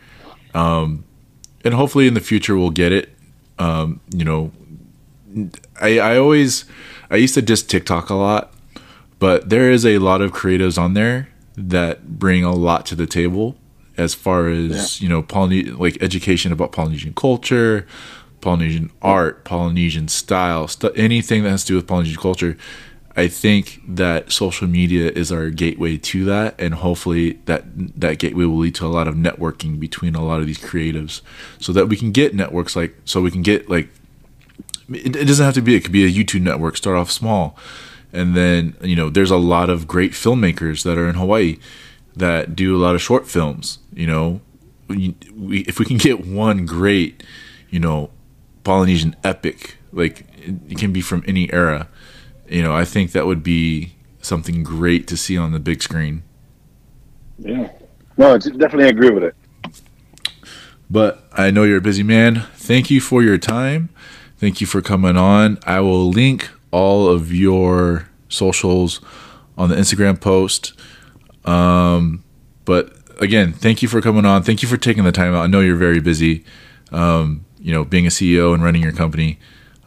Um, 0.54 1.04
and 1.64 1.74
hopefully 1.74 2.06
in 2.06 2.14
the 2.14 2.20
future 2.20 2.56
we'll 2.56 2.70
get 2.70 2.92
it. 2.92 3.10
Um, 3.58 4.00
you 4.10 4.24
know, 4.24 4.52
I, 5.80 5.98
I 5.98 6.16
always, 6.16 6.64
I 7.10 7.16
used 7.16 7.34
to 7.34 7.42
just 7.42 7.68
TikTok 7.68 8.08
a 8.08 8.14
lot, 8.14 8.54
but 9.20 9.48
there 9.48 9.70
is 9.70 9.86
a 9.86 9.98
lot 9.98 10.20
of 10.20 10.32
creatives 10.32 10.76
on 10.76 10.94
there 10.94 11.28
that 11.56 12.18
bring 12.18 12.42
a 12.42 12.52
lot 12.52 12.84
to 12.86 12.96
the 12.96 13.06
table 13.06 13.54
as 13.96 14.14
far 14.14 14.48
as, 14.48 15.00
yeah. 15.00 15.04
you 15.04 15.08
know, 15.08 15.22
Polyne- 15.22 15.78
like 15.78 16.02
education 16.02 16.50
about 16.52 16.72
Polynesian 16.72 17.12
culture, 17.14 17.86
Polynesian 18.40 18.90
art, 19.02 19.44
Polynesian 19.44 20.08
style, 20.08 20.66
st- 20.66 20.96
anything 20.96 21.42
that 21.44 21.50
has 21.50 21.64
to 21.64 21.68
do 21.68 21.76
with 21.76 21.86
Polynesian 21.86 22.20
culture. 22.20 22.56
I 23.16 23.28
think 23.28 23.82
that 23.86 24.32
social 24.32 24.66
media 24.66 25.10
is 25.10 25.30
our 25.30 25.50
gateway 25.50 25.98
to 25.98 26.24
that, 26.26 26.54
and 26.58 26.74
hopefully 26.74 27.40
that 27.44 27.64
that 28.00 28.18
gateway 28.18 28.44
will 28.44 28.58
lead 28.58 28.76
to 28.76 28.86
a 28.86 28.88
lot 28.88 29.08
of 29.08 29.16
networking 29.16 29.78
between 29.80 30.14
a 30.14 30.24
lot 30.24 30.40
of 30.40 30.46
these 30.46 30.58
creatives, 30.58 31.20
so 31.58 31.72
that 31.72 31.86
we 31.86 31.96
can 31.96 32.12
get 32.12 32.34
networks 32.34 32.76
like 32.76 32.94
so 33.04 33.20
we 33.20 33.30
can 33.30 33.42
get 33.42 33.68
like 33.68 33.88
it, 34.88 35.16
it 35.16 35.24
doesn't 35.26 35.44
have 35.44 35.54
to 35.54 35.60
be 35.60 35.74
it 35.74 35.80
could 35.80 35.92
be 35.92 36.04
a 36.04 36.08
YouTube 36.08 36.42
network. 36.42 36.76
Start 36.76 36.96
off 36.96 37.10
small, 37.10 37.58
and 38.12 38.36
then 38.36 38.76
you 38.82 38.96
know 38.96 39.10
there's 39.10 39.30
a 39.30 39.36
lot 39.36 39.70
of 39.70 39.86
great 39.86 40.12
filmmakers 40.12 40.82
that 40.84 40.98
are 40.98 41.08
in 41.08 41.14
Hawaii 41.14 41.58
that 42.16 42.56
do 42.56 42.76
a 42.76 42.80
lot 42.80 42.94
of 42.94 43.02
short 43.02 43.28
films. 43.28 43.78
You 43.92 44.06
know, 44.06 44.40
we, 44.88 45.14
we 45.34 45.60
if 45.60 45.78
we 45.78 45.84
can 45.84 45.96
get 45.96 46.26
one 46.26 46.66
great, 46.66 47.22
you 47.70 47.80
know, 47.80 48.10
Polynesian 48.64 49.16
epic. 49.24 49.76
Like 49.92 50.26
it 50.36 50.78
can 50.78 50.92
be 50.92 51.00
from 51.00 51.24
any 51.26 51.52
era. 51.52 51.88
You 52.48 52.62
know, 52.62 52.74
I 52.74 52.84
think 52.84 53.12
that 53.12 53.26
would 53.26 53.42
be 53.42 53.94
something 54.22 54.62
great 54.62 55.06
to 55.08 55.16
see 55.16 55.36
on 55.36 55.52
the 55.52 55.58
big 55.60 55.82
screen. 55.82 56.22
Yeah. 57.38 57.70
No, 58.16 58.34
I 58.34 58.38
definitely 58.38 58.88
agree 58.88 59.10
with 59.10 59.24
it. 59.24 59.34
But 60.90 61.24
I 61.32 61.50
know 61.50 61.62
you're 61.62 61.78
a 61.78 61.82
busy 61.82 62.02
man. 62.02 62.46
Thank 62.54 62.90
you 62.90 63.00
for 63.00 63.22
your 63.22 63.38
time. 63.38 63.88
Thank 64.36 64.60
you 64.60 64.66
for 64.66 64.82
coming 64.82 65.16
on. 65.16 65.58
I 65.64 65.80
will 65.80 66.10
link 66.10 66.50
all 66.70 67.08
of 67.08 67.32
your 67.32 68.08
socials 68.28 69.00
on 69.58 69.68
the 69.68 69.76
Instagram 69.76 70.20
post. 70.20 70.72
Um, 71.44 72.24
but 72.64 72.92
again, 73.20 73.52
thank 73.52 73.82
you 73.82 73.88
for 73.88 74.00
coming 74.00 74.24
on. 74.24 74.42
Thank 74.42 74.62
you 74.62 74.68
for 74.68 74.76
taking 74.76 75.04
the 75.04 75.12
time 75.12 75.34
out. 75.34 75.42
I 75.42 75.46
know 75.46 75.60
you're 75.60 75.76
very 75.76 76.00
busy. 76.00 76.44
Um, 76.92 77.44
you 77.58 77.72
know, 77.72 77.84
being 77.84 78.06
a 78.06 78.10
CEO 78.10 78.54
and 78.54 78.62
running 78.62 78.82
your 78.82 78.92
company. 78.92 79.38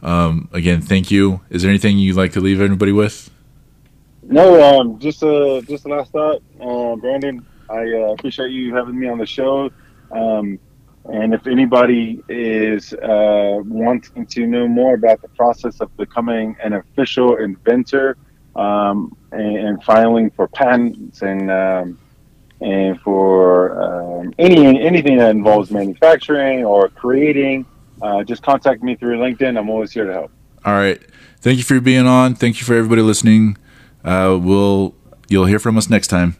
Um, 0.02 0.48
again, 0.52 0.80
thank 0.80 1.10
you. 1.10 1.40
Is 1.50 1.62
there 1.62 1.70
anything 1.70 1.98
you'd 1.98 2.16
like 2.16 2.32
to 2.32 2.40
leave 2.40 2.60
everybody 2.60 2.92
with? 2.92 3.30
No, 4.22 4.80
um, 4.80 4.98
just 4.98 5.22
uh, 5.22 5.60
just 5.62 5.84
a 5.84 5.88
last 5.88 6.12
thought, 6.12 6.42
uh, 6.60 6.96
Brandon. 6.96 7.44
I 7.68 7.82
uh, 7.82 8.12
appreciate 8.12 8.50
you 8.50 8.74
having 8.74 8.98
me 8.98 9.08
on 9.08 9.18
the 9.18 9.26
show. 9.26 9.70
Um, 10.10 10.58
and 11.06 11.34
if 11.34 11.46
anybody 11.46 12.22
is 12.28 12.92
uh, 12.94 13.58
wanting 13.64 14.26
to 14.26 14.46
know 14.46 14.66
more 14.66 14.94
about 14.94 15.20
the 15.20 15.28
process 15.28 15.80
of 15.80 15.94
becoming 15.96 16.56
an 16.62 16.72
official 16.74 17.36
inventor 17.36 18.16
um, 18.56 19.14
and, 19.32 19.56
and, 19.56 19.84
filing 19.84 20.30
for 20.30 20.46
patents 20.48 21.22
and 21.22 21.50
um, 21.50 21.98
and 22.60 23.00
for 23.00 23.82
um, 23.82 24.32
any 24.38 24.80
anything 24.80 25.18
that 25.18 25.30
involves 25.30 25.70
manufacturing 25.70 26.64
or 26.64 26.88
creating, 26.88 27.66
uh, 28.00 28.22
just 28.22 28.42
contact 28.42 28.82
me 28.82 28.94
through 28.94 29.18
LinkedIn. 29.18 29.58
I'm 29.58 29.68
always 29.68 29.92
here 29.92 30.06
to 30.06 30.12
help. 30.12 30.30
All 30.64 30.74
right. 30.74 31.02
Thank 31.40 31.58
you 31.58 31.64
for 31.64 31.80
being 31.80 32.06
on. 32.06 32.34
Thank 32.36 32.60
you 32.60 32.64
for 32.64 32.74
everybody 32.74 33.02
listening. 33.02 33.58
Uh, 34.04 34.38
we'll 34.40 34.94
you'll 35.28 35.46
hear 35.46 35.58
from 35.58 35.76
us 35.76 35.90
next 35.90 36.06
time. 36.06 36.36